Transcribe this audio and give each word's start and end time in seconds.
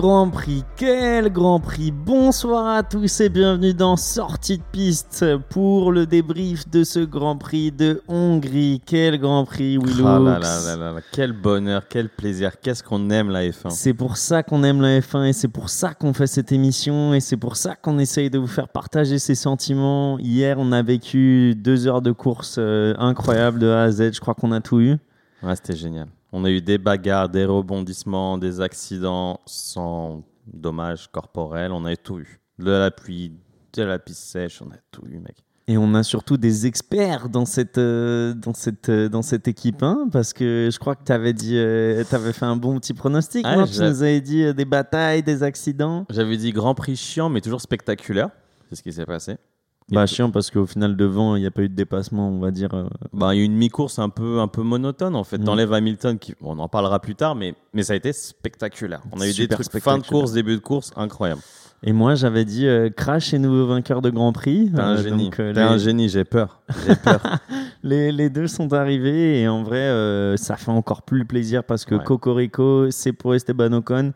Grand 0.00 0.30
prix, 0.30 0.64
quel 0.78 1.30
grand 1.30 1.60
prix. 1.60 1.90
Bonsoir 1.90 2.66
à 2.68 2.82
tous 2.82 3.20
et 3.20 3.28
bienvenue 3.28 3.74
dans 3.74 3.98
Sortie 3.98 4.56
de 4.56 4.62
piste 4.72 5.26
pour 5.50 5.92
le 5.92 6.06
débrief 6.06 6.66
de 6.70 6.84
ce 6.84 7.00
grand 7.00 7.36
prix 7.36 7.70
de 7.70 8.00
Hongrie. 8.08 8.80
Quel 8.86 9.18
grand 9.18 9.44
prix, 9.44 9.76
Willux. 9.76 10.06
Ah 10.06 10.18
là 10.18 10.38
là 10.38 10.60
là 10.64 10.76
là 10.76 10.92
là, 10.94 11.00
quel 11.12 11.32
bonheur, 11.34 11.82
quel 11.86 12.08
plaisir, 12.08 12.58
qu'est-ce 12.60 12.82
qu'on 12.82 13.10
aime 13.10 13.28
la 13.28 13.42
F1. 13.42 13.68
C'est 13.68 13.92
pour 13.92 14.16
ça 14.16 14.42
qu'on 14.42 14.64
aime 14.64 14.80
la 14.80 15.00
F1 15.00 15.26
et 15.26 15.32
c'est 15.34 15.48
pour 15.48 15.68
ça 15.68 15.92
qu'on 15.92 16.14
fait 16.14 16.26
cette 16.26 16.50
émission 16.50 17.12
et 17.12 17.20
c'est 17.20 17.36
pour 17.36 17.56
ça 17.56 17.76
qu'on 17.76 17.98
essaye 17.98 18.30
de 18.30 18.38
vous 18.38 18.46
faire 18.46 18.68
partager 18.68 19.18
ces 19.18 19.34
sentiments. 19.34 20.18
Hier, 20.18 20.56
on 20.58 20.72
a 20.72 20.80
vécu 20.80 21.54
deux 21.54 21.86
heures 21.86 22.00
de 22.00 22.12
course 22.12 22.56
euh, 22.58 22.94
incroyables 22.96 23.58
de 23.58 23.68
A 23.68 23.82
à 23.82 23.90
Z. 23.90 24.14
Je 24.14 24.20
crois 24.20 24.32
qu'on 24.32 24.52
a 24.52 24.62
tout 24.62 24.80
eu. 24.80 24.96
Ouais, 25.42 25.56
c'était 25.56 25.76
génial. 25.76 26.08
On 26.32 26.44
a 26.44 26.50
eu 26.50 26.60
des 26.60 26.78
bagarres, 26.78 27.28
des 27.28 27.44
rebondissements, 27.44 28.38
des 28.38 28.60
accidents 28.60 29.40
sans 29.46 30.22
dommages 30.46 31.08
corporels. 31.10 31.72
On 31.72 31.84
a 31.84 31.96
tout 31.96 32.20
eu. 32.20 32.40
De 32.58 32.70
la 32.70 32.90
pluie, 32.90 33.32
de 33.72 33.82
la 33.82 33.98
piste 33.98 34.24
sèche, 34.24 34.62
on 34.62 34.70
a 34.70 34.76
tout 34.90 35.02
eu, 35.08 35.18
mec. 35.18 35.36
Et 35.66 35.78
on 35.78 35.94
a 35.94 36.02
surtout 36.02 36.36
des 36.36 36.66
experts 36.66 37.28
dans 37.28 37.44
cette, 37.44 37.78
euh, 37.78 38.34
dans 38.34 38.54
cette, 38.54 38.88
euh, 38.88 39.08
dans 39.08 39.22
cette 39.22 39.46
équipe, 39.46 39.84
hein, 39.84 40.08
parce 40.10 40.32
que 40.32 40.68
je 40.72 40.78
crois 40.80 40.96
que 40.96 41.04
tu 41.04 41.12
avais 41.12 41.32
dit, 41.32 41.56
avais 41.56 42.32
fait 42.32 42.44
un 42.44 42.56
bon 42.56 42.78
petit 42.80 42.92
pronostic. 42.92 43.46
Ouais, 43.46 43.56
non? 43.56 43.66
tu 43.66 43.78
nous 43.80 44.02
avais 44.02 44.20
dit 44.20 44.42
euh, 44.42 44.52
des 44.52 44.64
batailles, 44.64 45.22
des 45.22 45.44
accidents. 45.44 46.06
J'avais 46.10 46.36
dit 46.36 46.50
Grand 46.50 46.74
Prix 46.74 46.96
chiant, 46.96 47.28
mais 47.28 47.40
toujours 47.40 47.60
spectaculaire. 47.60 48.30
C'est 48.68 48.76
ce 48.76 48.82
qui 48.82 48.92
s'est 48.92 49.06
passé. 49.06 49.36
Bah 49.90 50.06
chiant 50.06 50.30
parce 50.30 50.50
qu'au 50.50 50.66
final 50.66 50.96
devant 50.96 51.36
il 51.36 51.40
n'y 51.40 51.46
a 51.46 51.50
pas 51.50 51.62
eu 51.62 51.68
de 51.68 51.74
dépassement, 51.74 52.28
on 52.28 52.38
va 52.38 52.50
dire. 52.50 52.72
euh, 52.74 52.88
Bah, 53.12 53.34
il 53.34 53.38
y 53.38 53.40
a 53.40 53.42
eu 53.42 53.46
une 53.46 53.56
mi-course 53.56 53.98
un 53.98 54.08
peu, 54.08 54.40
un 54.40 54.48
peu 54.48 54.62
monotone 54.62 55.16
en 55.16 55.24
fait. 55.24 55.38
Mm. 55.38 55.44
T'enlèves 55.44 55.72
Hamilton, 55.72 56.18
qui, 56.18 56.34
bon, 56.40 56.56
on 56.56 56.58
en 56.60 56.68
parlera 56.68 57.00
plus 57.00 57.14
tard, 57.14 57.34
mais, 57.34 57.54
mais 57.74 57.82
ça 57.82 57.94
a 57.94 57.96
été 57.96 58.12
spectaculaire. 58.12 59.02
On 59.12 59.20
a 59.20 59.26
eu 59.28 59.32
des 59.32 59.48
trucs 59.48 59.66
fin 59.82 59.98
de 59.98 60.06
course, 60.06 60.32
début 60.32 60.54
de 60.54 60.60
course, 60.60 60.92
incroyable. 60.96 61.40
Et 61.82 61.94
moi 61.94 62.14
j'avais 62.14 62.44
dit 62.44 62.66
euh, 62.66 62.90
Crash 62.90 63.32
est 63.32 63.38
nouveau 63.38 63.66
vainqueur 63.66 64.02
de 64.02 64.10
Grand 64.10 64.32
Prix. 64.34 64.70
T'es 64.74 64.80
un 64.80 64.96
Euh, 64.96 65.02
génie. 65.02 65.24
donc, 65.24 65.40
euh, 65.40 65.54
T'es 65.54 65.60
les- 65.60 65.66
un 65.66 65.78
génie, 65.78 66.08
j'ai 66.10 66.24
peur. 66.24 66.60
J'ai 66.86 66.94
peur. 66.96 67.20
Les, 67.82 68.12
les 68.12 68.28
deux 68.28 68.46
sont 68.46 68.74
arrivés 68.74 69.40
et 69.40 69.48
en 69.48 69.62
vrai, 69.62 69.78
euh, 69.78 70.36
ça 70.36 70.56
fait 70.56 70.70
encore 70.70 71.00
plus 71.00 71.24
plaisir 71.24 71.64
parce 71.64 71.86
que 71.86 71.94
Ouais. 71.94 72.04
Cocorico, 72.04 72.90
c'est 72.90 73.14
pour 73.14 73.34
Esteban 73.34 73.72
Ocon. 73.72 74.12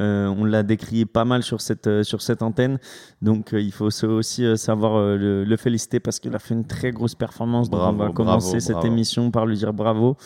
On 0.00 0.44
l'a 0.46 0.62
décrié 0.62 1.04
pas 1.04 1.26
mal 1.26 1.42
sur 1.42 1.60
cette, 1.60 2.02
sur 2.04 2.22
cette 2.22 2.40
antenne. 2.40 2.78
Donc, 3.20 3.50
il 3.52 3.70
faut 3.70 3.90
aussi 4.06 4.56
savoir 4.56 4.98
le, 5.18 5.44
le 5.44 5.56
féliciter 5.58 6.00
parce 6.00 6.18
qu'il 6.20 6.34
a 6.34 6.38
fait 6.38 6.54
une 6.54 6.64
très 6.66 6.90
grosse 6.90 7.14
performance. 7.14 7.68
Donc, 7.68 7.80
Bravo, 7.80 8.02
on 8.02 8.06
va 8.06 8.12
commencer 8.12 8.46
bravo, 8.52 8.60
cette 8.60 8.72
bravo. 8.72 8.86
émission 8.86 9.30
par 9.30 9.44
lui 9.44 9.58
dire 9.58 9.74
bravo. 9.74 10.16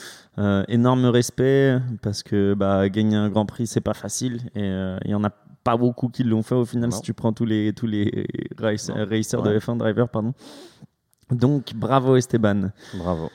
Énorme 0.69 1.07
respect 1.07 1.79
parce 2.03 2.23
que 2.23 2.55
bah, 2.55 2.89
gagner 2.89 3.17
un 3.17 3.29
Grand 3.31 3.47
Prix, 3.47 3.67
c'est 3.67 3.81
pas 3.81 3.95
facile 3.95 4.39
et 4.55 4.69
il 5.05 5.11
y 5.11 5.15
en 5.15 5.25
a 5.25 5.31
pas 5.67 5.77
beaucoup 5.77 6.09
qui 6.09 6.23
l'ont 6.25 6.43
fait 6.43 6.55
au 6.55 6.65
final 6.65 6.91
Non. 6.91 6.97
si 6.97 7.03
tu 7.03 7.13
prends 7.13 7.33
tous 7.33 7.45
les, 7.45 7.73
tous 7.75 7.87
les 7.87 8.27
race- 8.59 8.91
racers 8.91 9.43
de 9.43 9.51
Ouais. 9.51 9.59
F1 9.59 9.77
driver. 9.77 10.09
Pardon. 10.09 10.33
Donc, 11.31 11.73
bravo 11.75 12.17
Esteban. 12.17 12.71
Bravo. 12.97 13.29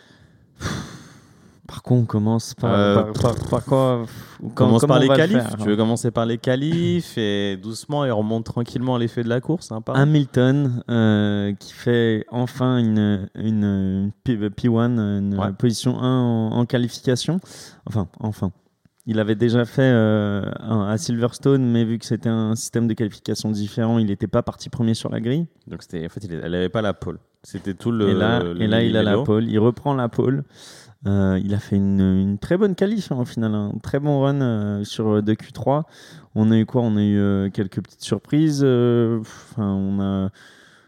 Par 1.67 1.83
quoi 1.83 1.95
on 1.97 2.03
commence 2.05 2.53
par, 2.53 2.73
Euh, 2.73 2.95
par, 3.13 3.13
par- 3.13 3.49
par 3.49 3.65
quoi 3.65 4.03
On 4.43 4.49
commence 4.49 4.85
par 4.85 4.99
les 4.99 5.07
le 5.07 5.15
qualifs. 5.15 5.55
Tu 5.57 5.67
veux 5.69 5.77
commencer 5.77 6.11
par 6.11 6.25
les 6.25 6.37
qualifs 6.37 7.17
et 7.17 7.55
doucement 7.55 8.03
et 8.03 8.11
on 8.11 8.17
remonte 8.17 8.43
tranquillement 8.45 8.95
à 8.95 8.99
l'effet 8.99 9.23
de 9.23 9.29
la 9.29 9.39
course. 9.39 9.71
Hein. 9.71 9.81
Hamilton 9.93 10.83
euh, 10.89 11.53
qui 11.53 11.71
fait 11.71 12.25
enfin 12.29 12.77
une, 12.77 13.29
une, 13.35 13.63
une 13.63 14.11
P- 14.25 14.49
P1, 14.49 14.97
une 15.19 15.39
Ouais. 15.39 15.53
position 15.57 15.97
1 16.01 16.19
en, 16.21 16.51
en 16.57 16.65
qualification. 16.65 17.39
Enfin, 17.85 18.07
enfin. 18.19 18.51
Il 19.11 19.19
avait 19.19 19.35
déjà 19.35 19.65
fait 19.65 19.81
euh, 19.93 20.43
un- 20.61 20.87
à 20.87 20.97
Silverstone, 20.97 21.63
mais 21.69 21.83
vu 21.83 21.99
que 21.99 22.05
c'était 22.05 22.29
un 22.29 22.55
système 22.55 22.87
de 22.87 22.93
qualification 22.93 23.51
différent, 23.51 23.99
il 23.99 24.05
n'était 24.07 24.27
pas 24.27 24.41
parti 24.41 24.69
premier 24.69 24.93
sur 24.93 25.09
la 25.09 25.19
grille. 25.19 25.47
Donc 25.67 25.81
c'était, 25.83 26.05
en 26.05 26.09
fait, 26.09 26.23
il, 26.23 26.33
elle 26.33 26.55
avait 26.55 26.69
pas 26.69 26.81
la 26.81 26.93
pole. 26.93 27.19
C'était 27.43 27.73
tout 27.73 27.91
le. 27.91 28.09
et 28.09 28.13
là, 28.13 28.41
le 28.41 28.61
et 28.61 28.67
là 28.67 28.81
il 28.83 28.95
a 28.97 29.03
la 29.03 29.17
pole, 29.25 29.45
il 29.49 29.59
reprend 29.59 29.93
la 29.93 30.07
pole. 30.09 30.43
Euh, 31.07 31.39
il 31.43 31.53
a 31.53 31.59
fait 31.59 31.75
une, 31.77 31.99
une 31.99 32.37
très 32.37 32.57
bonne 32.57 32.75
qualif 32.75 33.11
hein, 33.11 33.17
au 33.19 33.25
final, 33.25 33.53
un 33.55 33.71
très 33.83 33.99
bon 33.99 34.21
run 34.21 34.39
euh, 34.41 34.83
sur 34.83 35.21
de 35.23 35.33
Q3. 35.33 35.83
On 36.35 36.51
a 36.51 36.57
eu 36.57 36.65
quoi? 36.65 36.81
On 36.83 36.95
a 36.95 37.01
eu 37.03 37.51
quelques 37.51 37.81
petites 37.81 38.03
surprises. 38.03 38.63
on 38.63 39.99
a. 39.99 40.29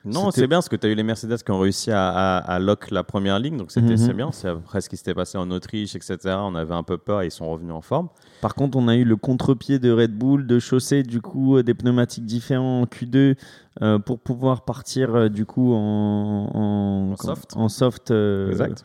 Non, 0.06 0.32
c'est 0.32 0.48
bien 0.48 0.58
parce 0.58 0.70
que 0.70 0.76
tu 0.76 0.86
as 0.88 0.90
eu 0.90 0.96
les 0.96 1.04
Mercedes 1.04 1.38
qui 1.38 1.52
ont 1.52 1.60
réussi 1.60 1.92
à, 1.92 2.10
à, 2.10 2.38
à 2.38 2.60
lock 2.60 2.92
la 2.92 3.04
première 3.04 3.40
ligne. 3.40 3.58
Donc 3.58 3.72
c'était 3.72 3.96
c'est 3.98 4.14
bien. 4.14 4.32
C'est 4.32 4.50
après 4.50 4.82
ce 4.82 4.90
qui 4.90 4.98
s'était 4.98 5.14
passé 5.14 5.38
en 5.38 5.50
Autriche, 5.52 5.96
etc. 5.96 6.18
On 6.40 6.56
avait 6.56 6.74
un 6.74 6.84
peu 6.84 6.98
peur 6.98 7.22
et 7.22 7.28
ils 7.28 7.32
sont 7.32 7.50
revenus 7.50 7.74
en 7.74 7.82
forme. 7.82 8.10
Par 8.42 8.56
contre, 8.56 8.78
on 8.78 8.88
a 8.90 8.96
eu 8.96 9.06
le 9.06 9.16
contre-pied 9.16 9.80
de 9.80 9.92
Red 9.92 10.12
Bull, 10.18 10.46
de 10.46 10.60
chausser 10.60 11.04
du 11.04 11.22
coup 11.22 11.58
euh, 11.58 11.64
des 11.64 11.74
pneumatiques 11.74 12.26
différents 12.26 12.82
en 12.82 12.86
Q2 12.86 13.36
euh, 13.82 14.00
pour 14.00 14.20
pouvoir 14.20 14.66
partir 14.66 15.16
euh, 15.16 15.30
du 15.30 15.46
coup 15.46 15.74
en, 15.74 16.50
en, 16.54 17.12
En 17.14 17.16
soft. 17.16 17.54
en 17.56 17.70
soft, 17.70 18.12
euh, 18.12 18.50
Exact. 18.52 18.84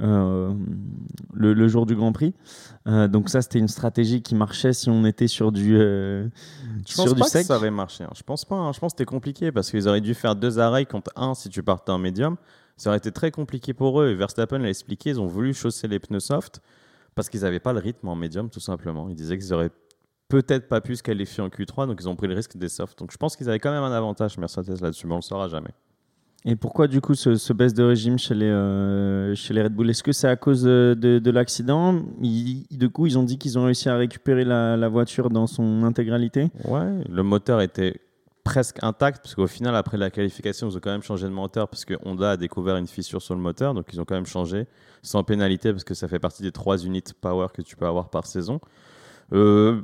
Euh, 0.00 0.52
le, 1.34 1.54
le 1.54 1.68
jour 1.68 1.86
du 1.86 1.94
Grand 1.96 2.12
Prix. 2.12 2.34
Euh, 2.86 3.08
donc 3.08 3.28
ça, 3.28 3.42
c'était 3.42 3.58
une 3.58 3.68
stratégie 3.68 4.22
qui 4.22 4.34
marchait 4.34 4.72
si 4.72 4.88
on 4.90 5.04
était 5.04 5.26
sur 5.28 5.50
du 5.52 5.76
euh, 5.76 6.28
Je 6.86 6.92
sur 6.92 7.04
pense 7.04 7.14
du 7.14 7.20
pas 7.20 7.26
sec. 7.28 7.42
que 7.42 7.46
ça 7.48 7.56
aurait 7.56 7.70
marché. 7.70 8.04
hein. 8.04 8.10
Je 8.14 8.22
pense 8.22 8.44
pas. 8.44 8.56
hein. 8.56 8.72
Je 8.72 8.78
pense 8.80 8.92
que 8.92 8.98
c'était 8.98 9.04
compliqué 9.10 9.50
parce 9.52 9.70
qu'ils 9.70 9.88
auraient 9.88 10.00
dû 10.00 10.14
faire 10.14 10.36
deux 10.36 10.58
arrêts 10.58 10.86
contre 10.86 11.10
un 11.16 11.34
si 11.34 11.48
tu 11.48 11.62
partais 11.62 11.92
en 11.92 11.98
médium. 11.98 12.36
Ça 12.76 12.90
aurait 12.90 12.98
été 12.98 13.10
très 13.10 13.30
compliqué 13.32 13.74
pour 13.74 14.00
eux. 14.00 14.08
Et 14.10 14.14
Verstappen 14.14 14.58
l'a 14.58 14.68
expliqué. 14.68 15.10
Ils 15.10 15.20
ont 15.20 15.26
voulu 15.26 15.52
chausser 15.52 15.88
les 15.88 15.98
pneus 15.98 16.20
soft 16.20 16.60
parce 17.16 17.28
qu'ils 17.28 17.40
n'avaient 17.40 17.58
pas 17.58 17.72
le 17.72 17.80
rythme 17.80 18.06
en 18.06 18.14
médium, 18.14 18.48
tout 18.50 18.60
simplement. 18.60 19.08
Ils 19.08 19.16
disaient 19.16 19.36
qu'ils 19.36 19.52
auraient 19.52 19.70
peut-être 20.28 20.68
pas 20.68 20.80
pu 20.80 20.94
se 20.94 21.02
qualifier 21.02 21.42
en 21.42 21.48
Q3, 21.48 21.86
donc 21.88 21.98
ils 22.00 22.08
ont 22.08 22.14
pris 22.14 22.28
le 22.28 22.34
risque 22.34 22.56
des 22.56 22.68
softs. 22.68 22.98
Donc 22.98 23.10
je 23.10 23.16
pense 23.16 23.34
qu'ils 23.34 23.48
avaient 23.48 23.58
quand 23.58 23.72
même 23.72 23.82
un 23.82 23.90
avantage, 23.92 24.36
Mercedes, 24.38 24.80
là-dessus, 24.80 25.06
mais 25.06 25.14
on 25.14 25.16
le 25.16 25.22
saura 25.22 25.48
jamais. 25.48 25.70
Et 26.44 26.56
pourquoi 26.56 26.86
du 26.86 27.00
coup 27.00 27.14
ce, 27.14 27.52
baisse 27.52 27.74
de 27.74 27.82
régime 27.82 28.18
chez 28.18 28.34
les, 28.34 28.46
euh, 28.46 29.34
chez 29.34 29.52
les 29.54 29.62
Red 29.62 29.74
Bull? 29.74 29.90
Est-ce 29.90 30.02
que 30.02 30.12
c'est 30.12 30.28
à 30.28 30.36
cause 30.36 30.64
euh, 30.66 30.94
de, 30.94 31.18
de 31.18 31.30
l'accident? 31.30 32.00
Du 32.20 32.90
coup, 32.90 33.06
ils 33.06 33.18
ont 33.18 33.24
dit 33.24 33.38
qu'ils 33.38 33.58
ont 33.58 33.64
réussi 33.64 33.88
à 33.88 33.96
récupérer 33.96 34.44
la, 34.44 34.76
la 34.76 34.88
voiture 34.88 35.30
dans 35.30 35.46
son 35.46 35.82
intégralité? 35.82 36.50
Ouais, 36.64 37.02
le 37.08 37.22
moteur 37.22 37.60
était 37.60 38.00
presque 38.44 38.78
intact, 38.82 39.20
parce 39.22 39.34
qu'au 39.34 39.46
final, 39.46 39.76
après 39.76 39.98
la 39.98 40.08
qualification, 40.08 40.70
ils 40.70 40.76
ont 40.76 40.80
quand 40.80 40.90
même 40.90 41.02
changé 41.02 41.26
de 41.26 41.32
moteur, 41.32 41.68
parce 41.68 41.84
que 41.84 41.94
Honda 42.06 42.30
a 42.30 42.36
découvert 42.38 42.76
une 42.76 42.86
fissure 42.86 43.20
sur 43.20 43.34
le 43.34 43.42
moteur, 43.42 43.74
donc 43.74 43.86
ils 43.92 44.00
ont 44.00 44.06
quand 44.06 44.14
même 44.14 44.24
changé, 44.24 44.66
sans 45.02 45.22
pénalité, 45.22 45.70
parce 45.70 45.84
que 45.84 45.92
ça 45.92 46.08
fait 46.08 46.18
partie 46.18 46.42
des 46.42 46.52
trois 46.52 46.78
unités 46.78 47.12
power 47.20 47.48
que 47.52 47.60
tu 47.60 47.76
peux 47.76 47.84
avoir 47.84 48.08
par 48.08 48.24
saison. 48.26 48.58
Euh, 49.34 49.82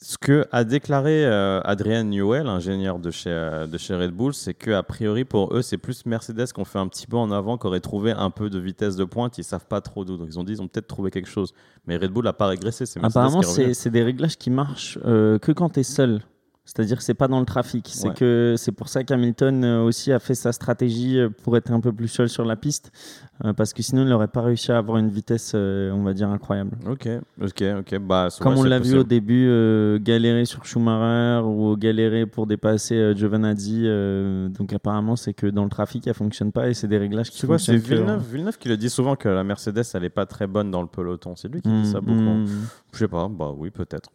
ce 0.00 0.16
que 0.16 0.46
a 0.52 0.62
déclaré 0.62 1.24
euh, 1.24 1.60
Adrian 1.64 2.04
Newell, 2.04 2.46
ingénieur 2.46 3.00
de 3.00 3.10
chez, 3.10 3.30
euh, 3.30 3.66
de 3.66 3.76
chez 3.78 3.96
Red 3.96 4.12
Bull, 4.12 4.32
c'est 4.32 4.54
que 4.54 4.70
a 4.70 4.82
priori 4.84 5.24
pour 5.24 5.52
eux, 5.54 5.62
c'est 5.62 5.78
plus 5.78 6.06
Mercedes 6.06 6.52
qu'on 6.54 6.64
fait 6.64 6.78
un 6.78 6.86
petit 6.86 7.06
peu 7.06 7.16
en 7.16 7.32
avant, 7.32 7.58
qui 7.58 7.66
aurait 7.66 7.80
trouvé 7.80 8.12
un 8.12 8.30
peu 8.30 8.48
de 8.48 8.58
vitesse 8.60 8.94
de 8.94 9.04
pointe. 9.04 9.38
Ils 9.38 9.44
savent 9.44 9.66
pas 9.66 9.80
trop 9.80 10.04
d'où, 10.04 10.16
donc 10.16 10.28
ils 10.30 10.38
ont 10.38 10.44
dit 10.44 10.52
ils 10.52 10.62
ont 10.62 10.68
peut-être 10.68 10.86
trouvé 10.86 11.10
quelque 11.10 11.28
chose. 11.28 11.52
Mais 11.86 11.96
Red 11.96 12.12
Bull 12.12 12.24
n'a 12.24 12.32
pas 12.32 12.46
régressé. 12.46 12.84
Apparemment, 13.02 13.42
c'est 13.42 13.90
des 13.90 14.02
réglages 14.02 14.38
qui 14.38 14.50
marchent 14.50 14.98
euh, 15.04 15.38
que 15.38 15.50
quand 15.50 15.70
tu 15.70 15.80
es 15.80 15.84
seul. 15.84 16.20
C'est-à-dire 16.70 16.98
que 16.98 17.02
c'est 17.02 17.14
pas 17.14 17.28
dans 17.28 17.40
le 17.40 17.46
trafic. 17.46 17.88
C'est 17.90 18.08
Ouais. 18.08 18.14
que 18.14 18.54
c'est 18.58 18.72
pour 18.72 18.90
ça 18.90 19.02
qu'Hamilton 19.02 19.64
euh, 19.64 19.82
aussi 19.84 20.12
a 20.12 20.18
fait 20.18 20.34
sa 20.34 20.52
stratégie 20.52 21.18
euh, 21.18 21.30
pour 21.42 21.56
être 21.56 21.72
un 21.72 21.80
peu 21.80 21.92
plus 21.94 22.08
seul 22.08 22.28
sur 22.28 22.44
la 22.44 22.56
piste, 22.56 22.92
euh, 23.42 23.54
parce 23.54 23.72
que 23.72 23.82
sinon 23.82 24.02
il 24.02 24.08
n'aurait 24.10 24.28
pas 24.28 24.42
réussi 24.42 24.70
à 24.70 24.76
avoir 24.76 24.98
une 24.98 25.08
vitesse, 25.08 25.52
euh, 25.54 25.90
on 25.92 26.02
va 26.02 26.12
dire, 26.12 26.28
incroyable. 26.28 26.72
Ok, 26.86 27.08
ok, 27.40 27.64
ok. 27.80 27.98
Bah, 28.00 28.28
Comme 28.40 28.52
ouais, 28.52 28.58
on 28.60 28.64
l'a 28.64 28.78
vu 28.80 28.98
au 28.98 29.02
début, 29.02 29.46
euh, 29.48 29.98
galérer 29.98 30.44
sur 30.44 30.66
Schumacher 30.66 31.42
ou 31.46 31.74
galérer 31.78 32.26
pour 32.26 32.46
dépasser 32.46 33.14
Giovinazzi. 33.16 33.84
euh, 33.86 34.50
donc 34.50 34.70
apparemment, 34.74 35.16
c'est 35.16 35.32
que 35.32 35.46
dans 35.46 35.64
le 35.64 35.70
trafic, 35.70 36.06
elle 36.06 36.12
fonctionne 36.12 36.52
pas 36.52 36.68
et 36.68 36.74
c'est 36.74 36.86
des 36.88 36.98
réglages 36.98 37.30
qui 37.30 37.38
Tu 37.40 37.46
vois, 37.46 37.58
c'est 37.58 37.72
que- 37.78 37.80
Villeneuve, 37.94 38.22
Villeneuve 38.30 38.58
qui 38.58 38.68
le 38.68 38.76
dit 38.76 38.90
souvent 38.90 39.16
que 39.16 39.30
la 39.30 39.42
Mercedes, 39.42 39.84
elle 39.94 40.04
est 40.04 40.10
pas 40.10 40.26
très 40.26 40.46
bonne 40.46 40.70
dans 40.70 40.82
le 40.82 40.88
peloton. 40.88 41.34
C'est 41.34 41.48
lui 41.48 41.62
qui 41.62 41.70
dit 41.70 41.86
ça 41.90 42.02
beaucoup. 42.02 42.12
mm. 42.20 42.46
Je 42.92 42.98
sais 42.98 43.08
pas, 43.08 43.26
bah 43.28 43.54
oui, 43.56 43.70
peut-être. 43.70 44.10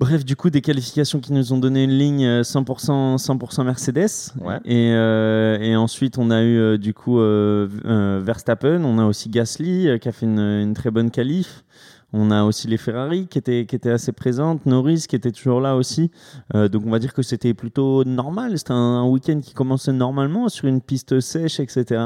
Bref, 0.00 0.24
du 0.24 0.34
coup, 0.34 0.48
des 0.48 0.62
qualifications 0.62 1.20
qui 1.20 1.30
nous 1.34 1.52
ont 1.52 1.58
donné 1.58 1.84
une 1.84 1.90
ligne 1.90 2.24
euh, 2.24 2.40
100%, 2.42 3.18
100% 3.22 3.64
Mercedes. 3.64 4.32
Ouais. 4.40 4.56
Et, 4.64 4.92
euh, 4.94 5.58
et 5.60 5.76
ensuite, 5.76 6.16
on 6.16 6.30
a 6.30 6.40
eu 6.42 6.56
euh, 6.58 6.78
du 6.78 6.94
coup 6.94 7.18
euh, 7.20 7.68
euh, 7.84 8.18
Verstappen. 8.24 8.82
On 8.82 8.98
a 8.98 9.04
aussi 9.04 9.28
Gasly 9.28 9.88
euh, 9.88 9.98
qui 9.98 10.08
a 10.08 10.12
fait 10.12 10.24
une, 10.24 10.38
une 10.38 10.72
très 10.72 10.90
bonne 10.90 11.10
qualif. 11.10 11.66
On 12.14 12.30
a 12.30 12.44
aussi 12.44 12.66
les 12.66 12.78
Ferrari 12.78 13.26
qui 13.28 13.36
étaient, 13.36 13.66
qui 13.66 13.76
étaient 13.76 13.90
assez 13.90 14.12
présentes. 14.12 14.64
Norris 14.64 15.04
qui 15.06 15.16
était 15.16 15.32
toujours 15.32 15.60
là 15.60 15.76
aussi. 15.76 16.10
Euh, 16.54 16.68
donc, 16.68 16.84
on 16.86 16.90
va 16.90 16.98
dire 16.98 17.12
que 17.12 17.20
c'était 17.20 17.52
plutôt 17.52 18.02
normal. 18.04 18.56
C'était 18.56 18.72
un, 18.72 18.76
un 19.02 19.06
week-end 19.06 19.40
qui 19.40 19.52
commençait 19.52 19.92
normalement 19.92 20.48
sur 20.48 20.66
une 20.66 20.80
piste 20.80 21.20
sèche, 21.20 21.60
etc. 21.60 22.00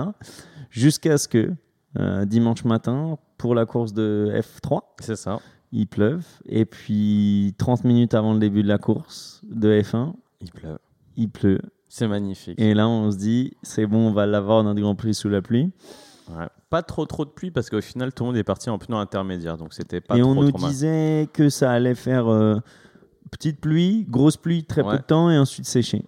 Jusqu'à 0.68 1.16
ce 1.16 1.28
que 1.28 1.52
euh, 2.00 2.24
dimanche 2.24 2.64
matin, 2.64 3.18
pour 3.38 3.54
la 3.54 3.66
course 3.66 3.92
de 3.94 4.32
F3, 4.34 4.80
C'est 4.98 5.14
ça. 5.16 5.38
Il 5.74 5.86
pleuve. 5.86 6.24
Et 6.46 6.64
puis 6.64 7.54
30 7.58 7.84
minutes 7.84 8.14
avant 8.14 8.32
le 8.32 8.38
début 8.38 8.62
de 8.62 8.68
la 8.68 8.78
course 8.78 9.42
de 9.50 9.80
F1, 9.80 10.12
Il 10.40 10.50
pleut. 10.50 10.78
il 11.16 11.28
pleut. 11.28 11.60
C'est 11.88 12.08
magnifique. 12.08 12.58
Et 12.60 12.74
là, 12.74 12.88
on 12.88 13.10
se 13.12 13.16
dit, 13.18 13.52
c'est 13.62 13.86
bon, 13.86 14.08
on 14.08 14.12
va 14.12 14.26
l'avoir 14.26 14.64
notre 14.64 14.80
Grand 14.80 14.94
Prix 14.94 15.14
sous 15.14 15.28
la 15.28 15.42
pluie. 15.42 15.70
Ouais. 16.30 16.46
Pas 16.70 16.82
trop 16.82 17.04
trop 17.06 17.24
de 17.26 17.30
pluie 17.30 17.50
parce 17.50 17.68
qu'au 17.68 17.80
final 17.82 18.12
tout 18.14 18.24
le 18.24 18.28
monde 18.28 18.36
est 18.38 18.44
parti 18.44 18.70
en 18.70 18.78
pneu 18.78 18.96
intermédiaire 18.96 19.58
donc 19.58 19.74
c'était 19.74 20.00
pas 20.00 20.16
Et 20.16 20.22
trop 20.22 20.30
on 20.30 20.34
nous 20.34 20.50
trop 20.50 20.66
disait 20.68 21.28
que 21.34 21.50
ça 21.50 21.70
allait 21.70 21.94
faire 21.94 22.28
euh, 22.28 22.56
petite 23.30 23.60
pluie, 23.60 24.06
grosse 24.08 24.38
pluie, 24.38 24.64
très 24.64 24.82
peu 24.82 24.96
de 24.96 25.02
temps 25.02 25.30
et 25.30 25.36
ensuite 25.38 25.66
sécher. 25.66 25.98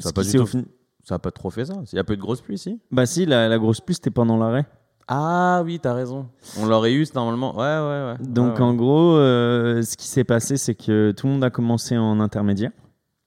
Ça 0.00 0.08
Ce 0.08 0.08
a 0.08 0.12
pas 0.12 0.22
fin- 0.46 1.18
pas 1.18 1.30
trop 1.30 1.50
fait 1.50 1.66
ça. 1.66 1.74
Il 1.92 1.96
y 1.96 1.98
a 2.00 2.04
peu 2.04 2.16
de 2.16 2.20
grosse 2.20 2.40
pluie 2.40 2.56
ici. 2.56 2.80
Bah 2.90 3.06
si, 3.06 3.26
la, 3.26 3.48
la 3.48 3.58
grosse 3.58 3.80
pluie 3.80 3.94
c'était 3.94 4.10
pendant 4.10 4.36
l'arrêt. 4.36 4.66
Ah 5.12 5.62
oui, 5.64 5.80
t'as 5.80 5.92
raison. 5.92 6.28
On 6.56 6.66
l'aurait 6.66 6.92
eu 6.94 7.04
normalement. 7.16 7.56
Ouais, 7.56 7.62
ouais, 7.64 8.12
ouais. 8.12 8.16
Donc 8.20 8.54
Ouais, 8.56 8.62
en 8.62 8.74
gros, 8.74 9.16
euh, 9.16 9.82
ce 9.82 9.96
qui 9.96 10.06
s'est 10.06 10.22
passé, 10.22 10.56
c'est 10.56 10.76
que 10.76 11.10
tout 11.10 11.26
le 11.26 11.32
monde 11.32 11.42
a 11.44 11.50
commencé 11.50 11.98
en 11.98 12.20
intermédiaire, 12.20 12.70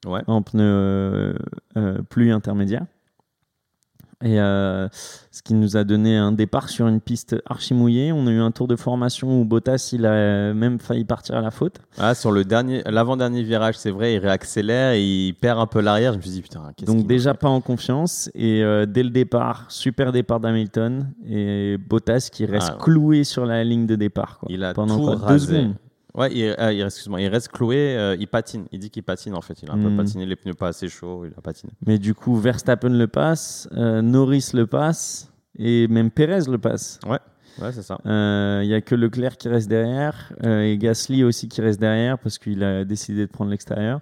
Ouais. 0.05 0.21
en 0.27 0.41
pneu 0.41 0.63
euh, 0.63 1.33
euh, 1.75 1.97
pluie 2.09 2.31
intermédiaire. 2.31 2.85
Et 4.23 4.39
euh, 4.39 4.87
ce 5.31 5.41
qui 5.41 5.53
nous 5.53 5.75
a 5.75 5.83
donné 5.83 6.15
un 6.15 6.31
départ 6.31 6.69
sur 6.69 6.87
une 6.87 7.01
piste 7.01 7.35
archi 7.45 7.73
mouillée. 7.73 8.13
On 8.13 8.25
a 8.27 8.31
eu 8.31 8.39
un 8.39 8.51
tour 8.51 8.67
de 8.69 8.75
formation 8.77 9.41
où 9.41 9.43
Bottas, 9.43 9.89
il 9.91 10.05
a 10.05 10.53
même 10.53 10.79
failli 10.79 11.03
partir 11.03 11.35
à 11.35 11.41
la 11.41 11.51
faute. 11.51 11.75
Ah, 11.97 12.15
sur 12.15 12.31
le 12.31 12.45
dernier, 12.45 12.81
l'avant-dernier 12.85 13.43
virage, 13.43 13.75
c'est 13.77 13.91
vrai, 13.91 14.13
il 14.13 14.19
réaccélère 14.19 14.93
et 14.93 15.03
il 15.03 15.33
perd 15.33 15.59
un 15.59 15.67
peu 15.67 15.81
l'arrière. 15.81 16.13
Je 16.13 16.17
me 16.19 16.21
suis 16.23 16.31
dit, 16.31 16.41
putain, 16.41 16.71
qu'est-ce 16.77 16.89
Donc 16.89 17.05
déjà 17.05 17.33
pas 17.33 17.49
en 17.49 17.59
confiance. 17.59 18.29
Et 18.33 18.63
euh, 18.63 18.85
dès 18.85 19.03
le 19.03 19.09
départ, 19.09 19.65
super 19.69 20.11
départ 20.13 20.39
d'Hamilton. 20.39 21.07
Et 21.27 21.77
Bottas 21.77 22.29
qui 22.31 22.45
reste 22.45 22.69
Ah 22.71 22.75
ouais. 22.77 22.81
cloué 22.83 23.23
sur 23.25 23.45
la 23.45 23.63
ligne 23.65 23.85
de 23.87 23.95
départ. 23.95 24.39
quoi. 24.39 24.47
Il 24.51 24.63
a 24.63 24.73
pendant 24.73 24.97
tout 24.97 25.03
quoi, 25.05 25.15
deux 25.17 25.21
rasé. 25.23 25.47
secondes. 25.47 25.73
Ouais, 26.15 26.31
il, 26.31 26.43
euh, 26.59 26.71
il- 26.73 26.81
excuse-moi, 26.81 27.21
il 27.21 27.27
reste 27.27 27.47
cloué, 27.49 27.95
euh, 27.97 28.15
il 28.19 28.27
patine. 28.27 28.65
Il 28.71 28.79
dit 28.79 28.91
qu'il 28.91 29.01
patine 29.03 29.33
en 29.33 29.41
fait. 29.41 29.61
Il 29.63 29.69
a 29.69 29.73
un 29.73 29.77
Hmm. 29.77 29.89
peu 29.89 29.97
patiné, 29.97 30.25
les 30.27 30.35
pneus 30.35 30.53
pas 30.53 30.67
assez 30.67 30.87
chauds, 30.87 31.25
il 31.25 31.33
a 31.37 31.41
patiné. 31.41 31.73
Mais 31.87 31.97
du 31.97 32.13
coup, 32.13 32.35
Verstappen 32.35 32.89
le 32.89 33.07
passe, 33.07 33.67
euh, 33.73 34.01
Norris 34.03 34.51
le 34.53 34.67
passe 34.67 35.31
et 35.57 35.87
même 35.87 36.11
Perez 36.11 36.41
le 36.49 36.57
passe. 36.59 36.99
Ouais, 37.07 37.19
c'est 37.57 37.81
ça. 37.81 37.99
Euh, 38.05 38.61
Il 38.63 38.69
y 38.69 38.73
a 38.73 38.81
que 38.81 38.95
Leclerc 38.95 39.37
qui 39.37 39.47
reste 39.47 39.69
derrière 39.69 40.33
euh, 40.43 40.61
et 40.61 40.77
Gasly 40.77 41.23
aussi 41.23 41.47
qui 41.47 41.61
reste 41.61 41.79
derrière 41.79 42.17
parce 42.17 42.37
qu'il 42.37 42.63
a 42.63 42.83
décidé 42.83 43.21
de 43.21 43.31
prendre 43.31 43.51
l'extérieur. 43.51 43.99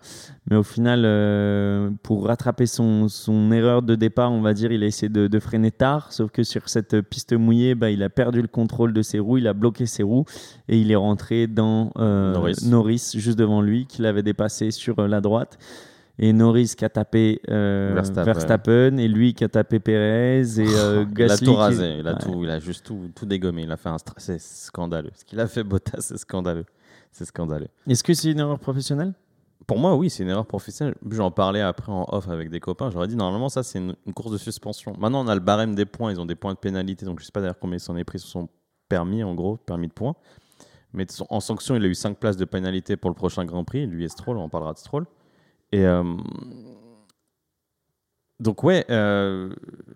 Mais 0.50 0.56
au 0.56 0.64
final, 0.64 1.04
euh, 1.06 1.90
pour 2.04 2.26
rattraper 2.26 2.66
son, 2.66 3.08
son 3.08 3.52
erreur 3.52 3.82
de 3.82 3.96
départ, 3.96 4.32
on 4.32 4.42
va 4.42 4.54
dire, 4.54 4.72
il 4.72 4.84
a 4.84 4.88
essayé 4.88 5.10
de, 5.10 5.28
de 5.28 5.40
freiner 5.40 5.72
tard. 5.72 6.12
Sauf 6.12 6.32
que 6.32 6.44
sur 6.44 6.70
cette 6.70 7.02
piste 7.02 7.34
mouillée, 7.34 7.76
bah, 7.76 7.92
il 7.92 8.02
a 8.04 8.10
perdu 8.10 8.42
le 8.42 8.48
contrôle 8.48 8.94
de 8.94 9.02
ses 9.02 9.20
roues, 9.20 9.38
il 9.38 9.48
a 9.48 9.54
bloqué 9.54 9.86
ses 9.86 10.04
roues 10.04 10.26
et 10.68 10.80
il 10.80 10.92
est 10.92 10.96
rentré 10.96 11.48
dans 11.48 11.92
euh, 11.98 12.54
Norris. 12.64 13.12
juste 13.16 13.38
devant 13.38 13.62
lui, 13.62 13.86
qui 13.86 14.02
l'avait 14.02 14.24
dépassé 14.24 14.72
sur 14.72 15.00
euh, 15.00 15.08
la 15.08 15.22
droite. 15.22 15.58
Et 16.20 16.34
Norris 16.34 16.74
qui 16.78 16.86
a 16.86 16.90
tapé 16.90 17.42
euh, 17.50 17.92
Verstappen. 17.96 18.24
Verstappen. 18.26 18.98
et 18.98 19.08
lui 19.08 19.34
qui 19.34 19.44
a 19.44 19.50
tapé 19.50 19.80
Perez 19.80 20.42
et 20.42 20.60
euh, 20.60 21.06
il 21.18 21.24
a 21.24 21.28
Gasly. 21.28 21.46
tout 21.48 21.54
qui- 21.54 21.58
rasé, 21.58 21.98
il 22.00 22.08
a, 22.08 22.14
Ouais. 22.14 22.20
tout, 22.20 22.44
il 22.44 22.50
a 22.50 22.60
juste 22.60 22.86
tout, 22.86 23.10
tout 23.16 23.26
dégommé. 23.26 23.64
Il 23.64 23.72
a 23.72 23.78
fait 23.78 23.90
un 23.90 23.96
stra- 23.96 24.14
C'est 24.18 24.40
scandaleux. 24.40 25.10
Ce 25.16 25.26
qu'il 25.26 25.40
a 25.40 25.48
fait, 25.48 25.64
Bottas, 25.64 26.02
c'est 26.02 26.18
scandaleux. 26.18 26.66
C'est 27.12 27.26
scandaleux. 27.26 27.68
Est-ce 27.88 28.04
que 28.04 28.14
c'est 28.14 28.32
une 28.32 28.40
erreur 28.40 28.60
professionnelle? 28.60 29.14
Pour 29.68 29.78
moi, 29.80 29.96
oui, 29.96 30.10
c'est 30.10 30.24
une 30.24 30.30
erreur 30.30 30.46
professionnelle. 30.48 30.96
J'en 31.10 31.32
parlais 31.32 31.62
après 31.62 31.92
en 31.92 32.06
off 32.10 32.28
avec 32.30 32.50
des 32.50 32.60
copains. 32.60 32.90
J'aurais 32.90 33.08
dit, 33.08 33.16
normalement, 33.16 33.48
ça, 33.50 33.64
c'est 33.64 33.80
une, 33.80 33.96
une 34.06 34.14
course 34.14 34.32
de 34.32 34.38
suspension. 34.38 34.94
Maintenant, 35.00 35.24
on 35.24 35.28
a 35.28 35.34
le 35.36 35.40
barème 35.42 35.76
des 35.76 35.86
points. 35.86 36.12
Ils 36.12 36.20
ont 36.20 36.26
des 36.26 36.36
points 36.36 36.54
de 36.54 36.58
pénalité. 36.60 37.06
Donc, 37.06 37.20
je 37.20 37.26
sais 37.26 37.32
pas 37.32 37.42
d'ailleurs 37.42 37.60
combien 37.60 37.78
ils 37.78 37.82
s'en 37.82 37.96
est 37.96 38.04
pris 38.04 38.20
sur 38.20 38.30
son 38.30 38.50
permis, 38.90 39.24
en 39.24 39.34
gros, 39.34 39.58
permis 39.58 39.88
de 39.88 39.94
points. 39.94 40.16
Mais 40.94 41.06
en 41.30 41.40
sanction, 41.40 41.76
il 41.76 41.84
a 41.86 41.88
eu 41.88 41.96
5 41.96 42.18
places 42.18 42.38
de 42.38 42.44
pénalité 42.46 42.98
pour 42.98 43.10
le 43.10 43.16
prochain 43.16 43.46
Grand 43.46 43.64
Prix. 43.64 43.88
Lui 43.88 44.04
et 44.04 44.10
Stroll, 44.10 44.38
on 44.38 44.50
parlera 44.50 44.74
de 44.74 44.78
Stroll. 44.78 45.06
Et. 45.72 45.86
euh, 45.86 46.04
Donc, 48.40 48.64
ouais, 48.64 48.86
euh, 48.90 49.50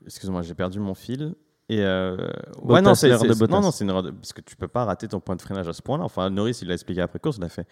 excuse-moi, 0.05 0.41
j'ai 0.43 0.53
perdu 0.53 0.79
mon 0.79 0.93
fil. 0.93 1.33
Et 1.67 1.81
euh, 1.83 2.15
ouais, 2.61 2.81
non, 2.81 2.93
c'est 2.95 3.07
non, 3.47 3.61
non, 3.61 3.71
c'est 3.71 3.83
une 3.85 3.89
erreur 3.89 4.03
de- 4.03 4.11
parce 4.11 4.33
que 4.33 4.41
tu 4.41 4.55
peux 4.55 4.67
pas 4.67 4.85
rater 4.85 5.07
ton 5.07 5.19
point 5.19 5.35
de 5.35 5.41
freinage 5.41 5.67
à 5.67 5.73
ce 5.73 5.81
point-là. 5.81 6.03
Enfin, 6.03 6.29
Norris, 6.29 6.59
il 6.61 6.67
l'a 6.67 6.75
expliqué 6.75 7.01
après 7.01 7.17
course, 7.19 7.37
il 7.37 7.43
a 7.43 7.49
fait 7.49 7.67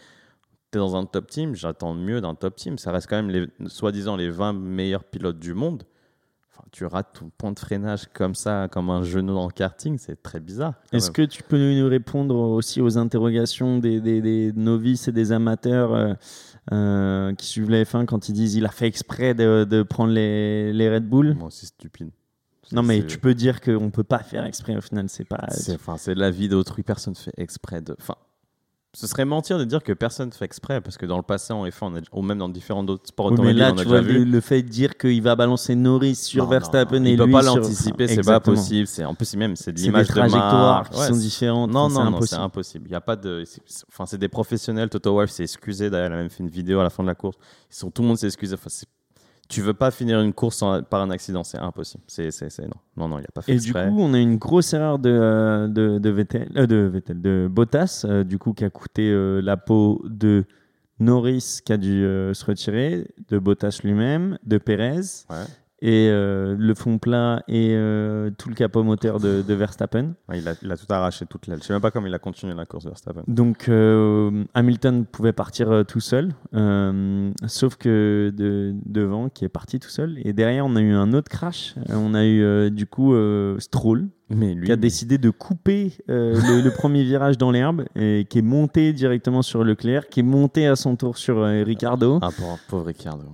T'es 0.71 0.79
dans 0.79 0.95
un 0.95 1.05
top 1.05 1.27
team, 1.29 1.53
j'attends 1.53 1.93
mieux 1.93 2.19
d'un 2.19 2.33
top 2.33 2.55
team. 2.55 2.79
Ça 2.79 2.91
reste 2.91 3.07
quand 3.07 3.15
même 3.21 3.29
les, 3.29 3.47
soi-disant 3.67 4.15
les 4.15 4.31
20 4.31 4.53
meilleurs 4.53 5.03
pilotes 5.03 5.37
du 5.37 5.53
monde. 5.53 5.83
Enfin, 6.51 6.63
tu 6.71 6.85
rates 6.85 7.13
ton 7.19 7.29
point 7.37 7.51
de 7.51 7.59
freinage 7.59 8.07
comme 8.11 8.33
ça, 8.33 8.67
comme 8.71 8.89
un 8.89 9.03
genou 9.03 9.35
dans 9.35 9.45
le 9.45 9.51
karting, 9.51 9.99
c'est 9.99 10.23
très 10.23 10.39
bizarre. 10.39 10.73
Est-ce 10.91 11.11
que 11.11 11.21
tu 11.21 11.43
peux 11.43 11.59
nous 11.79 11.87
répondre 11.87 12.35
aussi 12.35 12.81
aux 12.81 12.97
interrogations 12.97 13.77
des, 13.77 14.01
des- 14.01 14.21
des 14.21 14.51
novices 14.53 15.07
et 15.07 15.11
des 15.11 15.31
amateurs 15.31 15.93
euh, 15.93 16.13
euh, 16.71 17.33
qui 17.35 17.45
suivent 17.45 17.69
la 17.69 17.83
F1 17.83 18.05
quand 18.05 18.29
ils 18.29 18.33
disent 18.33 18.55
il 18.55 18.65
a 18.65 18.69
fait 18.69 18.87
exprès 18.87 19.33
de, 19.33 19.65
de 19.69 19.83
prendre 19.83 20.13
les, 20.13 20.71
les 20.71 20.93
Red 20.93 21.07
Bull 21.07 21.35
Moi, 21.35 21.49
c'est 21.51 21.65
stupide. 21.65 22.09
Non, 22.71 22.81
mais 22.81 23.05
tu 23.05 23.19
peux 23.19 23.35
dire 23.35 23.61
qu'on 23.61 23.91
peut 23.91 24.03
pas 24.03 24.19
faire 24.19 24.45
exprès 24.45 24.75
au 24.75 24.81
final. 24.81 25.09
C'est 25.09 25.25
pas. 25.25 25.45
C'est 25.49 25.75
enfin, 25.75 25.97
c'est 25.97 26.15
de 26.15 26.19
la 26.19 26.31
vie 26.31 26.47
d'autrui, 26.47 26.83
personne 26.83 27.13
ne 27.13 27.17
fait 27.17 27.33
exprès 27.37 27.81
de. 27.81 27.95
Enfin, 27.99 28.15
ce 28.95 29.07
serait 29.07 29.25
mentir 29.25 29.57
de 29.57 29.63
dire 29.63 29.81
que 29.81 29.91
personne 29.91 30.27
ne 30.29 30.33
fait 30.33 30.45
exprès, 30.45 30.79
parce 30.79 30.97
que 30.97 31.05
dans 31.07 31.17
le 31.17 31.23
passé 31.23 31.51
en 31.51 31.65
F1, 31.65 31.71
on 31.81 31.95
a- 31.95 32.01
ou 32.11 32.21
même 32.21 32.37
dans 32.37 32.47
différents 32.49 32.85
autres 32.85 33.07
sports 33.07 33.25
Oui, 33.27 33.31
mais 33.33 33.39
automobiles, 33.39 33.57
là, 33.59 33.71
on 33.73 33.77
a 33.77 33.81
tu 33.81 33.87
vois, 33.87 34.01
déjà 34.01 34.13
le, 34.13 34.19
vu. 34.19 34.25
le 34.25 34.39
fait 34.41 34.61
de 34.61 34.67
dire 34.69 34.97
qu'il 34.97 35.21
va 35.23 35.35
balancer 35.35 35.73
Norris 35.75 36.15
sur 36.15 36.43
Non, 36.43 36.49
Verstappen 36.51 36.99
non, 36.99 37.05
et 37.05 37.11
il 37.13 37.17
peut 37.17 37.25
lui 37.25 37.31
pas 37.31 37.41
sur- 37.41 37.55
l'anticiper, 37.57 38.07
c'est 38.07 38.21
pas 38.23 38.39
possible. 38.39 38.85
C'est 38.87 39.03
en 39.05 39.15
plus 39.15 39.35
même 39.35 39.55
c'est 39.55 39.71
de 39.71 39.79
l'image 39.79 40.07
de 40.07 40.11
trajectoires 40.13 40.89
qui 40.89 40.99
Ouais, 40.99 41.07
sont 41.07 41.15
différentes. 41.15 41.71
Non, 41.71 41.89
non, 41.89 42.11
non, 42.11 42.21
c'est 42.21 42.35
impossible. 42.35 42.85
Il 42.87 42.91
y 42.91 42.95
a 42.95 43.01
pas 43.01 43.15
de. 43.15 43.43
Enfin, 43.91 44.05
c'est 44.05 44.17
des 44.19 44.29
professionnels. 44.29 44.89
Toto 44.89 45.11
Wolff 45.13 45.31
s'est 45.31 45.43
excusé. 45.43 45.89
D'ailleurs, 45.89 46.07
elle 46.07 46.13
a 46.13 46.17
même 46.17 46.29
fait 46.29 46.43
une 46.43 46.49
vidéo 46.49 46.79
à 46.79 46.83
la 46.83 46.89
fin 46.91 47.01
de 47.03 47.07
la 47.07 47.15
course. 47.15 47.37
Ils 47.71 47.75
sont, 47.75 47.89
tout 47.89 48.03
le 48.03 48.07
monde 48.09 48.17
s'est 48.17 48.27
excusé. 48.27 48.53
Enfin, 48.53 48.69
c'est- 48.69 48.85
tu 49.53 49.61
veux 49.61 49.73
pas 49.73 49.91
finir 49.91 50.19
une 50.21 50.33
course 50.33 50.63
par 50.89 51.01
un 51.01 51.11
accident, 51.11 51.43
c'est 51.43 51.59
impossible. 51.59 52.03
C'est, 52.07 52.29
non, 52.61 52.69
non, 52.97 53.07
non, 53.07 53.19
il 53.19 53.25
a 53.25 53.31
pas 53.33 53.41
fait 53.41 53.53
Et 53.53 53.57
du 53.57 53.71
coup, 53.71 53.79
on 53.79 54.13
a 54.13 54.19
une 54.19 54.37
grosse 54.37 54.73
erreur 54.73 54.97
de, 54.99 55.09
euh, 55.09 55.67
de, 55.67 55.99
de, 55.99 56.09
Vettel, 56.09 56.49
euh, 56.55 56.65
de, 56.65 56.89
Vettel, 56.91 57.21
de 57.21 57.47
Bottas, 57.49 58.05
euh, 58.05 58.23
du 58.23 58.39
coup, 58.39 58.53
qui 58.53 58.65
a 58.65 58.69
coûté 58.69 59.09
euh, 59.09 59.41
la 59.41 59.57
peau 59.57 60.01
de 60.05 60.45
Norris, 60.99 61.59
qui 61.63 61.73
a 61.73 61.77
dû 61.77 62.01
se 62.01 62.45
retirer, 62.45 63.07
de 63.29 63.37
Bottas 63.37 63.79
lui-même, 63.83 64.37
de 64.45 64.57
Perez, 64.57 65.25
Ouais. 65.29 65.45
Et 65.85 66.07
euh, 66.09 66.55
le 66.57 66.73
fond 66.75 66.97
plat 66.97 67.43
et 67.49 67.73
euh, 67.75 68.31
tout 68.37 68.47
le 68.47 68.55
capot 68.55 68.83
moteur 68.83 69.19
de, 69.19 69.41
de 69.41 69.53
Verstappen. 69.53 70.13
Ouais, 70.29 70.39
il, 70.39 70.47
a, 70.47 70.53
il 70.61 70.71
a 70.71 70.77
tout 70.77 70.85
arraché, 70.89 71.25
toute 71.25 71.45
l'aile. 71.47 71.59
Je 71.61 71.67
sais 71.67 71.73
même 71.73 71.81
pas 71.81 71.91
comment 71.91 72.07
il 72.07 72.13
a 72.13 72.19
continué 72.19 72.53
la 72.53 72.65
course 72.65 72.85
Verstappen. 72.85 73.23
Donc 73.27 73.67
euh, 73.67 74.45
Hamilton 74.53 75.05
pouvait 75.05 75.33
partir 75.33 75.83
tout 75.85 75.99
seul, 75.99 76.31
sauf 77.47 77.75
que 77.75 78.31
de, 78.33 78.73
devant 78.85 79.27
qui 79.27 79.43
est 79.43 79.49
parti 79.49 79.81
tout 79.81 79.89
seul. 79.89 80.19
Et 80.23 80.31
derrière, 80.31 80.65
on 80.65 80.77
a 80.77 80.81
eu 80.81 80.93
un 80.93 81.11
autre 81.11 81.29
crash. 81.29 81.75
On 81.89 82.13
a 82.13 82.25
eu 82.25 82.71
du 82.71 82.87
coup 82.87 83.13
Stroll 83.59 84.07
Mais 84.29 84.53
lui, 84.53 84.67
qui 84.67 84.71
a 84.71 84.77
décidé 84.77 85.17
de 85.17 85.29
couper 85.31 85.91
le, 86.07 86.61
le 86.61 86.71
premier 86.71 87.03
virage 87.03 87.37
dans 87.37 87.51
l'herbe 87.51 87.83
et 87.97 88.25
qui 88.29 88.39
est 88.39 88.43
monté 88.43 88.93
directement 88.93 89.41
sur 89.41 89.65
Leclerc, 89.65 90.07
qui 90.07 90.21
est 90.21 90.23
monté 90.23 90.65
à 90.65 90.77
son 90.77 90.95
tour 90.95 91.17
sur 91.17 91.43
Ricardo. 91.43 92.19
Ah, 92.21 92.29
pauvre, 92.37 92.59
pauvre 92.69 92.85
Ricardo. 92.85 93.25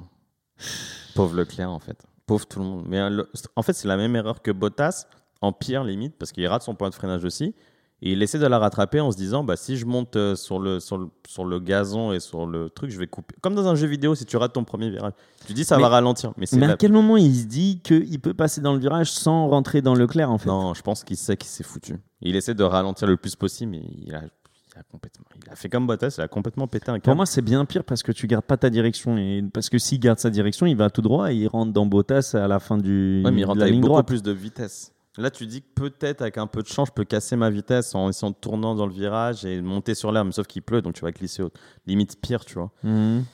Pauvre 1.13 1.35
Leclerc, 1.35 1.69
en 1.69 1.79
fait. 1.79 2.08
Pauvre 2.29 2.45
tout 2.47 2.59
le 2.59 2.65
monde. 2.65 2.85
Mais 2.87 2.99
euh, 2.99 3.09
le- 3.09 3.29
en 3.57 3.61
fait, 3.63 3.73
c'est 3.73 3.87
la 3.89 3.97
même 3.97 4.15
erreur 4.15 4.41
que 4.41 4.51
Bottas, 4.51 5.05
en 5.41 5.51
pire 5.51 5.83
limite, 5.83 6.15
parce 6.17 6.31
qu'il 6.31 6.45
rate 6.47 6.61
son 6.63 6.75
point 6.75 6.89
de 6.89 6.95
freinage 6.95 7.25
aussi. 7.25 7.53
Et 8.01 8.13
il 8.13 8.23
essaie 8.23 8.39
de 8.39 8.47
la 8.47 8.59
rattraper 8.59 9.01
en 9.01 9.11
se 9.11 9.17
disant 9.17 9.43
bah, 9.43 9.57
si 9.57 9.75
je 9.75 9.85
monte 9.85 10.15
euh, 10.15 10.33
sur 10.33 10.57
le, 10.59 10.79
sur, 10.79 10.97
le, 10.97 11.09
sur 11.27 11.43
le 11.43 11.59
gazon 11.59 12.13
et 12.13 12.21
sur 12.21 12.45
le 12.45 12.69
truc, 12.69 12.91
je 12.91 12.97
vais 12.97 13.07
couper. 13.07 13.35
Comme 13.41 13.55
dans 13.55 13.67
un 13.67 13.75
jeu 13.75 13.87
vidéo, 13.87 14.15
si 14.15 14.25
tu 14.25 14.37
rates 14.37 14.53
ton 14.53 14.63
premier 14.63 14.89
virage, 14.89 15.11
tu 15.45 15.51
dis 15.51 15.65
ça 15.65 15.75
Mais- 15.75 15.81
va 15.81 15.89
ralentir. 15.89 16.31
Mais 16.37 16.45
Mais 16.53 16.67
la- 16.67 16.73
à 16.73 16.77
quel 16.77 16.93
moment 16.93 17.17
il 17.17 17.35
se 17.35 17.45
dit 17.45 17.81
qu'il 17.83 18.21
peut 18.21 18.33
passer 18.33 18.61
dans 18.61 18.71
le 18.71 18.79
virage 18.79 19.11
sans 19.11 19.49
rentrer 19.49 19.81
dans 19.81 19.95
Leclerc 19.95 20.31
en 20.31 20.37
fait? 20.37 20.47
Non, 20.47 20.73
je 20.73 20.81
pense 20.81 21.03
qu'il 21.03 21.17
sait 21.17 21.35
qu'il 21.35 21.49
s'est 21.49 21.65
foutu. 21.65 21.97
Il 22.21 22.37
essaie 22.37 22.53
de 22.53 22.63
ralentir 22.63 23.05
le 23.05 23.17
plus 23.17 23.35
possible, 23.35 23.71
mais 23.71 23.83
il 23.97 24.15
a, 24.15 24.21
il 24.75 24.79
a 24.79 24.83
complètement. 24.83 25.25
Il 25.45 25.51
a 25.51 25.55
fait 25.55 25.69
comme 25.69 25.87
Bottas, 25.87 26.15
il 26.17 26.21
a 26.21 26.27
complètement 26.27 26.67
pété 26.67 26.89
un 26.89 26.93
câble. 26.95 27.03
Pour 27.03 27.15
moi, 27.15 27.25
c'est 27.25 27.41
bien 27.41 27.65
pire 27.65 27.83
parce 27.83 28.03
que 28.03 28.11
tu 28.11 28.27
gardes 28.27 28.45
pas 28.45 28.57
ta 28.57 28.69
direction. 28.69 29.17
Et 29.17 29.43
parce 29.53 29.69
que 29.69 29.77
s'il 29.77 29.99
garde 29.99 30.19
sa 30.19 30.29
direction, 30.29 30.65
il 30.65 30.75
va 30.75 30.89
tout 30.89 31.01
droit 31.01 31.31
et 31.31 31.35
il 31.35 31.47
rentre 31.47 31.71
dans 31.73 31.85
Bottas 31.85 32.31
à 32.35 32.47
la 32.47 32.59
fin 32.59 32.77
du, 32.77 33.21
Ouais, 33.25 33.31
mais 33.31 33.41
il 33.41 33.45
rentre 33.45 33.61
avec 33.61 33.73
beaucoup 33.75 33.87
droite. 33.87 34.07
plus 34.07 34.21
de 34.23 34.31
vitesse. 34.31 34.93
Là, 35.17 35.31
tu 35.31 35.47
dis 35.47 35.61
que 35.61 35.67
peut-être 35.75 36.21
avec 36.21 36.37
un 36.37 36.47
peu 36.47 36.61
de 36.61 36.67
chance, 36.67 36.89
je 36.89 36.93
peux 36.93 37.03
casser 37.03 37.35
ma 37.35 37.49
vitesse 37.49 37.93
en 37.95 38.09
essayant 38.09 38.29
de 38.29 38.35
tourner 38.39 38.61
dans 38.75 38.85
le 38.85 38.93
virage 38.93 39.43
et 39.43 39.61
monter 39.61 39.93
sur 39.95 40.11
l'herbe, 40.11 40.31
sauf 40.31 40.47
qu'il 40.47 40.61
pleut, 40.61 40.81
donc 40.81 40.93
tu 40.93 41.01
vas 41.01 41.11
glisser 41.11 41.41
au... 41.43 41.51
limite 41.87 42.21
pire, 42.21 42.45
tu 42.45 42.53
vois. 42.53 42.71
Mhm. 42.83 43.25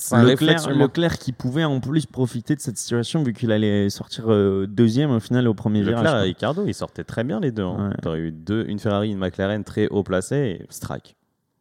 C'est 0.00 0.14
un 0.14 0.22
Leclerc. 0.22 0.70
Leclerc 0.70 1.18
qui 1.18 1.32
pouvait 1.32 1.64
en 1.64 1.80
plus 1.80 2.06
profiter 2.06 2.54
de 2.54 2.60
cette 2.60 2.78
situation 2.78 3.22
vu 3.24 3.32
qu'il 3.32 3.50
allait 3.50 3.90
sortir 3.90 4.30
euh, 4.32 4.66
deuxième 4.68 5.10
au 5.10 5.20
final 5.20 5.48
au 5.48 5.54
premier 5.54 5.80
Leclerc 5.82 6.02
virage. 6.02 6.12
et 6.12 6.14
quoi. 6.14 6.22
Ricardo, 6.22 6.64
ils 6.66 6.74
sortaient 6.74 7.04
très 7.04 7.24
bien 7.24 7.40
les 7.40 7.50
deux. 7.50 7.64
Hein. 7.64 7.90
Ouais. 7.90 7.96
T'aurais 8.00 8.20
eu 8.20 8.32
deux, 8.32 8.64
une 8.68 8.78
Ferrari, 8.78 9.10
une 9.10 9.18
McLaren 9.18 9.64
très 9.64 9.88
haut 9.88 10.04
placée 10.04 10.60
et 10.62 10.66
strike. 10.70 11.16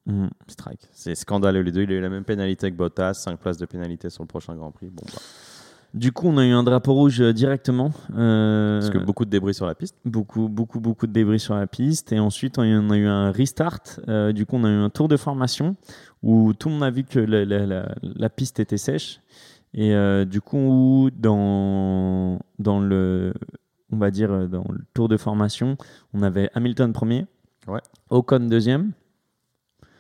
Mhm. 0.05 0.29
Strike. 0.47 0.81
C'est 0.93 1.15
scandaleux 1.15 1.61
les 1.61 1.71
deux. 1.71 1.81
Il 1.81 1.91
a 1.91 1.95
eu 1.95 2.01
la 2.01 2.09
même 2.09 2.23
pénalité 2.23 2.71
que 2.71 2.77
Bottas, 2.77 3.15
5 3.15 3.39
places 3.39 3.57
de 3.57 3.65
pénalité 3.65 4.09
sur 4.09 4.23
le 4.23 4.27
prochain 4.27 4.55
Grand 4.55 4.71
Prix. 4.71 4.89
Bon, 4.89 5.03
bah, 5.05 5.19
Du 5.93 6.11
coup, 6.11 6.27
on 6.27 6.37
a 6.37 6.45
eu 6.45 6.51
un 6.51 6.63
drapeau 6.63 6.93
rouge 6.93 7.21
euh, 7.21 7.33
directement. 7.33 7.91
euh, 8.15 8.79
parce 8.79 8.91
que 8.91 8.97
beaucoup 8.99 9.25
de 9.25 9.29
débris 9.29 9.53
sur 9.53 9.65
la 9.65 9.73
piste. 9.73 9.95
beaucoup, 10.05 10.47
beaucoup, 10.49 10.79
beaucoup 10.79 11.07
de 11.07 11.11
débris 11.13 11.39
sur 11.39 11.55
la 11.55 11.65
piste. 11.67 12.11
Et 12.11 12.19
ensuite, 12.19 12.57
on 12.59 12.61
a 12.91 12.97
eu- 12.97 13.07
un 13.07 13.31
restart. 13.31 13.81
Euh, 14.07 14.31
du 14.31 14.45
coup, 14.45 14.57
on 14.57 14.63
a 14.65 14.69
eu 14.69 14.75
un 14.75 14.89
tour 14.89 15.07
de 15.07 15.17
formation 15.17 15.75
où 16.23 16.53
tout 16.53 16.67
le 16.69 16.75
monde 16.75 16.83
a 16.83 16.89
vu 16.91 17.03
que 17.03 17.19
la, 17.19 17.45
la- 17.45 17.65
la- 17.65 17.95
la 18.01 18.29
piste 18.29 18.59
était 18.59 18.77
sèche. 18.77 19.21
Et 19.73 19.93
euh, 19.95 20.25
du 20.25 20.41
coup, 20.41 21.09
dans, 21.17 22.39
dans 22.59 22.79
le, 22.79 23.33
on 23.91 23.97
va 23.97 24.11
dire, 24.11 24.47
dans 24.49 24.65
le 24.69 24.79
tour 24.93 25.07
de 25.09 25.17
formation, 25.17 25.77
on 26.13 26.21
avait 26.21 26.49
Hamilton 26.53 26.93
premier, 26.93 27.25
Ouais. 27.67 27.81
Ocon 28.09 28.39
deuxième, 28.47 28.91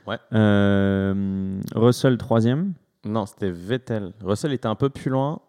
Ouais. 0.05 0.17
Russell 1.75 2.17
troisième. 2.17 2.73
Non, 3.05 3.25
c'était 3.25 3.51
Vettel. 3.51 4.13
Russell 4.23 4.53
était 4.53 4.67
un 4.67 4.75
peu 4.75 4.89
plus 4.89 5.09
loin 5.11 5.39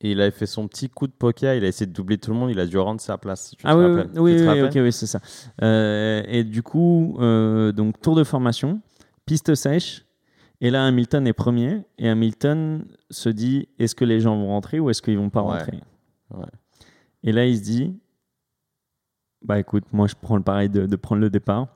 et 0.00 0.12
il 0.12 0.20
avait 0.20 0.30
fait 0.30 0.46
son 0.46 0.66
petit 0.66 0.88
coup 0.88 1.06
de 1.06 1.12
poker. 1.12 1.54
Il 1.54 1.64
a 1.64 1.68
essayé 1.68 1.86
de 1.86 1.92
doubler 1.92 2.16
tout 2.18 2.30
le 2.30 2.36
monde. 2.38 2.50
Il 2.50 2.58
a 2.58 2.66
dû 2.66 2.78
rendre 2.78 3.00
sa 3.00 3.18
place. 3.18 3.54
Ah 3.64 3.74
te 3.74 3.78
oui, 4.18 4.32
oui, 4.36 4.46
oui, 4.48 4.62
ok, 4.62 4.72
oui, 4.76 4.92
c'est 4.92 5.06
ça. 5.06 5.20
Euh, 5.62 6.22
et 6.26 6.42
du 6.44 6.62
coup, 6.62 7.16
euh, 7.20 7.72
donc 7.72 8.00
tour 8.00 8.14
de 8.16 8.24
formation, 8.24 8.80
piste 9.26 9.54
sèche. 9.54 10.06
Et 10.62 10.70
là, 10.70 10.84
Hamilton 10.86 11.26
est 11.26 11.32
premier. 11.32 11.82
Et 11.98 12.08
Hamilton 12.08 12.84
se 13.10 13.28
dit 13.28 13.68
est-ce 13.78 13.94
que 13.94 14.04
les 14.04 14.20
gens 14.20 14.36
vont 14.36 14.48
rentrer 14.48 14.80
ou 14.80 14.88
est-ce 14.90 15.02
qu'ils 15.02 15.18
vont 15.18 15.30
pas 15.30 15.42
Ouais. 15.42 15.58
rentrer 15.58 15.80
Ouais. 16.30 16.46
Et 17.22 17.32
là, 17.32 17.44
il 17.46 17.56
se 17.58 17.62
dit 17.62 17.98
bah 19.42 19.58
écoute, 19.58 19.84
moi 19.92 20.06
je 20.06 20.14
prends 20.20 20.36
le 20.36 20.42
pari 20.42 20.68
de, 20.68 20.86
de 20.86 20.96
prendre 20.96 21.20
le 21.20 21.30
départ. 21.30 21.66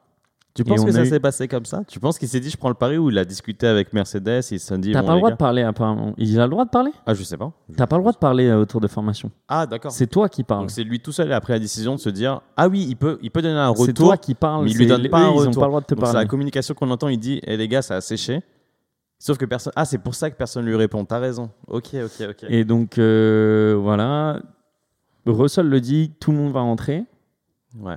Tu 0.54 0.62
Et 0.62 0.64
penses 0.64 0.84
que 0.84 0.92
ça 0.92 1.02
eu- 1.02 1.06
s'est 1.08 1.18
passé 1.18 1.48
comme 1.48 1.64
ça? 1.64 1.82
Tu 1.88 1.98
penses 1.98 2.16
qu'il 2.16 2.28
s'est 2.28 2.38
dit 2.38 2.48
je 2.48 2.56
prends 2.56 2.68
le 2.68 2.76
pari 2.76 2.96
ou 2.96 3.10
il 3.10 3.18
a 3.18 3.24
discuté 3.24 3.66
avec 3.66 3.92
Mercedes 3.92 4.28
et 4.28 4.54
il 4.54 4.60
s'est 4.60 4.78
dit 4.78 4.92
T'as 4.92 5.00
bon, 5.00 5.08
pas 5.08 5.12
le 5.14 5.18
droit 5.18 5.30
gars- 5.30 5.34
de 5.34 5.38
parler 5.38 5.62
apparemment. 5.62 6.14
Il 6.16 6.38
a 6.38 6.44
le 6.44 6.50
droit 6.50 6.64
de 6.64 6.70
parler? 6.70 6.92
Ah, 7.06 7.12
je 7.14 7.24
sais 7.24 7.36
pas. 7.36 7.50
T'as 7.76 7.88
pas 7.88 7.96
le 7.96 8.02
droit 8.02 8.12
de 8.12 8.18
parler 8.18 8.46
euh, 8.46 8.60
au 8.60 8.64
tour 8.64 8.80
de 8.80 8.86
formation. 8.86 9.32
Ah, 9.48 9.66
d'accord. 9.66 9.90
C'est 9.90 10.06
toi 10.06 10.28
qui 10.28 10.44
parles. 10.44 10.60
Donc 10.60 10.70
c'est 10.70 10.84
lui 10.84 11.00
tout 11.00 11.10
seul 11.10 11.26
qui 11.26 11.32
a 11.32 11.40
pris 11.40 11.54
la 11.54 11.58
décision 11.58 11.96
de 11.96 12.00
se 12.00 12.08
dire 12.08 12.40
ah 12.56 12.68
oui, 12.68 12.86
il 12.88 12.94
peut, 12.96 13.18
il 13.20 13.32
peut 13.32 13.42
donner 13.42 13.58
un 13.58 13.74
C'est 13.74 13.80
retour. 13.82 14.06
toi 14.06 14.16
qui 14.16 14.34
parles. 14.34 14.64
mais 14.64 14.70
il 14.70 14.76
lui 14.76 14.84
c'est- 14.84 14.88
donne 14.90 15.06
eux, 15.06 15.10
pas 15.10 15.18
un 15.18 15.30
Ils 15.32 15.34
ont 15.34 15.36
retour. 15.38 15.54
pas 15.60 15.66
le 15.66 15.70
droit 15.70 15.80
de 15.80 15.86
te 15.86 15.94
Donc 15.96 16.06
c'est 16.06 16.12
parler. 16.12 16.24
la 16.24 16.28
communication 16.30 16.74
qu'on 16.74 16.90
entend. 16.90 17.08
Il 17.08 17.18
dit 17.18 17.40
eh 17.44 17.56
les 17.56 17.66
gars, 17.66 17.82
ça 17.82 17.96
a 17.96 18.00
séché. 18.00 18.40
Sauf 19.18 19.38
que 19.38 19.46
personne. 19.46 19.72
Ah, 19.74 19.84
c'est 19.84 19.98
pour 19.98 20.14
ça 20.14 20.30
que 20.30 20.36
personne 20.36 20.64
lui 20.66 20.76
répond. 20.76 21.04
T'as 21.04 21.18
raison. 21.18 21.50
Ok, 21.66 21.94
ok, 21.94 22.28
ok. 22.30 22.44
Et 22.48 22.64
donc 22.64 22.98
euh, 22.98 23.76
voilà, 23.80 24.40
Russell 25.26 25.66
le 25.68 25.80
dit, 25.80 26.12
tout 26.20 26.30
le 26.30 26.36
monde 26.38 26.52
va 26.52 26.60
rentrer. 26.60 27.04
Ouais. 27.80 27.96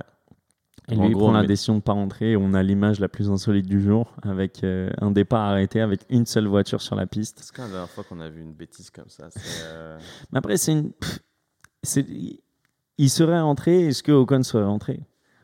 Et 0.90 0.96
En 0.96 1.02
lui, 1.02 1.08
il 1.08 1.12
gros, 1.12 1.24
prend 1.24 1.32
la 1.32 1.42
mais- 1.42 1.46
décision 1.48 1.76
de 1.76 1.80
pas 1.82 1.92
rentrer. 1.92 2.36
On 2.36 2.54
a 2.54 2.62
l'image 2.62 2.98
la 3.00 3.08
plus 3.08 3.28
insolite 3.30 3.66
du 3.66 3.80
jour, 3.82 4.14
avec 4.22 4.64
euh, 4.64 4.90
un 5.00 5.10
départ 5.10 5.42
arrêté, 5.42 5.80
avec 5.80 6.00
une 6.08 6.24
seule 6.26 6.46
voiture 6.46 6.80
sur 6.80 6.94
la 6.96 7.06
piste. 7.06 7.40
C'est 7.42 7.54
quand 7.54 7.64
la 7.64 7.68
dernière 7.70 7.90
fois 7.90 8.04
qu'on 8.04 8.20
a 8.20 8.28
vu 8.28 8.40
une 8.40 8.54
bêtise 8.54 8.90
comme 8.90 9.08
ça 9.08 9.28
euh, 9.64 9.98
Mais 10.32 10.38
après, 10.38 10.56
c'est 10.56 10.72
une. 10.72 10.92
pff, 10.92 11.18
Il 12.96 13.10
serait 13.10 13.40
rentré, 13.40 13.86
est-ce 13.88 14.02
que 14.02 14.12
Ocon 14.12 14.42
serait 14.42 14.64
rentré? 14.64 15.00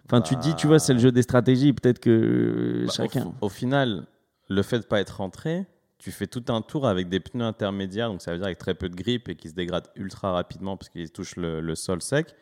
Enfin, 0.06 0.20
tu 0.20 0.34
te 0.36 0.40
dis, 0.40 0.54
tu 0.54 0.66
vois, 0.66 0.78
c'est 0.78 0.92
le 0.92 0.98
jeu 0.98 1.12
des 1.12 1.22
stratégies. 1.22 1.72
Peut-être 1.72 1.98
que 2.00 2.84
bah, 2.86 2.92
chacun. 2.94 3.32
Au, 3.40 3.46
au 3.46 3.48
final, 3.48 4.06
le 4.48 4.62
fait 4.62 4.78
de 4.80 4.84
pas 4.84 5.00
être 5.00 5.18
rentré, 5.18 5.66
tu 5.98 6.10
fais 6.10 6.26
tout 6.26 6.44
un 6.48 6.60
tour 6.60 6.86
avec 6.86 7.08
des 7.08 7.20
pneus 7.20 7.44
intermédiaires, 7.44 8.10
donc 8.10 8.20
ça 8.20 8.32
veut 8.32 8.38
dire 8.38 8.46
avec 8.46 8.58
très 8.58 8.74
peu 8.74 8.88
de 8.90 8.94
grippe 8.96 9.28
et 9.28 9.36
qui 9.36 9.48
se 9.48 9.54
dégradent 9.54 9.88
ultra 9.96 10.32
rapidement 10.32 10.76
parce 10.76 10.88
qu'ils 10.90 11.10
touchent 11.10 11.36
le, 11.36 11.60
le 11.60 11.74
sol 11.74 12.02
sec. 12.02 12.34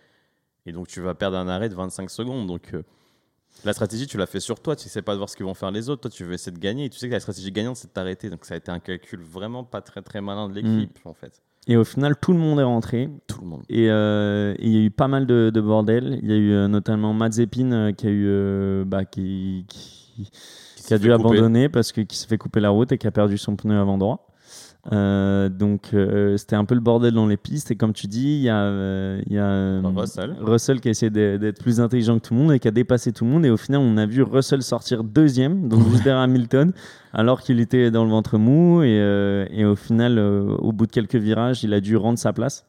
Et 0.67 0.73
donc 0.73 0.89
tu 0.89 1.01
vas 1.01 1.15
perdre 1.15 1.37
un 1.37 1.49
arrêt 1.49 1.69
de 1.69 1.75
25 1.75 2.11
secondes. 2.11 2.47
Donc 2.47 2.75
euh, 2.75 2.83
la 3.65 3.73
stratégie, 3.73 4.07
tu 4.07 4.17
l'as 4.17 4.27
fait 4.27 4.41
sur 4.41 4.61
toi. 4.61 4.77
Tu 4.77 4.89
sais 4.89 5.03
pas 5.03 5.13
de 5.13 5.19
voir 5.19 5.29
ce 5.29 5.37
qu'ils 5.37 5.47
vont 5.47 5.55
faire 5.55 5.71
les 5.71 5.89
autres. 5.89 6.03
Toi, 6.03 6.11
tu 6.11 6.25
veux 6.25 6.33
essayer 6.33 6.53
de 6.53 6.59
gagner. 6.59 6.87
Et 6.87 6.91
tu 6.91 6.99
sais 6.99 7.09
que 7.09 7.13
la 7.13 7.21
stratégie 7.21 7.53
gagnante, 7.53 7.77
c'est 7.77 7.89
de 7.89 7.93
t'arrêter. 7.93 8.31
Donc 8.31 8.45
ça 8.45 8.55
a 8.55 8.57
été 8.57 8.71
un 8.71 8.81
calcul 8.81 9.21
vraiment 9.21 9.65
pas 9.65 9.81
très 9.81 10.03
très 10.03 10.21
malin 10.21 10.49
de 10.49 10.55
l'équipe 10.55 10.99
en 11.05 11.15
fait. 11.15 11.43
Et 11.69 11.77
au 11.77 11.85
final, 11.85 12.17
tout 12.17 12.33
le 12.33 12.39
monde 12.39 12.59
est 12.59 12.65
rentré. 12.65 13.09
Tout 13.29 13.41
le 13.41 13.47
monde. 13.47 13.63
Et 13.69 13.89
euh, 13.89 14.55
il 14.59 14.71
y 14.71 14.79
a 14.79 14.81
eu 14.81 14.91
pas 14.91 15.07
mal 15.07 15.27
de, 15.27 15.51
de 15.55 15.61
bordel. 15.61 16.19
Il 16.23 16.29
y 16.29 16.33
a 16.33 16.37
eu 16.37 16.53
euh, 16.53 16.69
notamment 16.69 17.13
Mazepin 17.13 17.93
qui 17.93 18.07
a 18.07 18.11
eu 18.11 18.85
bah, 18.85 19.05
qui, 19.05 19.65
qui, 19.69 20.29
qui 20.77 20.95
a 20.95 20.99
dû 20.99 21.13
abandonner 21.13 21.69
parce 21.69 21.93
que 21.93 22.01
qui 22.01 22.17
s'est 22.17 22.27
fait 22.27 22.39
couper 22.39 22.61
la 22.61 22.71
route 22.71 22.91
et 22.91 22.99
qui 22.99 23.07
a 23.07 23.13
perdu 23.13 23.39
son 23.39 23.55
pneu 23.55 23.79
avant 23.79 23.97
droit. 23.99 24.32
Euh, 24.91 25.49
donc 25.49 25.91
euh, 25.95 26.37
c'était 26.37 26.57
un 26.57 26.65
peu 26.65 26.75
le 26.75 26.81
bordel 26.81 27.15
dans 27.15 27.27
les 27.29 27.37
pistes 27.37 27.71
et 27.71 27.77
comme 27.77 27.93
tu 27.93 28.09
dis, 28.09 28.35
il 28.39 28.43
y 28.43 28.49
a, 28.49 28.63
euh, 28.65 29.23
il 29.27 29.33
y 29.35 29.39
a 29.39 29.81
Russell. 29.97 30.35
Russell 30.41 30.81
qui 30.81 30.89
a 30.89 30.91
essayé 30.91 31.09
d'être 31.11 31.63
plus 31.63 31.79
intelligent 31.81 32.19
que 32.19 32.27
tout 32.27 32.35
le 32.35 32.41
monde 32.41 32.53
et 32.53 32.59
qui 32.59 32.67
a 32.67 32.73
dépassé 32.73 33.13
tout 33.13 33.25
le 33.25 33.31
monde 33.31 33.47
et 33.47 33.51
au 33.51 33.57
final 33.57 33.81
on 33.81 33.97
a 33.97 34.07
vu 34.07 34.23
Russell 34.25 34.61
sortir 34.63 35.05
deuxième, 35.05 35.69
donc 35.69 35.87
juste 35.91 36.03
derrière 36.03 36.23
Hamilton, 36.23 36.73
alors 37.13 37.43
qu'il 37.43 37.61
était 37.61 37.93
dans 37.93 38.03
le 38.05 38.11
ventre 38.11 38.39
mou 38.39 38.83
et, 38.83 39.47
et 39.53 39.65
au 39.65 39.77
final 39.77 40.19
au 40.19 40.73
bout 40.73 40.87
de 40.87 40.93
quelques 40.93 41.15
virages 41.15 41.63
il 41.63 41.73
a 41.75 41.81
dû 41.81 41.97
rendre 41.97 42.19
sa 42.19 42.33
place. 42.33 42.67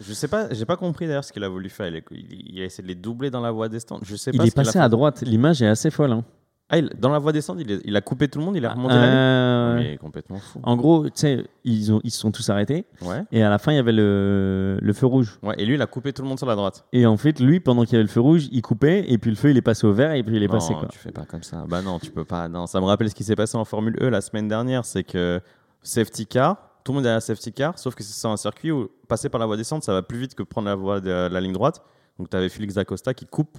Je 0.00 0.12
sais 0.12 0.28
pas, 0.28 0.52
j'ai 0.52 0.66
pas 0.66 0.76
compris 0.76 1.06
d'ailleurs 1.06 1.24
ce 1.24 1.32
qu'il 1.32 1.42
a 1.44 1.48
voulu 1.48 1.68
faire. 1.68 1.88
Il 1.88 1.96
a, 1.96 2.00
il- 2.12 2.54
il 2.56 2.60
a 2.62 2.64
essayé 2.64 2.82
de 2.84 2.88
les 2.88 2.94
doubler 2.94 3.28
dans 3.30 3.40
la 3.40 3.50
voie 3.50 3.68
descente. 3.68 4.02
Je 4.04 4.14
sais 4.14 4.30
Il 4.32 4.38
pas 4.38 4.44
est 4.46 4.50
qu'il 4.50 4.60
a 4.60 4.64
passé 4.64 4.78
à 4.78 4.88
droite, 4.88 5.22
l'image 5.26 5.62
est 5.62 5.66
assez 5.66 5.90
folle. 5.90 6.12
hein. 6.12 6.24
Ah, 6.72 6.78
il- 6.78 6.88
dans 6.98 7.10
la 7.10 7.18
voie 7.18 7.32
descente, 7.32 7.58
il, 7.60 7.70
est- 7.70 7.80
il 7.84 7.96
a 7.96 8.00
coupé 8.00 8.28
tout 8.28 8.38
le 8.38 8.44
monde, 8.44 8.56
il 8.56 8.64
a 8.64 8.72
remonté 8.72 8.94
la 8.94 9.02
Euh. 9.04 9.78
Il 9.80 9.86
est 9.88 9.96
complètement 9.98 10.38
fou. 10.38 10.60
En 10.62 10.76
gros, 10.76 11.04
tu 11.06 11.10
sais, 11.16 11.44
ils, 11.64 11.92
ont- 11.92 12.00
ils 12.04 12.10
se 12.10 12.20
sont 12.20 12.30
tous 12.30 12.48
arrêtés. 12.48 12.84
Ouais. 13.02 13.24
Et 13.32 13.42
à 13.42 13.50
la 13.50 13.58
fin, 13.58 13.72
il 13.72 13.76
y 13.76 13.78
avait 13.78 13.92
le, 13.92 14.78
le 14.80 14.92
feu 14.92 15.06
rouge. 15.06 15.38
ouais. 15.42 15.54
Et 15.58 15.66
lui, 15.66 15.74
il 15.74 15.82
a 15.82 15.86
coupé 15.86 16.12
tout 16.12 16.22
le 16.22 16.28
monde 16.28 16.38
sur 16.38 16.46
la 16.46 16.54
droite. 16.54 16.84
Et 16.92 17.06
en 17.06 17.16
fait, 17.16 17.40
lui, 17.40 17.58
pendant 17.60 17.82
qu'il 17.84 17.92
y 17.94 17.96
avait 17.96 18.04
le 18.04 18.08
feu 18.08 18.20
rouge, 18.20 18.48
il 18.52 18.62
coupait. 18.62 19.04
Et 19.08 19.18
puis 19.18 19.30
le 19.30 19.36
feu, 19.36 19.50
il 19.50 19.56
est 19.56 19.62
passé 19.62 19.86
au 19.86 19.92
vert. 19.92 20.12
Et 20.12 20.22
puis 20.22 20.36
il 20.36 20.42
est 20.42 20.46
non, 20.46 20.52
passé. 20.54 20.74
Quoi. 20.74 20.88
tu 20.88 20.98
fais 20.98 21.12
pas 21.12 21.24
comme 21.24 21.42
ça. 21.42 21.64
Bah 21.68 21.82
non, 21.82 21.98
tu 21.98 22.10
peux 22.10 22.24
pas. 22.24 22.48
Non, 22.48 22.66
ça 22.66 22.80
me 22.80 22.86
rappelle 22.86 23.10
ce 23.10 23.14
qui 23.14 23.24
s'est 23.24 23.36
passé 23.36 23.56
en 23.58 23.64
Formule 23.64 23.96
E 24.00 24.08
la 24.08 24.20
semaine 24.20 24.48
dernière. 24.48 24.84
C'est 24.84 25.02
que 25.04 25.40
safety 25.82 26.26
car, 26.26 26.56
tout 26.84 26.92
le 26.92 26.96
monde 26.96 27.06
est 27.06 27.10
à 27.10 27.14
la 27.14 27.20
safety 27.20 27.52
car, 27.52 27.78
sauf 27.78 27.94
que 27.94 28.02
c'est 28.02 28.26
un 28.28 28.36
circuit 28.36 28.70
où 28.70 28.88
passer 29.08 29.28
par 29.28 29.40
la 29.40 29.46
voie 29.46 29.56
descente, 29.56 29.82
ça 29.82 29.92
va 29.92 30.02
plus 30.02 30.18
vite 30.18 30.34
que 30.34 30.42
prendre 30.42 30.68
la 30.68 30.74
voie 30.76 31.00
de 31.00 31.10
la 31.10 31.40
ligne 31.40 31.52
droite. 31.52 31.82
Donc 32.18 32.30
tu 32.30 32.36
avais 32.36 32.48
Félix 32.48 32.76
Acosta 32.76 33.12
qui 33.14 33.26
coupe, 33.26 33.56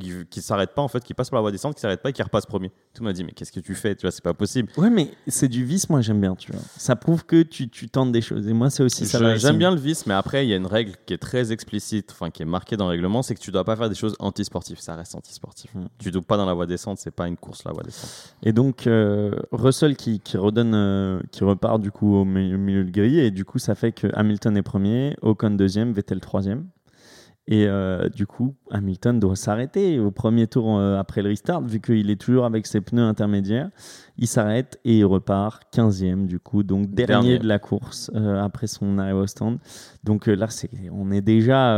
qui, 0.00 0.12
qui 0.28 0.42
s'arrête 0.42 0.70
pas 0.74 0.82
en 0.82 0.88
fait, 0.88 1.04
qui 1.04 1.14
passe 1.14 1.30
par 1.30 1.36
la 1.38 1.42
voie 1.42 1.52
descente, 1.52 1.74
qui 1.76 1.80
s'arrête 1.80 2.02
pas 2.02 2.10
et 2.10 2.12
qui 2.12 2.22
repasse 2.22 2.46
premier. 2.46 2.70
Tout 2.94 3.02
le 3.02 3.04
monde 3.04 3.10
a 3.10 3.12
dit 3.12 3.22
mais 3.24 3.32
qu'est-ce 3.32 3.52
que 3.52 3.60
tu 3.60 3.74
fais 3.76 3.94
Tu 3.94 4.02
vois, 4.02 4.10
c'est 4.10 4.24
pas 4.24 4.34
possible. 4.34 4.68
Ouais, 4.76 4.90
mais 4.90 5.10
c'est 5.28 5.46
du 5.48 5.64
vice, 5.64 5.88
moi, 5.88 6.00
j'aime 6.00 6.20
bien. 6.20 6.34
Tu 6.34 6.50
vois. 6.52 6.60
Ça 6.76 6.96
prouve 6.96 7.24
que 7.24 7.42
tu, 7.42 7.68
tu 7.68 7.88
tentes 7.88 8.10
des 8.10 8.20
choses. 8.22 8.48
Et 8.48 8.52
moi, 8.52 8.70
c'est 8.70 8.82
aussi 8.82 9.06
ça. 9.06 9.36
J'aime 9.36 9.58
bien 9.58 9.70
le 9.70 9.78
vice, 9.80 10.06
mais 10.06 10.14
après, 10.14 10.44
il 10.44 10.48
y 10.48 10.52
a 10.52 10.56
une 10.56 10.66
règle 10.66 10.92
qui 11.06 11.14
est 11.14 11.18
très 11.18 11.52
explicite, 11.52 12.10
enfin 12.12 12.30
qui 12.30 12.42
est 12.42 12.46
marquée 12.46 12.76
dans 12.76 12.86
le 12.86 12.90
règlement, 12.90 13.22
c'est 13.22 13.34
que 13.34 13.40
tu 13.40 13.50
dois 13.52 13.64
pas 13.64 13.76
faire 13.76 13.88
des 13.88 13.94
choses 13.94 14.16
antisportives. 14.18 14.80
Ça 14.80 14.94
reste 14.96 15.14
antisportif. 15.14 15.74
Mm. 15.74 15.84
Tu 15.98 16.10
doubles 16.10 16.26
pas 16.26 16.36
dans 16.36 16.46
la 16.46 16.54
voie 16.54 16.66
descente, 16.66 16.98
c'est 16.98 17.10
pas 17.10 17.28
une 17.28 17.36
course 17.36 17.62
la 17.64 17.72
voie 17.72 17.82
descente. 17.82 18.34
Et 18.42 18.52
donc, 18.52 18.86
euh, 18.86 19.34
Russell 19.52 19.96
qui, 19.96 20.20
qui 20.20 20.36
redonne, 20.36 20.72
euh, 20.74 21.20
qui 21.30 21.44
repart 21.44 21.80
du 21.80 21.90
coup 21.90 22.14
au, 22.16 22.24
mi- 22.24 22.54
au 22.54 22.58
milieu 22.58 22.84
de 22.84 22.90
grille. 22.90 23.18
Et 23.20 23.30
du 23.30 23.44
coup, 23.44 23.58
ça 23.58 23.74
fait 23.74 23.92
que 23.92 24.08
Hamilton 24.14 24.56
est 24.56 24.62
premier, 24.62 25.16
Ocon 25.22 25.50
deuxième, 25.50 25.92
Vettel 25.92 26.20
troisième. 26.20 26.66
Et 27.46 27.66
euh, 27.66 28.08
du 28.08 28.26
coup, 28.28 28.54
Hamilton 28.70 29.18
doit 29.18 29.34
s'arrêter 29.34 29.98
au 29.98 30.12
premier 30.12 30.46
tour 30.46 30.78
euh, 30.78 30.98
après 30.98 31.20
le 31.22 31.30
restart, 31.30 31.62
vu 31.62 31.80
qu'il 31.80 32.08
est 32.10 32.20
toujours 32.20 32.44
avec 32.44 32.64
ses 32.66 32.80
pneus 32.80 33.02
intermédiaires. 33.02 33.70
Il 34.18 34.28
s'arrête 34.28 34.78
et 34.84 34.98
il 34.98 35.04
repart 35.04 35.62
15e, 35.74 36.26
du 36.26 36.38
coup, 36.38 36.62
donc 36.62 36.90
dernier, 36.90 37.06
Dernier. 37.30 37.38
de 37.40 37.48
la 37.48 37.58
course 37.58 38.10
euh, 38.14 38.40
après 38.40 38.68
son 38.68 38.98
arrivée 38.98 39.18
au 39.18 39.26
stand. 39.26 39.58
Donc 40.04 40.26
là, 40.28 40.46
c'est, 40.48 40.70
on 40.92 41.10
est 41.10 41.22
déjà 41.22 41.76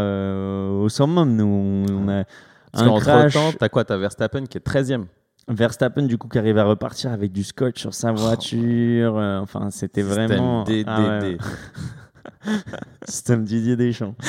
au 0.72 0.88
summum, 0.90 1.34
nous. 1.36 1.44
On, 1.46 1.86
on 2.04 2.08
a 2.08 2.24
Parce 2.72 2.84
un 2.84 3.00
crash. 3.00 3.32
temps, 3.34 3.52
t'as 3.58 3.68
quoi 3.70 3.84
T'as 3.84 3.96
Verstappen 3.96 4.44
qui 4.44 4.58
est 4.58 4.66
13e. 4.66 5.04
Verstappen 5.48 6.02
du 6.02 6.18
coup 6.18 6.28
qui 6.28 6.38
arrive 6.38 6.58
à 6.58 6.64
repartir 6.64 7.10
avec 7.12 7.32
du 7.32 7.42
scotch 7.44 7.80
sur 7.80 7.94
sa 7.94 8.12
voiture. 8.12 9.16
euh, 9.16 9.40
enfin, 9.40 9.70
c'était 9.70 10.02
vraiment 10.02 10.64
Ah 10.86 11.18
ouais. 11.20 11.36
DDD. 12.44 12.62
Système 13.08 13.44
Didier 13.44 13.76
Deschamps. 13.76 14.14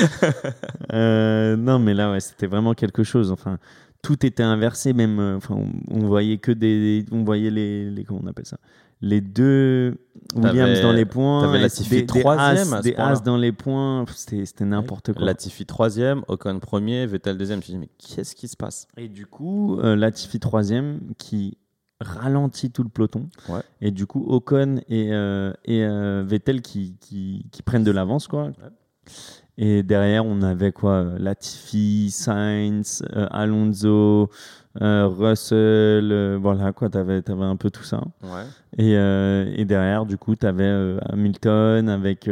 Euh, 0.93 1.55
non, 1.55 1.79
mais 1.79 1.93
là, 1.93 2.11
ouais, 2.11 2.19
c'était 2.19 2.45
vraiment 2.47 2.73
quelque 2.73 3.03
chose. 3.03 3.31
Enfin, 3.31 3.57
tout 4.03 4.25
était 4.25 4.43
inversé, 4.43 4.93
même. 4.93 5.19
euh, 5.19 5.37
Enfin, 5.37 5.55
on, 5.55 5.71
on 5.89 6.05
voyait 6.07 6.37
que 6.37 6.51
des, 6.51 7.05
on 7.11 7.23
voyait 7.23 7.49
les, 7.49 7.89
les 7.89 8.03
comment 8.03 8.21
on 8.23 8.27
appelle 8.27 8.45
ça, 8.45 8.57
les 9.01 9.19
deux 9.21 9.97
Williams 10.35 10.81
dans 10.81 10.91
les 10.91 11.05
points, 11.05 11.41
t'avais 11.41 11.59
Latifi 11.61 12.05
troisième 12.05 12.81
des 12.81 12.95
as 12.95 13.21
dans 13.23 13.37
les 13.37 13.51
points. 13.51 14.05
C'était, 14.13 14.45
c'était 14.45 14.65
n'importe 14.65 15.13
quoi. 15.13 15.25
Latifi 15.25 15.63
3e, 15.63 16.21
Ocon 16.27 16.59
1er, 16.59 17.05
Vettel 17.07 17.37
2e. 17.37 17.45
Je 17.47 17.53
me 17.55 17.61
suis 17.61 17.73
dit, 17.73 17.79
mais 17.79 17.89
qu'est-ce 17.97 18.35
qui 18.35 18.47
se 18.47 18.55
passe? 18.55 18.87
Et 18.97 19.07
du 19.07 19.25
coup, 19.25 19.79
euh, 19.79 19.95
Latifi 19.95 20.39
troisième 20.39 20.99
qui 21.17 21.57
ralentit 22.03 22.71
tout 22.71 22.83
le 22.83 22.89
peloton. 22.89 23.29
Ouais. 23.49 23.61
Et 23.81 23.91
du 23.91 24.05
coup, 24.05 24.23
Ocon 24.27 24.81
et, 24.89 25.09
euh, 25.11 25.53
et 25.65 25.83
euh, 25.83 26.23
Vettel 26.25 26.61
qui, 26.61 26.95
qui, 26.99 27.45
qui 27.51 27.61
prennent 27.63 27.83
de 27.83 27.91
l'avance. 27.91 28.27
quoi. 28.27 28.51
Et 29.57 29.83
derrière, 29.83 30.25
on 30.25 30.41
avait 30.41 30.71
quoi 30.71 30.91
euh, 30.93 31.17
Latifi, 31.19 32.09
Sainz, 32.11 33.03
euh, 33.15 33.27
Alonso, 33.31 34.29
Russell. 34.75 36.37
voilà, 36.41 36.71
quoi. 36.73 36.89
Tu 36.89 36.97
avais, 36.97 37.21
un 37.29 37.55
peu 37.55 37.69
tout 37.69 37.83
ça. 37.83 38.01
Ouais. 38.23 38.45
Et, 38.77 38.93
et 38.93 39.65
derrière, 39.65 40.05
du 40.05 40.17
coup, 40.17 40.35
tu 40.35 40.45
avais 40.47 40.97
Hamilton 41.09 41.89
avec 41.89 42.27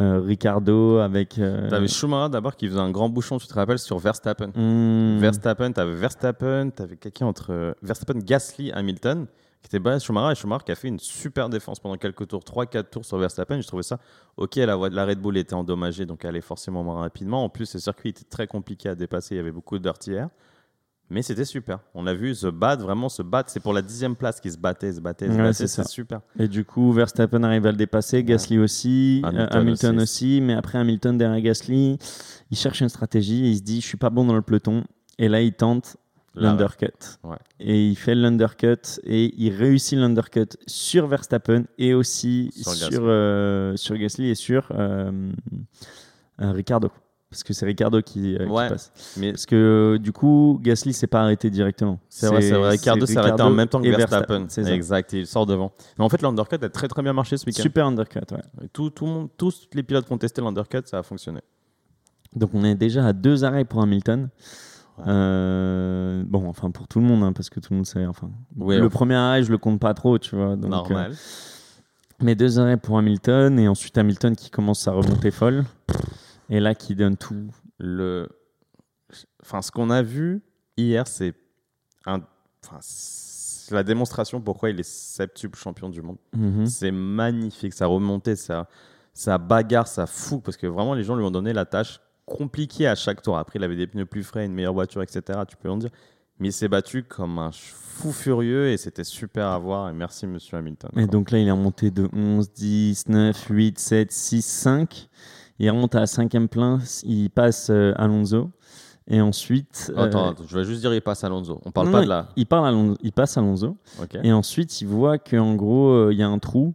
euh, 0.00 0.20
Ricardo, 0.20 0.98
avec. 0.98 1.38
euh, 1.38 1.68
T'avais 1.68 1.88
Schumacher 1.88 2.30
d'abord 2.30 2.56
qui 2.56 2.68
faisait 2.68 2.78
un 2.78 2.90
grand 2.90 3.08
bouchon, 3.08 3.38
tu 3.38 3.46
te 3.46 3.54
rappelles, 3.54 3.78
sur 3.78 3.98
Verstappen. 3.98 4.48
hmm, 4.54 5.18
Verstappen, 5.18 5.72
t'avais 5.72 5.94
Verstappen, 5.94 6.70
t'avais 6.70 6.96
quelqu'un 6.96 7.26
entre 7.26 7.52
euh, 7.52 7.72
Verstappen, 7.82 8.18
Gasly, 8.20 8.70
Hamilton, 8.72 9.26
qui 9.62 9.66
était 9.66 9.78
bas 9.78 9.98
Schumacher 9.98 10.32
et 10.32 10.34
Schumacher 10.36 10.64
qui 10.64 10.72
a 10.72 10.74
fait 10.76 10.88
une 10.88 10.98
super 11.00 11.48
défense 11.48 11.80
pendant 11.80 11.96
quelques 11.96 12.28
tours, 12.28 12.42
3-4 12.42 12.84
tours 12.90 13.04
sur 13.04 13.18
Verstappen. 13.18 13.60
Je 13.60 13.66
trouvais 13.66 13.82
ça 13.82 13.98
ok. 14.36 14.56
La, 14.56 14.76
la 14.76 15.04
Red 15.04 15.20
Bull 15.20 15.36
était 15.36 15.54
endommagée, 15.54 16.06
donc 16.06 16.20
elle 16.24 16.30
allait 16.30 16.40
forcément 16.40 16.82
moins 16.84 17.00
rapidement. 17.00 17.44
En 17.44 17.48
plus, 17.48 17.66
ce 17.66 17.78
circuit 17.78 18.10
était 18.10 18.24
très 18.24 18.46
compliqué 18.46 18.88
à 18.88 18.94
dépasser, 18.94 19.34
il 19.34 19.38
y 19.38 19.40
avait 19.40 19.52
beaucoup 19.52 19.76
air. 19.76 20.28
Mais 21.10 21.22
c'était 21.22 21.44
super. 21.44 21.80
On 21.94 22.06
a 22.06 22.14
vu 22.14 22.34
se 22.36 22.46
battre, 22.46 22.84
vraiment 22.84 23.08
se 23.08 23.22
battre. 23.22 23.50
C'est 23.50 23.58
pour 23.60 23.72
la 23.72 23.82
dixième 23.82 24.14
place 24.14 24.40
qu'ils 24.40 24.52
se 24.52 24.58
battaient, 24.58 24.92
se 24.92 25.00
battaient, 25.00 25.26
se 25.26 25.32
Ouais, 25.32 25.38
battaient. 25.38 25.66
c'est 25.66 25.88
super. 25.88 26.20
Et 26.38 26.46
du 26.46 26.64
coup, 26.64 26.92
Verstappen 26.92 27.42
arrive 27.42 27.66
à 27.66 27.72
le 27.72 27.76
dépasser, 27.76 28.22
Gasly 28.22 28.58
aussi, 28.58 29.20
euh, 29.24 29.46
Hamilton 29.50 29.96
aussi. 29.96 30.02
aussi. 30.02 30.40
mais 30.40 30.54
après 30.54 30.78
Hamilton 30.78 31.18
derrière 31.18 31.40
Gasly, 31.42 31.98
il 32.52 32.56
cherche 32.56 32.80
une 32.80 32.88
stratégie 32.88 33.44
et 33.46 33.50
il 33.50 33.56
se 33.56 33.62
dit 33.62 33.80
je 33.80 33.86
suis 33.86 33.96
pas 33.98 34.10
bon 34.10 34.24
dans 34.24 34.34
le 34.34 34.42
peloton. 34.42 34.84
Et 35.18 35.28
là, 35.28 35.40
il 35.42 35.52
tente 35.52 35.96
l'undercut. 36.36 36.86
Ouais. 37.24 37.36
Et 37.58 37.88
il 37.88 37.96
fait 37.96 38.14
l'undercut 38.14 39.00
et 39.04 39.34
il 39.36 39.52
réussit 39.52 39.98
l'undercut 39.98 40.56
sur 40.68 41.08
Verstappen 41.08 41.64
et 41.76 41.92
aussi 41.92 42.50
Sur 42.54 42.72
sur, 42.72 42.88
Gasly. 42.90 43.04
euh, 43.04 43.76
sur 43.76 43.96
Gasly 43.96 44.28
et 44.30 44.34
sur 44.36 44.68
euh, 44.70 45.10
euh, 46.40 46.52
Ricardo. 46.52 46.90
Parce 47.30 47.44
que 47.44 47.52
c'est 47.54 47.64
Ricardo 47.64 48.02
qui, 48.02 48.34
euh, 48.34 48.44
qui 48.44 48.52
passe. 48.52 48.92
Mais 49.16 49.30
Parce 49.30 49.46
que 49.46 49.98
du 50.02 50.10
coup, 50.12 50.58
Gasly 50.60 50.92
s'est 50.92 51.06
pas 51.06 51.20
arrêté 51.22 51.48
directement. 51.48 52.00
c'est 52.08 52.26
vrai, 52.26 52.42
c'est 52.42 52.54
vrai. 52.54 52.70
Ricardo 52.70 53.06
s'est 53.06 53.16
arrêté 53.18 53.40
en 53.42 53.50
même 53.50 53.68
temps 53.68 53.80
que 53.80 53.88
Verstappen. 53.88 54.46
c'est 54.48 54.64
ça. 54.64 54.72
Exact, 54.74 55.12
il 55.12 55.26
sort 55.28 55.46
devant. 55.46 55.70
Mais 55.96 56.04
en 56.04 56.08
fait, 56.08 56.20
l'undercut 56.22 56.56
a 56.60 56.68
très 56.68 56.88
très 56.88 57.02
bien 57.02 57.12
marché 57.12 57.36
ce 57.36 57.46
week-end. 57.46 57.62
Super 57.62 57.86
undercut, 57.86 58.18
ouais. 58.32 58.68
Tout, 58.72 58.90
tout 58.90 59.06
le 59.06 59.12
monde, 59.12 59.28
tous 59.36 59.68
les 59.74 59.84
pilotes 59.84 60.06
qui 60.06 60.12
ont 60.12 60.18
testé 60.18 60.40
l'undercut, 60.42 60.82
ça 60.86 60.98
a 60.98 61.02
fonctionné. 61.04 61.40
Donc 62.34 62.50
on 62.52 62.64
est 62.64 62.74
déjà 62.74 63.06
à 63.06 63.12
deux 63.12 63.44
arrêts 63.44 63.64
pour 63.64 63.80
Hamilton. 63.82 64.28
Ouais. 64.98 65.04
Euh, 65.08 66.22
bon, 66.26 66.48
enfin 66.48 66.72
pour 66.72 66.88
tout 66.88 66.98
le 66.98 67.06
monde, 67.06 67.22
hein, 67.22 67.32
parce 67.32 67.48
que 67.48 67.60
tout 67.60 67.68
le 67.72 67.76
monde 67.76 67.86
sait. 67.86 68.06
Enfin, 68.06 68.28
Ouais, 68.58 68.76
le 68.78 68.86
enfin. 68.86 68.90
premier 68.90 69.14
arrêt, 69.14 69.44
je 69.44 69.52
le 69.52 69.58
compte 69.58 69.78
pas 69.80 69.94
trop, 69.94 70.18
tu 70.18 70.34
vois. 70.34 70.56
Donc, 70.56 70.70
Normal. 70.70 71.12
euh, 71.12 71.14
mais 72.22 72.34
deux 72.34 72.58
arrêts 72.58 72.76
pour 72.76 72.98
Hamilton 72.98 73.56
et 73.60 73.68
ensuite 73.68 73.96
Hamilton 73.96 74.34
qui 74.34 74.50
commence 74.50 74.80
sa 74.80 74.90
remontée 74.92 75.30
folle 75.30 75.64
et 76.50 76.60
là 76.60 76.74
qui 76.74 76.94
donne 76.94 77.16
tout. 77.16 77.50
le 77.78 78.28
enfin 79.42 79.62
ce 79.62 79.70
qu'on 79.70 79.90
a 79.90 80.02
vu 80.02 80.42
hier 80.76 81.06
c'est 81.08 81.34
un 82.06 82.20
enfin 82.64 82.78
c'est 82.80 83.74
la 83.74 83.82
démonstration 83.82 84.40
pourquoi 84.40 84.70
il 84.70 84.78
est 84.78 84.88
septuple 84.88 85.58
champion 85.58 85.88
du 85.88 86.02
monde 86.02 86.18
Mhm. 86.36 86.66
c'est 86.66 86.90
magnifique 86.92 87.72
sa 87.72 87.86
remontée 87.86 88.36
ça 88.36 88.68
ça 89.14 89.38
bagarre 89.38 89.88
ça 89.88 90.06
fout 90.06 90.42
parce 90.42 90.56
que 90.56 90.66
vraiment 90.66 90.94
les 90.94 91.02
gens 91.04 91.16
lui 91.16 91.24
ont 91.24 91.30
donné 91.30 91.52
la 91.52 91.64
tâche 91.64 92.00
compliquée 92.26 92.86
à 92.86 92.94
chaque 92.94 93.22
tour 93.22 93.36
après 93.38 93.58
il 93.58 93.64
avait 93.64 93.76
des 93.76 93.86
pneus 93.88 94.06
plus 94.06 94.22
frais 94.22 94.46
une 94.46 94.52
meilleure 94.54 94.74
voiture 94.74 95.02
etc 95.02 95.40
tu 95.48 95.56
peux 95.56 95.68
en 95.70 95.76
dire 95.78 95.90
mais 96.38 96.48
il 96.48 96.52
s'est 96.52 96.68
battu 96.68 97.02
comme 97.02 97.38
un 97.38 97.50
fou 97.52 98.12
furieux 98.12 98.68
et 98.68 98.76
c'était 98.76 99.04
super 99.04 99.46
à 99.48 99.58
voir 99.58 99.88
et 99.90 99.92
merci 99.92 100.26
monsieur 100.26 100.56
Hamilton 100.56 100.90
Et 100.96 101.06
donc 101.06 101.30
là, 101.32 101.38
il 101.38 101.46
est 101.48 101.50
remonté 101.50 101.90
de 101.90 102.08
11, 102.14 102.50
10, 102.54 103.08
9, 103.08 103.46
8, 103.50 103.78
7, 103.78 104.10
6, 104.10 104.40
5. 104.42 105.08
Il 105.60 105.70
remonte 105.70 105.94
à 105.94 106.06
cinquième 106.06 106.48
place, 106.48 107.02
il 107.06 107.28
passe 107.30 107.68
euh, 107.70 107.92
Alonso. 107.96 108.50
Et 109.06 109.20
ensuite. 109.20 109.92
euh, 109.94 110.04
attends, 110.04 110.30
attends, 110.30 110.44
je 110.46 110.56
vais 110.58 110.64
juste 110.64 110.80
dire 110.80 110.94
il 110.94 111.00
passe 111.02 111.22
Alonso 111.24 111.60
on 111.64 111.70
parle 111.70 111.86
non, 111.88 111.92
pas 111.92 111.98
non, 111.98 112.04
de 112.04 112.08
là 112.08 112.28
Il, 112.36 112.46
parle 112.46 112.66
Alonso- 112.68 112.96
il 113.02 113.12
passe 113.12 113.36
Alonso. 113.36 113.76
Et 114.22 114.32
ensuite, 114.32 114.80
il 114.80 114.86
voit 114.86 115.18
qu'en 115.18 115.54
gros, 115.54 115.90
euh, 115.90 116.12
il 116.12 116.18
y 116.18 116.22
a 116.22 116.28
un 116.28 116.38
trou 116.38 116.74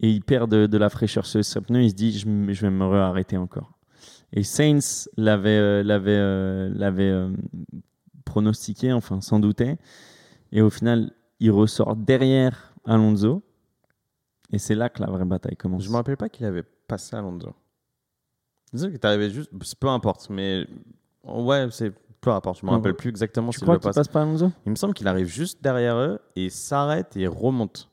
et 0.00 0.10
il 0.10 0.20
perd 0.20 0.50
de, 0.50 0.66
de 0.66 0.78
la 0.78 0.90
fraîcheur 0.90 1.24
sur 1.24 1.44
ses 1.44 1.60
pneus. 1.60 1.82
Il 1.82 1.90
se 1.90 1.94
dit, 1.94 2.18
je, 2.18 2.26
vais 2.26 2.70
me 2.70 2.84
arrêter 2.96 3.36
encore. 3.36 3.72
Et 4.32 4.42
Sainz 4.42 5.08
l'avait 5.16 5.50
euh, 5.58 5.82
l'avait 5.82 6.16
euh, 6.16 6.70
l'avait 6.74 7.10
euh, 7.10 7.30
pronostiqué, 8.24 8.92
enfin, 8.92 9.20
s'en 9.20 9.40
doutait. 9.40 9.78
Et 10.52 10.60
au 10.60 10.70
final, 10.70 11.12
il 11.38 11.52
ressort 11.52 11.96
derrière 11.96 12.74
Alonso. 12.84 13.42
Et 14.52 14.58
c'est 14.58 14.74
là 14.74 14.88
que 14.88 15.00
la 15.00 15.08
vraie 15.10 15.24
bataille 15.24 15.56
commence. 15.56 15.84
Je 15.84 15.90
me 15.90 15.94
rappelle 15.96 16.16
pas 16.16 16.28
qu'il 16.28 16.44
avait 16.44 16.64
passé 16.86 17.16
Alonso. 17.16 17.54
Disons 18.72 18.90
que 18.90 18.96
t'arrivais 18.96 19.30
juste, 19.30 19.50
peu 19.78 19.88
importe, 19.88 20.28
mais 20.30 20.66
ouais, 21.24 21.66
c'est 21.70 21.92
peu 22.20 22.30
importe. 22.30 22.60
Je 22.60 22.66
me 22.66 22.70
rappelle 22.70 22.94
plus 22.94 23.08
exactement 23.10 23.50
Tu 23.50 23.58
s'il 23.58 23.64
crois 23.64 23.74
le 23.74 23.80
qu'il 23.80 23.88
passe. 23.88 23.96
passe 23.96 24.08
pas 24.08 24.22
Alonso 24.22 24.50
Il 24.66 24.70
me 24.70 24.76
semble 24.76 24.94
qu'il 24.94 25.08
arrive 25.08 25.26
juste 25.26 25.62
derrière 25.62 25.96
eux 25.96 26.18
et 26.36 26.50
s'arrête 26.50 27.16
et 27.16 27.26
remonte. 27.26 27.88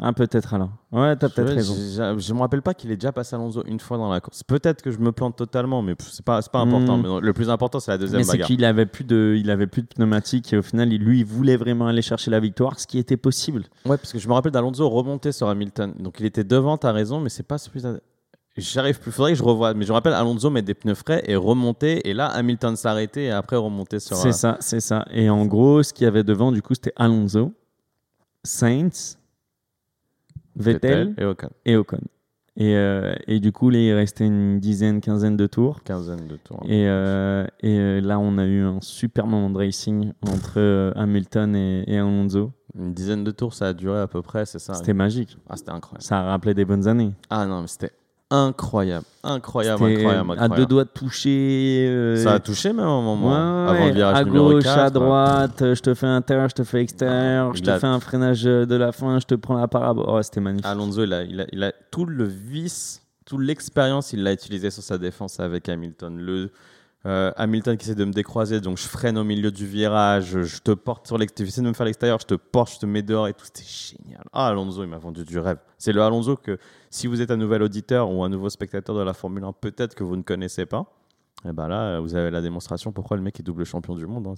Ah, 0.00 0.12
peut-être 0.12 0.54
alors. 0.54 0.70
Ouais, 0.92 1.16
t'as 1.16 1.28
peut-être 1.28 1.54
raison. 1.54 1.74
j'ai- 1.74 2.20
Je 2.20 2.32
me 2.34 2.38
rappelle 2.38 2.62
pas 2.62 2.72
qu'il 2.72 2.90
ait 2.92 2.96
déjà 2.96 3.10
passé 3.10 3.34
Alonso 3.34 3.64
une 3.66 3.80
fois 3.80 3.96
dans 3.96 4.08
la 4.08 4.20
course. 4.20 4.44
Peut-être 4.44 4.80
que 4.80 4.92
je 4.92 4.98
me 4.98 5.10
plante 5.10 5.34
totalement, 5.36 5.82
mais 5.82 5.96
pff, 5.96 6.08
c'est 6.10 6.24
pas, 6.24 6.40
c'est 6.40 6.52
pas 6.52 6.60
important. 6.60 6.98
Hmm. 6.98 7.02
Mais 7.02 7.08
non, 7.08 7.18
le 7.18 7.32
plus 7.32 7.50
important, 7.50 7.80
c'est 7.80 7.90
la 7.90 7.98
deuxième 7.98 8.18
Mais 8.20 8.24
c'est 8.24 8.32
bagarre. 8.32 8.46
qu'il 8.46 8.64
avait 8.64 8.86
plus 8.86 9.02
de, 9.04 9.34
il 9.36 9.50
avait 9.50 9.66
plus 9.66 9.82
de 9.82 9.88
pneumatique 9.88 10.52
et 10.52 10.56
au 10.58 10.62
final, 10.62 10.92
il, 10.92 11.02
lui, 11.02 11.18
il 11.20 11.24
voulait 11.24 11.56
vraiment 11.56 11.88
aller 11.88 12.02
chercher 12.02 12.30
la 12.30 12.38
victoire, 12.38 12.78
ce 12.78 12.86
qui 12.86 12.98
était 12.98 13.16
possible. 13.16 13.62
Ouais, 13.86 13.96
parce 13.96 14.12
que 14.12 14.20
je 14.20 14.28
me 14.28 14.34
rappelle 14.34 14.52
d'Alonso 14.52 14.88
remonter 14.88 15.32
sur 15.32 15.48
Hamilton. 15.48 15.92
Donc 15.98 16.20
il 16.20 16.26
était 16.26 16.44
devant, 16.44 16.76
t'as 16.78 16.92
raison, 16.92 17.18
mais 17.20 17.28
c'est 17.28 17.42
pas 17.42 17.58
celui 17.58 17.82
J'arrive 18.58 19.00
plus, 19.00 19.12
faudrait 19.12 19.32
que 19.32 19.38
je 19.38 19.42
revoie. 19.42 19.74
Mais 19.74 19.84
je 19.84 19.92
rappelle 19.92 20.12
Alonso 20.12 20.50
mettre 20.50 20.66
des 20.66 20.74
pneus 20.74 20.94
frais 20.94 21.22
et 21.26 21.36
remonter. 21.36 22.08
Et 22.08 22.14
là, 22.14 22.26
Hamilton 22.26 22.76
s'arrêter 22.76 23.24
et 23.26 23.30
après 23.30 23.56
remonter 23.56 24.00
sur. 24.00 24.16
C'est 24.16 24.28
euh, 24.28 24.32
ça, 24.32 24.56
c'est 24.60 24.80
ça. 24.80 25.04
Et 25.10 25.30
en 25.30 25.46
gros, 25.46 25.82
ce 25.82 25.92
qu'il 25.92 26.04
y 26.04 26.08
avait 26.08 26.24
devant, 26.24 26.52
du 26.52 26.62
coup, 26.62 26.74
c'était 26.74 26.92
Alonso, 26.96 27.52
Sainz, 28.42 29.18
Vettel 30.56 31.14
et 31.18 31.24
Ocon. 31.24 31.50
et 31.64 31.76
Ocon. 31.76 32.00
Et, 32.60 32.74
euh, 32.74 33.14
et 33.28 33.38
du 33.38 33.52
coup, 33.52 33.70
là, 33.70 33.78
il 33.78 33.92
restait 33.92 34.26
une 34.26 34.58
dizaine, 34.58 35.00
quinzaine 35.00 35.36
de 35.36 35.46
tours. 35.46 35.80
Quinzaine 35.84 36.26
de 36.26 36.36
tours. 36.36 36.60
Et, 36.64 36.88
euh, 36.88 37.46
et 37.60 38.00
là, 38.00 38.18
on 38.18 38.36
a 38.36 38.44
eu 38.44 38.62
un 38.64 38.80
super 38.80 39.28
moment 39.28 39.48
de 39.48 39.58
racing 39.58 40.12
entre 40.28 40.92
Hamilton 40.96 41.54
et, 41.54 41.84
et 41.86 41.98
Alonso. 41.98 42.50
Une 42.76 42.92
dizaine 42.92 43.22
de 43.22 43.30
tours, 43.30 43.54
ça 43.54 43.68
a 43.68 43.72
duré 43.72 44.00
à 44.00 44.08
peu 44.08 44.22
près, 44.22 44.44
c'est 44.44 44.58
ça? 44.58 44.74
C'était 44.74 44.92
magique. 44.92 45.38
Ah, 45.48 45.56
c'était 45.56 45.70
incroyable. 45.70 46.02
Ça 46.02 46.18
a 46.18 46.22
rappelé 46.24 46.52
des 46.52 46.64
bonnes 46.64 46.88
années. 46.88 47.12
Ah 47.30 47.46
non, 47.46 47.60
mais 47.60 47.68
c'était 47.68 47.92
incroyable. 48.30 49.04
Incroyable, 49.24 49.78
C'était 49.80 49.96
incroyable, 49.96 50.30
À 50.30 50.32
incroyable. 50.34 50.56
deux 50.56 50.66
doigts 50.66 50.84
de 50.84 50.88
toucher. 50.90 51.86
euh, 51.88 52.16
Ça 52.22 52.34
a 52.34 52.38
touché 52.40 52.72
même 52.72 52.86
à 52.86 52.88
un 52.88 53.02
moment. 53.02 53.30
Ouais, 53.30 53.70
avant 53.76 53.86
le 53.86 53.92
virage 53.92 54.16
à 54.16 54.24
numéro 54.24 54.50
gauche, 54.52 54.64
4. 54.64 54.78
à 54.78 54.90
droite, 54.90 55.62
euh, 55.62 55.74
je 55.74 55.82
te 55.82 55.94
fais 55.94 56.06
intérieur, 56.06 56.48
je 56.48 56.54
te 56.54 56.64
fais 56.64 56.80
extérieur, 56.82 57.54
je 57.54 57.60
Il 57.60 57.64
te 57.64 57.70
a- 57.70 57.78
fais 57.78 57.86
un 57.86 58.00
freinage 58.00 58.46
euh, 58.46 58.64
de 58.66 58.74
la 58.76 58.92
fin, 58.92 59.18
je 59.18 59.26
te 59.26 59.34
prends 59.34 59.56
la 59.58 59.68
parabole. 59.68 60.04
Oh, 60.08 60.22
c'était 60.22 60.40
magnifique. 60.40 60.66
Alonso, 60.66 61.04
il 61.04 61.12
a, 61.12 61.22
il, 61.22 61.40
a, 61.40 61.46
il 61.52 61.62
a 61.64 61.72
tout 61.90 62.04
le 62.06 62.24
vice, 62.24 63.02
toute 63.26 63.40
l'expérience, 63.40 64.12
il 64.12 64.22
l'a 64.22 64.32
utilisé 64.32 64.70
sur 64.70 64.82
sa 64.82 64.98
défense 64.98 65.40
avec 65.40 65.68
Hamilton. 65.68 66.16
Le, 66.18 66.50
euh, 67.08 67.32
Hamilton 67.36 67.76
qui 67.76 67.86
essaie 67.86 67.94
de 67.96 68.04
me 68.04 68.12
décroiser, 68.12 68.60
donc 68.60 68.76
je 68.78 68.86
freine 68.86 69.18
au 69.18 69.24
milieu 69.24 69.50
du 69.50 69.66
virage, 69.66 70.42
je 70.42 70.58
te 70.60 70.70
porte 70.72 71.06
sur 71.06 71.18
l'extérieur, 71.18 71.52
de 71.64 71.68
me 71.68 71.72
faire 71.72 71.86
l'extérieur, 71.86 72.18
je 72.20 72.26
te 72.26 72.34
porte, 72.34 72.74
je 72.74 72.78
te 72.78 72.86
mets 72.86 73.02
dehors 73.02 73.26
et 73.28 73.32
tout. 73.34 73.44
C'était 73.46 73.64
génial. 73.64 74.22
Ah, 74.32 74.48
Alonso, 74.48 74.84
il 74.84 74.88
m'a 74.88 74.98
vendu 74.98 75.24
du 75.24 75.38
rêve. 75.38 75.58
C'est 75.78 75.92
le 75.92 76.02
Alonso 76.02 76.36
que, 76.36 76.58
si 76.90 77.06
vous 77.06 77.20
êtes 77.20 77.30
un 77.30 77.36
nouvel 77.36 77.62
auditeur 77.62 78.10
ou 78.10 78.22
un 78.22 78.28
nouveau 78.28 78.50
spectateur 78.50 78.94
de 78.94 79.02
la 79.02 79.14
Formule 79.14 79.44
1, 79.44 79.52
peut-être 79.54 79.94
que 79.94 80.04
vous 80.04 80.16
ne 80.16 80.22
connaissez 80.22 80.66
pas. 80.66 80.84
Et 81.48 81.52
ben 81.52 81.68
là, 81.68 82.00
vous 82.00 82.14
avez 82.14 82.30
la 82.30 82.40
démonstration 82.42 82.92
pourquoi 82.92 83.16
le 83.16 83.22
mec 83.22 83.38
est 83.40 83.42
double 83.44 83.64
champion 83.64 83.94
du 83.94 84.06
monde. 84.06 84.26
hein. 84.26 84.34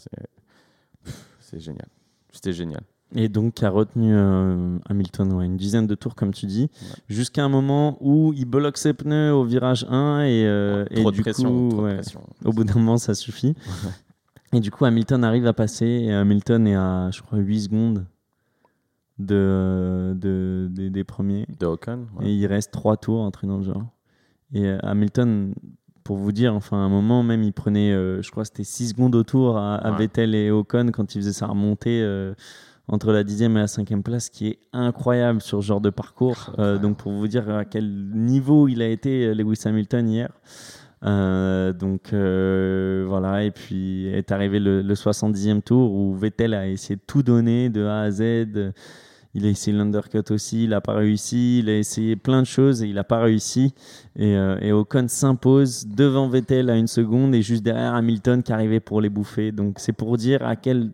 C'est 1.40 1.61
génial. 1.61 1.88
C'était 2.33 2.52
génial. 2.52 2.83
Et 3.16 3.29
donc, 3.29 3.55
qui 3.55 3.64
a 3.64 3.70
retenu 3.70 4.14
euh, 4.14 4.79
Hamilton 4.88 5.33
ouais, 5.33 5.44
une 5.46 5.57
dizaine 5.57 5.87
de 5.88 5.94
tours, 5.96 6.14
comme 6.14 6.33
tu 6.33 6.46
dis, 6.46 6.70
jusqu'à 7.09 7.42
un 7.44 7.49
moment 7.49 7.99
où 8.01 8.33
il 8.35 8.44
bloque 8.44 8.77
ses 8.79 8.92
pneus 8.94 9.33
au 9.33 9.42
virage 9.44 9.85
1 9.90 10.23
et, 10.23 10.44
euh, 10.46 10.85
trop 10.94 11.11
du 11.11 11.18
de 11.18 11.23
pression. 11.23 11.49
coup, 11.51 11.68
trop 11.70 11.81
de 11.83 11.87
ouais, 11.87 11.94
pression. 11.96 12.20
au 12.44 12.53
bout 12.53 12.62
d'un 12.64 12.75
moment, 12.75 12.99
ça 12.99 13.14
suffit. 13.14 13.55
Et 14.53 14.61
du 14.61 14.70
coup, 14.70 14.85
Hamilton 14.85 15.25
arrive 15.25 15.46
à 15.46 15.53
passer 15.53 15.87
et 15.87 16.12
Hamilton 16.12 16.66
est 16.68 16.77
à, 16.77 17.11
je 17.12 17.20
crois, 17.23 17.38
8 17.38 17.61
secondes 17.62 18.07
de, 19.18 20.14
de, 20.16 20.68
des- 20.70 20.90
des 20.90 21.05
premiers. 21.05 21.46
De 21.59 21.66
Ocon. 21.66 22.07
Et 22.23 22.33
il 22.33 22.46
reste 22.46 22.70
trois 22.73 22.96
tours, 22.96 23.25
un 23.25 23.31
truc 23.31 23.49
dans 23.51 23.59
le 23.59 23.64
genre. 23.64 23.85
Et 24.53 24.66
euh, 24.66 24.79
Hamilton, 24.83 25.55
pour 26.05 26.16
vous 26.16 26.33
dire, 26.33 26.55
enfin, 26.55 26.79
à 26.79 26.81
un 26.81 26.88
moment 26.88 27.23
même, 27.23 27.42
il 27.42 27.53
prenait, 27.53 27.90
je 27.92 28.31
crois, 28.31 28.44
c'était 28.44 28.64
6 28.64 28.90
secondes 28.90 29.14
au 29.14 29.23
tour 29.23 29.57
à, 29.59 29.75
à. 29.77 29.90
Vettel 29.96 30.35
et 30.35 30.51
Ocon 30.51 30.90
quand 30.92 31.14
il 31.14 31.18
faisait 31.18 31.33
sa 31.33 31.46
remontée 31.49 32.01
entre 32.90 33.12
la 33.12 33.24
dixième 33.24 33.57
et 33.57 33.61
la 33.61 33.66
cinquième 33.66 34.03
place, 34.03 34.29
qui 34.29 34.48
est 34.48 34.59
incroyable 34.72 35.40
sur 35.40 35.62
ce 35.62 35.66
genre 35.66 35.81
de 35.81 35.90
parcours. 35.90 36.55
Euh, 36.59 36.79
donc, 36.79 36.98
pour 36.98 37.12
vous 37.12 37.29
dire 37.29 37.48
à 37.48 37.64
quel 37.64 37.88
niveau 38.11 38.68
il 38.68 38.83
a 38.83 38.88
été, 38.88 39.26
euh, 39.26 39.35
Lewis 39.35 39.62
Hamilton, 39.64 40.09
hier. 40.09 40.31
Euh, 41.03 41.72
donc 41.72 42.12
euh, 42.12 43.07
voilà, 43.09 43.44
et 43.44 43.50
puis 43.50 44.07
est 44.09 44.33
arrivé 44.33 44.59
le, 44.59 44.83
le 44.83 44.94
70e 44.94 45.62
tour 45.62 45.92
où 45.94 46.14
Vettel 46.14 46.53
a 46.53 46.68
essayé 46.68 46.96
de 46.96 47.00
tout 47.07 47.22
donner 47.22 47.70
de 47.70 47.85
A 47.85 48.03
à 48.03 48.11
Z. 48.11 48.22
Il 49.33 49.46
a 49.46 49.48
essayé 49.48 49.76
l'undercut 49.76 50.24
aussi, 50.31 50.64
il 50.64 50.70
n'a 50.70 50.81
pas 50.81 50.94
réussi. 50.94 51.61
Il 51.61 51.68
a 51.68 51.79
essayé 51.79 52.16
plein 52.16 52.42
de 52.42 52.46
choses 52.46 52.83
et 52.83 52.88
il 52.88 52.94
n'a 52.94 53.05
pas 53.05 53.20
réussi. 53.20 53.72
Et, 54.16 54.37
euh, 54.37 54.59
et 54.61 54.72
Ocon 54.72 55.07
s'impose 55.09 55.87
devant 55.87 56.29
Vettel 56.29 56.68
à 56.68 56.76
une 56.76 56.88
seconde 56.88 57.35
et 57.35 57.42
juste 57.42 57.62
derrière 57.62 57.94
Hamilton 57.94 58.42
qui 58.42 58.53
arrivait 58.53 58.81
pour 58.81 59.00
les 59.00 59.09
bouffer. 59.09 59.53
Donc 59.53 59.79
c'est 59.79 59.92
pour 59.92 60.16
dire 60.16 60.44
à 60.44 60.57
quel 60.57 60.90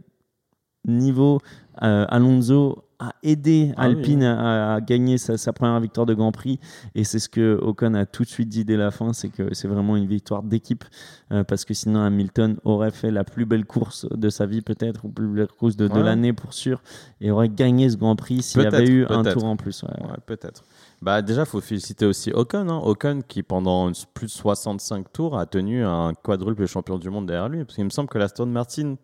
niveau 0.87 1.41
euh, 1.83 2.07
Alonso 2.09 2.85
a 2.99 3.13
aidé 3.23 3.73
Ah 3.77 3.89
oui, 3.89 3.97
Alpine 3.97 4.23
à, 4.23 4.75
à 4.75 4.81
gagner 4.81 5.19
sa, 5.19 5.37
sa 5.37 5.53
première 5.53 5.79
victoire 5.81 6.07
de 6.07 6.15
Grand 6.15 6.33
Prix. 6.33 6.59
Et 6.95 7.05
c'est 7.05 7.19
ce 7.19 7.29
que 7.29 7.59
Ocon 7.61 7.93
a 7.93 8.07
tout 8.07 8.23
de 8.23 8.29
suite 8.29 8.49
dit 8.49 8.65
dès 8.65 8.79
la 8.79 8.91
fin, 8.91 9.13
c'est 9.13 9.29
que 9.29 9.53
c'est 9.53 9.69
vraiment 9.69 9.97
une 9.97 10.07
victoire 10.07 10.43
d'équipe. 10.43 10.85
euh, 11.33 11.45
parce 11.45 11.67
que 11.67 11.75
sinon 11.75 12.01
Hamilton 12.01 12.57
aurait 12.65 12.93
fait 12.93 13.11
la 13.11 13.25
plus 13.25 13.45
belle 13.45 13.67
course 13.67 14.07
de 14.11 14.31
sa 14.31 14.47
vie 14.47 14.63
peut-être, 14.63 15.05
ou 15.05 15.09
plus 15.09 15.29
belle 15.29 15.49
course 15.49 15.77
de, 15.77 15.87
l'année 16.01 16.33
pour 16.33 16.55
sûr, 16.55 16.81
et 17.21 17.31
aurait 17.31 17.51
gagné 17.51 17.91
ce 17.91 17.99
Grand 17.99 18.17
Prix 18.17 18.43
s'il 18.43 18.63
y 18.63 18.67
avait 18.67 18.89
eu 18.89 19.05
un 19.11 19.23
tour 19.25 19.45
en 19.45 19.57
plus. 19.57 19.83
ouais. 19.83 20.07
Ouais, 20.07 20.17
peut-être. 20.25 20.65
Bah, 21.03 21.21
déjà, 21.21 21.43
il 21.43 21.47
faut 21.47 21.61
féliciter 21.61 22.07
aussi 22.07 22.33
Ocon. 22.33 22.71
Hein. 22.71 22.81
Ocon 22.83 23.21
qui, 23.29 23.43
pendant 23.43 23.93
plus 24.15 24.27
de 24.29 24.33
65 24.33 25.13
tours, 25.13 25.39
a 25.39 25.45
tenu 25.45 25.85
un 25.85 26.15
quadruple 26.15 26.65
champion 26.65 26.99
du 26.99 27.11
monde 27.11 27.27
derrière 27.27 27.51
lui. 27.51 27.65
Parce 27.65 27.75
qu'il 27.75 27.85
me 27.85 27.91
semble 27.91 28.09
que 28.09 28.17
la 28.17 28.29
Stone 28.29 28.51
Martin 28.51 28.97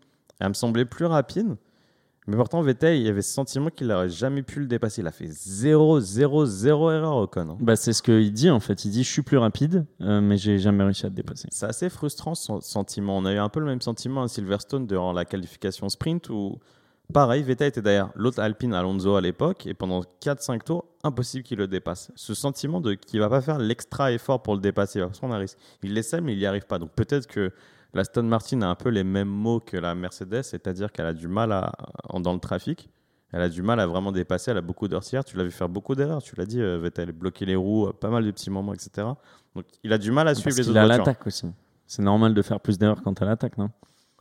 elle 0.43 0.49
me 0.49 0.55
semblait 0.55 0.85
plus 0.85 1.07
rapide. 1.07 1.57
Mais 2.29 2.37
pourtant, 2.37 2.63
Vettel, 2.63 2.97
il 2.99 3.03
y 3.03 3.09
avait 3.09 3.21
ce 3.23 3.33
sentiment 3.33 3.69
qu'il 3.69 3.89
n'aurait 3.89 4.09
jamais 4.09 4.43
pu 4.43 4.61
le 4.61 4.67
dépasser. 4.67 5.01
Il 5.01 5.07
a 5.09 5.11
fait 5.11 5.27
0, 5.27 5.99
0, 5.99 6.47
0 6.47 6.91
erreur 6.93 7.17
au 7.17 7.27
con. 7.27 7.49
hein. 7.51 7.57
Bah, 7.61 7.75
c'est 7.75 7.93
ce 7.93 8.01
qu'il 8.03 8.33
dit 8.33 8.49
en 8.49 8.61
fait. 8.61 8.85
Il 8.85 8.93
dit 8.93 9.03
Je 9.03 9.11
suis 9.11 9.23
plus 9.23 9.39
rapide, 9.39 9.85
euh, 10.03 10.21
mais 10.21 10.37
j'ai 10.37 10.59
jamais 10.61 10.85
réussi 10.85 11.05
à 11.05 11.11
te 11.11 11.15
dépasser. 11.15 11.49
C'est 11.51 11.67
assez 11.67 11.91
frustrant 11.91 12.37
ce 12.37 12.61
sentiment. 12.61 13.19
On 13.19 13.25
a 13.25 13.33
eu 13.33 13.39
un 13.39 13.49
peu 13.49 13.59
le 13.59 13.67
même 13.67 13.81
sentiment 13.81 14.23
à 14.23 14.29
Silverstone 14.29 14.87
durant 14.87 15.13
la 15.13 15.25
qualification 15.25 15.89
sprint 15.89 16.29
où, 16.31 16.61
pareil, 17.13 17.43
Vettel 17.43 17.67
était 17.69 17.83
derrière 17.83 18.11
l'autre 18.15 18.39
Alpine 18.39 18.73
Alonso 18.73 19.17
à 19.17 19.21
l'époque 19.21 19.67
et 19.67 19.75
pendant 19.75 20.03
4-5 20.25 20.63
tours, 20.63 20.85
impossible 21.03 21.43
qu'il 21.43 21.59
le 21.59 21.67
dépasse. 21.67 22.13
Ce 22.15 22.35
sentiment 22.35 22.81
de 22.81 22.95
qu'il 22.95 23.19
va 23.19 23.29
pas 23.31 23.41
faire 23.41 23.59
l'extra 23.59 24.13
effort 24.13 24.43
pour 24.45 24.55
le 24.55 24.61
dépasser, 24.61 25.01
il 25.01 25.03
va 25.03 25.09
prendre 25.09 25.35
un 25.35 25.39
risque. 25.39 25.59
Il 25.83 25.93
l'essaie, 25.95 26.21
mais 26.21 26.35
il 26.35 26.39
n'y 26.39 26.47
arrive 26.47 26.67
pas. 26.67 26.79
Donc 26.79 26.93
peut-être 26.93 27.27
que 27.27 27.51
la 27.95 28.05
Stone 28.05 28.29
Martin 28.29 28.63
a 28.63 28.67
un 28.67 28.75
peu 28.75 28.89
les 28.89 29.05
mêmes 29.05 29.29
mots 29.29 29.61
que 29.61 29.77
la 29.77 29.95
Mercedes, 29.95 30.43
c'est-à-dire 30.43 30.93
qu'elle 30.93 31.07
a 31.07 31.13
du 31.13 31.29
mal 31.29 31.53
à, 31.53 31.73
dans 32.19 32.33
le 32.33 32.41
trafic. 32.41 32.89
Elle 33.33 33.43
a 33.43 33.49
du 33.49 33.63
mal 33.63 33.81
à 33.81 33.87
vraiment 33.87 34.13
dépasser, 34.13 34.51
elle 34.51 34.59
a 34.59 34.63
beaucoup 34.63 34.89
d'heures 34.89 35.03
Tu 35.03 35.37
l'as 35.37 35.45
vu 35.45 35.51
faire 35.51 35.69
beaucoup 35.69 35.95
d'erreurs, 35.95 36.23
tu 36.23 36.37
l'as 36.37 36.45
dit, 36.45 36.61
euh, 36.61 36.79
Vettel, 36.79 37.13
bloquer 37.13 37.47
les 37.47 37.57
roues, 37.57 37.87
euh, 37.87 37.93
pas 37.93 38.11
mal 38.11 38.25
de 38.25 38.31
petits 38.31 38.51
moments, 38.51 38.75
etc. 38.75 39.07
Donc 39.55 39.65
il 39.83 39.93
a 39.93 39.99
du 39.99 40.11
mal 40.11 40.29
à 40.29 40.35
suivre 40.35 40.55
Parce 40.55 40.59
les 40.59 40.69
autres 40.69 40.79
a 40.79 40.85
voitures. 40.85 41.07
l'attaque 41.07 41.27
aussi. 41.27 41.47
C'est 41.87 42.03
normal 42.03 42.35
de 42.35 42.43
faire 42.43 42.61
plus 42.61 42.79
d'erreurs 42.79 43.03
quand 43.03 43.21
à 43.23 43.25
l'attaque, 43.25 43.57
non? 43.57 43.71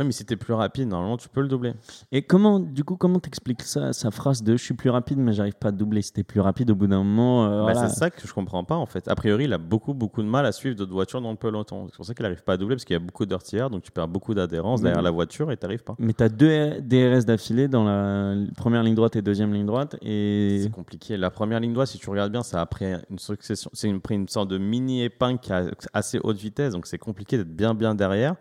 Oui, 0.01 0.05
mais 0.07 0.11
si 0.13 0.25
t'es 0.25 0.35
plus 0.35 0.53
rapide, 0.53 0.87
normalement, 0.87 1.17
tu 1.17 1.29
peux 1.29 1.41
le 1.41 1.47
doubler. 1.47 1.73
Et 2.11 2.23
comment, 2.23 2.59
du 2.59 2.83
coup, 2.83 2.95
comment 2.95 3.19
t'expliques 3.19 3.61
ça, 3.61 3.93
sa 3.93 4.09
phrase 4.09 4.41
de 4.41 4.57
je 4.57 4.63
suis 4.63 4.73
plus 4.73 4.89
rapide, 4.89 5.19
mais 5.19 5.33
j'arrive 5.33 5.55
pas 5.55 5.67
à 5.69 5.71
doubler 5.71 6.01
Si 6.01 6.11
t'es 6.13 6.23
plus 6.23 6.39
rapide, 6.39 6.71
au 6.71 6.75
bout 6.75 6.87
d'un 6.87 7.03
moment, 7.03 7.45
euh, 7.45 7.49
Bah, 7.65 7.73
voilà. 7.73 7.87
C'est 7.89 7.95
ça 7.99 8.09
que 8.09 8.25
je 8.27 8.33
comprends 8.33 8.63
pas, 8.63 8.75
en 8.75 8.85
fait. 8.85 9.07
A 9.07 9.15
priori, 9.15 9.43
il 9.43 9.53
a 9.53 9.57
beaucoup, 9.57 9.93
beaucoup 9.93 10.21
de 10.23 10.27
mal 10.27 10.45
à 10.45 10.51
suivre 10.51 10.75
d'autres 10.75 10.93
voitures 10.93 11.21
dans 11.21 11.31
le 11.31 11.37
peloton. 11.37 11.87
C'est 11.87 11.95
pour 11.95 12.05
ça 12.05 12.13
qu'il 12.13 12.23
n'arrive 12.23 12.43
pas 12.43 12.53
à 12.53 12.57
doubler, 12.57 12.75
parce 12.75 12.85
qu'il 12.85 12.93
y 12.93 12.97
a 12.97 12.99
beaucoup 12.99 13.25
d'heures 13.25 13.41
donc 13.69 13.83
tu 13.83 13.91
perds 13.91 14.07
beaucoup 14.07 14.33
d'adhérence 14.33 14.79
Oui. 14.79 14.85
derrière 14.85 15.01
la 15.01 15.11
voiture 15.11 15.51
et 15.51 15.57
t'arrives 15.57 15.83
pas. 15.83 15.95
Mais 15.99 16.13
t'as 16.13 16.29
deux 16.29 16.79
DRS 16.81 17.25
d'affilée 17.25 17.67
dans 17.67 17.83
la 17.83 18.35
première 18.55 18.83
ligne 18.83 18.95
droite 18.95 19.15
et 19.15 19.21
deuxième 19.21 19.53
ligne 19.53 19.65
droite, 19.65 19.95
et 20.01 20.61
C'est 20.63 20.71
compliqué. 20.71 21.17
La 21.17 21.29
première 21.29 21.59
ligne 21.59 21.73
droite, 21.73 21.89
si 21.89 21.97
tu 21.97 22.09
regardes 22.09 22.31
bien, 22.31 22.43
ça 22.43 22.61
a 22.61 22.65
pris 22.65 22.85
une 23.09 23.19
succession. 23.19 23.69
C'est 23.73 23.89
une 23.89 24.27
sorte 24.29 24.49
de 24.49 24.57
mini 24.57 25.03
épingle 25.03 25.39
qui 25.39 25.51
a 25.51 25.65
assez 25.93 26.19
haute 26.23 26.37
vitesse, 26.37 26.73
donc 26.73 26.87
c'est 26.87 26.97
compliqué 26.97 27.37
d'être 27.37 27.53
bien, 27.55 27.73
bien 27.73 27.95
derrière. 27.95 28.35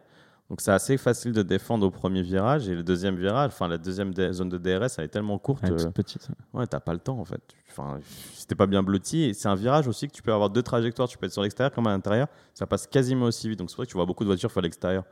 Donc 0.51 0.61
c'est 0.61 0.73
assez 0.73 0.97
facile 0.99 1.31
de 1.33 1.43
défendre 1.43 1.87
au 1.87 1.93
premier 1.93 2.23
virage 2.23 2.69
et 2.69 2.75
le 2.75 2.83
deuxième 2.83 3.15
virage, 3.15 3.53
enfin 3.53 3.69
la 3.69 3.79
deuxième 3.79 4.13
zone 4.33 4.49
de 4.49 4.59
DRS, 4.59 4.99
elle 4.99 5.05
est 5.05 5.09
tellement 5.09 5.39
courte. 5.39 5.63
Ouais, 5.63 5.71
euh, 5.71 5.77
toute 5.77 5.93
petite. 5.95 6.29
Ouais, 6.53 6.67
t'as 6.67 6.81
pas 6.81 6.93
le 6.93 6.99
temps 6.99 7.19
en 7.21 7.25
fait. 7.25 7.41
Enfin, 7.71 8.01
t'es 8.49 8.57
pas 8.57 8.67
bien 8.67 8.83
blotti, 8.83 9.23
et 9.23 9.33
c'est 9.33 9.47
un 9.47 9.55
virage 9.55 9.87
aussi 9.87 10.09
que 10.09 10.13
tu 10.13 10.23
peux 10.23 10.33
avoir 10.33 10.51
deux 10.51 10.63
trajectoires. 10.63 11.07
Tu 11.07 11.17
peux 11.17 11.27
être 11.27 11.33
sur 11.33 11.43
l'extérieur 11.43 11.73
comme 11.73 11.87
à 11.87 11.91
l'intérieur. 11.91 12.27
Ça 12.53 12.67
passe 12.67 12.89
quasiment 12.89 13.27
aussi 13.27 13.49
vite. 13.49 13.61
Donc 13.61 13.71
c'est 13.71 13.77
vrai 13.77 13.87
que 13.87 13.91
tu 13.93 13.97
vois 13.97 14.07
beaucoup 14.07 14.25
de 14.25 14.29
voitures 14.29 14.51
faire 14.51 14.65
l'extérieur. 14.65 15.05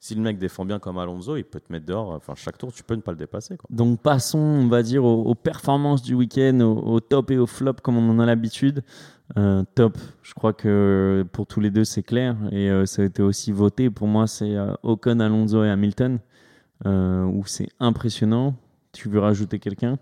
Si 0.00 0.14
le 0.16 0.22
mec 0.22 0.38
défend 0.38 0.64
bien 0.64 0.80
comme 0.80 0.98
Alonso, 0.98 1.36
il 1.36 1.44
peut 1.44 1.60
te 1.60 1.70
mettre 1.70 1.86
dehors. 1.86 2.08
Enfin, 2.08 2.32
chaque 2.34 2.58
tour, 2.58 2.72
tu 2.72 2.82
peux 2.82 2.96
ne 2.96 3.02
pas 3.02 3.12
le 3.12 3.18
dépasser. 3.18 3.56
Quoi. 3.58 3.68
Donc 3.70 4.00
passons, 4.00 4.38
on 4.38 4.66
va 4.66 4.82
dire, 4.82 5.04
aux, 5.04 5.22
aux 5.22 5.34
performances 5.36 6.02
du 6.02 6.14
week-end, 6.14 6.58
au, 6.60 6.94
au 6.94 7.00
top 7.00 7.30
et 7.30 7.38
au 7.38 7.46
flop, 7.46 7.74
comme 7.82 7.96
on 7.96 8.10
en 8.10 8.18
a 8.18 8.26
l'habitude. 8.26 8.82
Euh, 9.36 9.62
top, 9.74 9.96
je 10.22 10.34
crois 10.34 10.52
que 10.52 11.24
pour 11.32 11.46
tous 11.46 11.60
les 11.60 11.70
deux, 11.70 11.84
c'est 11.84 12.02
clair. 12.02 12.36
Et 12.50 12.70
euh, 12.70 12.86
ça 12.86 13.02
a 13.02 13.04
été 13.04 13.22
aussi 13.22 13.52
voté. 13.52 13.90
Pour 13.90 14.08
moi, 14.08 14.26
c'est 14.26 14.56
euh, 14.56 14.74
Ocon, 14.82 15.20
Alonso 15.20 15.64
et 15.64 15.70
Hamilton, 15.70 16.18
euh, 16.86 17.24
où 17.24 17.44
c'est 17.46 17.68
impressionnant. 17.78 18.54
Tu 18.92 19.08
veux 19.08 19.20
rajouter 19.20 19.58
quelqu'un? 19.58 19.98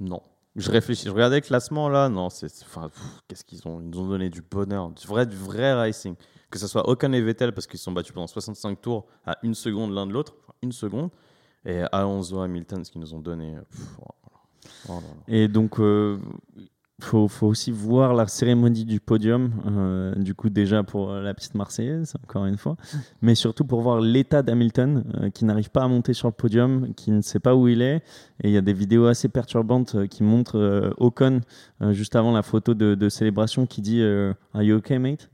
Non. 0.00 0.22
Je 0.56 0.70
réfléchis. 0.70 1.06
Je 1.06 1.10
regardais 1.10 1.36
le 1.36 1.42
classement 1.42 1.88
là. 1.88 2.08
Non, 2.08 2.30
c'est. 2.30 2.52
Enfin, 2.64 2.90
qu'est-ce 3.28 3.44
qu'ils 3.44 3.66
ont 3.68 3.80
Ils 3.80 3.90
nous 3.90 4.00
ont 4.00 4.08
donné 4.08 4.28
du 4.28 4.42
bonheur. 4.42 4.90
Du 4.90 5.06
vrai, 5.06 5.26
du 5.26 5.36
vrai 5.36 5.72
racing. 5.74 6.14
Que 6.50 6.58
ce 6.58 6.66
soit 6.66 6.88
Ocon 6.88 7.12
et 7.12 7.20
Vettel 7.20 7.52
parce 7.52 7.66
qu'ils 7.66 7.78
se 7.78 7.84
sont 7.84 7.92
battus 7.92 8.12
pendant 8.12 8.26
65 8.26 8.80
tours 8.80 9.06
à 9.26 9.38
une 9.42 9.54
seconde 9.54 9.92
l'un 9.92 10.06
de 10.06 10.12
l'autre. 10.12 10.34
Enfin, 10.42 10.54
une 10.62 10.72
seconde. 10.72 11.10
Et 11.64 11.82
Alonso, 11.92 12.40
Hamilton, 12.40 12.84
ce 12.84 12.90
qu'ils 12.90 13.00
nous 13.00 13.14
ont 13.14 13.20
donné. 13.20 13.56
pff, 13.70 13.98
oh. 14.00 14.18
Oh. 14.88 15.00
Et 15.26 15.48
donc, 15.48 15.80
euh, 15.80 16.18
faut, 17.00 17.28
faut 17.28 17.46
aussi 17.46 17.70
voir 17.70 18.12
la 18.14 18.26
cérémonie 18.26 18.84
du 18.84 18.98
podium, 19.00 19.52
euh, 19.66 20.14
du 20.16 20.34
coup 20.34 20.48
déjà 20.50 20.82
pour 20.82 21.10
euh, 21.10 21.22
la 21.22 21.32
petite 21.32 21.54
Marseillaise, 21.54 22.14
encore 22.24 22.46
une 22.46 22.56
fois, 22.58 22.76
mais 23.22 23.34
surtout 23.34 23.64
pour 23.64 23.80
voir 23.82 24.00
l'état 24.00 24.42
d'Hamilton, 24.42 25.04
euh, 25.20 25.30
qui 25.30 25.44
n'arrive 25.44 25.70
pas 25.70 25.84
à 25.84 25.88
monter 25.88 26.12
sur 26.12 26.26
le 26.28 26.32
podium, 26.32 26.92
qui 26.94 27.10
ne 27.12 27.20
sait 27.20 27.38
pas 27.38 27.54
où 27.54 27.68
il 27.68 27.82
est. 27.82 27.96
Et 28.42 28.48
il 28.48 28.50
y 28.50 28.56
a 28.56 28.60
des 28.62 28.72
vidéos 28.72 29.06
assez 29.06 29.28
perturbantes 29.28 29.94
euh, 29.94 30.06
qui 30.06 30.22
montrent 30.24 30.92
Ocon, 30.98 31.40
juste 31.90 32.16
avant 32.16 32.32
la 32.32 32.42
photo 32.42 32.74
de, 32.74 32.94
de 32.94 33.08
célébration, 33.08 33.66
qui 33.66 33.80
dit 33.80 34.02
Are 34.02 34.62
you 34.62 34.76
okay, 34.76 34.98
mate? 34.98 35.30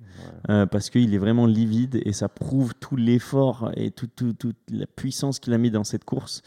Parce 0.46 0.90
qu'il 0.90 1.12
est 1.14 1.18
vraiment 1.18 1.46
livide 1.46 2.00
et 2.04 2.12
ça 2.12 2.28
prouve 2.28 2.74
tout 2.78 2.96
l'effort 2.96 3.70
et 3.76 3.90
tout- 3.90 4.08
tout- 4.14 4.32
toute 4.34 4.56
la 4.70 4.86
puissance 4.86 5.38
qu'il 5.38 5.52
a 5.54 5.58
mis 5.58 5.70
dans 5.70 5.84
cette 5.84 6.04
course. 6.04 6.42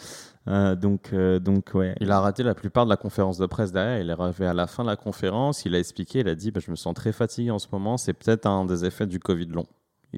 Euh, 0.48 0.76
donc, 0.76 1.10
euh, 1.14 1.40
donc. 1.40 1.72
Il 2.00 2.12
a 2.12 2.20
raté 2.20 2.44
la 2.44 2.56
plupart 2.56 2.86
de 2.86 2.90
la 2.90 2.98
conférence 2.98 3.38
de 3.38 3.46
presse 3.46 3.72
derrière. 3.72 4.00
Il 4.00 4.10
est 4.10 4.20
arrivé 4.20 4.46
à 4.46 4.54
la 4.54 4.68
fin 4.68 4.84
de 4.84 4.90
la 4.90 4.96
conférence. 4.96 5.66
Il 5.66 5.76
a 5.76 5.80
expliqué, 5.80 6.20
il 6.20 6.28
a 6.28 6.36
dit 6.36 6.52
bah, 6.52 6.62
Je 6.64 6.72
me 6.72 6.76
sens 6.76 6.94
très 6.94 7.12
fatigué 7.12 7.52
en 7.52 7.60
ce 7.60 7.68
moment. 7.72 7.98
C'est 7.98 8.14
peut-être 8.14 8.46
un 8.46 8.66
des 8.66 8.86
effets 8.86 9.08
du 9.08 9.20
Covid 9.20 9.48
long. 9.48 9.66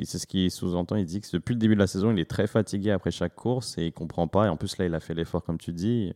C'est 0.04 0.20
ce 0.20 0.28
qu'il 0.28 0.50
sous-entend. 0.52 0.96
Il 0.96 1.06
dit 1.06 1.20
que 1.20 1.28
depuis 1.34 1.54
le 1.54 1.60
début 1.60 1.74
de 1.74 1.80
la 1.80 1.88
saison, 1.88 2.12
il 2.12 2.20
est 2.20 2.30
très 2.30 2.48
fatigué 2.48 2.92
après 2.92 3.12
chaque 3.12 3.36
course 3.36 3.78
et 3.78 3.88
il 3.88 3.92
comprend 3.92 4.28
pas. 4.28 4.46
Et 4.46 4.50
en 4.50 4.56
plus, 4.56 4.78
là, 4.78 4.86
il 4.86 4.94
a 4.94 5.00
fait 5.00 5.14
l'effort, 5.14 5.44
comme 5.44 5.58
tu 5.58 5.74
dis. 5.74 6.14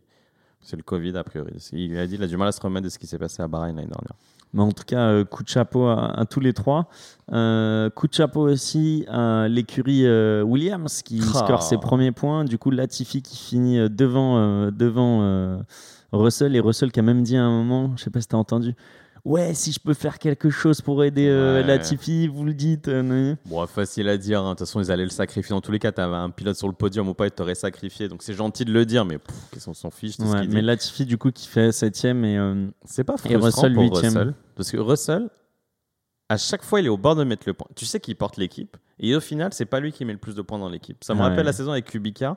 C'est 0.60 0.76
le 0.76 0.82
Covid, 0.82 1.16
a 1.16 1.24
priori. 1.24 1.52
Il 1.72 1.98
a 1.98 2.06
dit 2.06 2.14
qu'il 2.14 2.24
a 2.24 2.26
du 2.26 2.36
mal 2.36 2.48
à 2.48 2.52
se 2.52 2.60
remettre 2.60 2.84
de 2.84 2.88
ce 2.88 2.98
qui 2.98 3.06
s'est 3.06 3.18
passé 3.18 3.42
à 3.42 3.48
Bahreïn 3.48 3.76
l'année 3.76 3.88
dernière. 3.88 4.14
Mais 4.54 4.62
en 4.62 4.72
tout 4.72 4.84
cas, 4.86 5.00
euh, 5.08 5.24
coup 5.24 5.42
de 5.42 5.48
chapeau 5.48 5.86
à, 5.86 6.18
à 6.18 6.24
tous 6.24 6.40
les 6.40 6.52
trois. 6.52 6.88
Euh, 7.32 7.90
coup 7.90 8.06
de 8.08 8.14
chapeau 8.14 8.48
aussi 8.48 9.04
à 9.08 9.48
l'écurie 9.48 10.06
euh, 10.06 10.42
Williams 10.42 11.02
qui 11.02 11.20
Ah. 11.22 11.38
score 11.38 11.62
ses 11.62 11.76
premiers 11.76 12.12
points. 12.12 12.44
Du 12.44 12.56
coup, 12.56 12.70
Latifi 12.70 13.20
qui 13.20 13.36
finit 13.36 13.90
devant, 13.90 14.70
devant 14.70 15.58
Russell. 16.12 16.54
Et 16.56 16.60
Russell 16.60 16.92
qui 16.92 17.00
a 17.00 17.02
même 17.02 17.22
dit 17.22 17.36
à 17.36 17.42
un 17.42 17.50
moment, 17.50 17.92
je 17.96 18.04
sais 18.04 18.10
pas 18.10 18.20
si 18.20 18.28
tu 18.28 18.36
as 18.36 18.38
entendu, 18.38 18.74
Ouais, 19.24 19.54
si 19.54 19.72
je 19.72 19.80
peux 19.80 19.94
faire 19.94 20.18
quelque 20.18 20.50
chose 20.50 20.82
pour 20.82 21.02
aider 21.02 21.26
euh, 21.28 21.62
Ouais. 21.64 22.26
Vous 22.28 22.44
le 22.44 22.52
dites. 22.52 22.88
euh, 22.88 23.34
Bon, 23.46 23.66
facile 23.66 24.08
à 24.10 24.18
dire. 24.18 24.40
hein. 24.42 24.50
De 24.50 24.58
toute 24.58 24.66
façon, 24.66 24.82
ils 24.82 24.90
allaient 24.92 25.04
le 25.04 25.08
sacrifier. 25.10 25.54
Dans 25.54 25.62
tous 25.62 25.72
les 25.72 25.78
cas, 25.78 25.92
tu 25.92 26.00
avais 26.02 26.14
un 26.14 26.28
pilote 26.28 26.56
sur 26.56 26.66
le 26.68 26.74
podium 26.74 27.08
ou 27.08 27.14
pas, 27.14 27.24
il 27.26 27.30
t'aurait 27.30 27.54
sacrifié. 27.54 28.08
Donc, 28.08 28.22
c'est 28.22 28.34
gentil 28.34 28.66
de 28.66 28.72
le 28.72 28.84
dire, 28.84 29.06
mais 29.06 29.18
qu'est-ce 29.50 29.64
qu'on 29.64 29.72
s'en 29.72 29.90
fiche 29.90 30.16
ce 30.18 30.22
mais 30.22 30.46
dit. 30.46 30.60
Latifi, 30.60 31.06
du 31.06 31.16
coup, 31.16 31.30
qui 31.30 31.48
fait 31.48 31.72
septième 31.72 32.22
et. 32.26 32.36
euh, 32.36 32.66
C'est 32.84 33.04
pas 33.04 33.14
Et 33.14 33.18
frustrant 33.38 33.62
Russell, 33.62 33.74
pour 33.74 33.82
huitième. 33.84 34.12
Russell. 34.12 34.34
Parce 34.56 34.70
que 34.70 34.76
Russell, 34.76 35.28
à 36.28 36.36
chaque 36.36 36.62
fois, 36.62 36.80
il 36.80 36.86
est 36.86 36.90
au 36.90 36.98
bord 36.98 37.16
de 37.16 37.24
mettre 37.24 37.44
le 37.46 37.54
point. 37.54 37.66
Tu 37.74 37.86
sais 37.86 38.00
qu'il 38.00 38.16
porte 38.16 38.36
l'équipe. 38.36 38.76
Et 38.98 39.16
au 39.16 39.20
final, 39.20 39.54
c'est 39.54 39.64
pas 39.64 39.80
lui 39.80 39.90
qui 39.92 40.04
met 40.04 40.12
le 40.12 40.18
plus 40.18 40.34
de 40.34 40.42
points 40.42 40.58
dans 40.58 40.68
l'équipe. 40.68 41.02
Ça 41.02 41.14
me 41.14 41.20
Ouais. 41.20 41.28
rappelle 41.28 41.46
la 41.46 41.52
saison 41.54 41.72
avec 41.72 41.86
Kubica. 41.86 42.36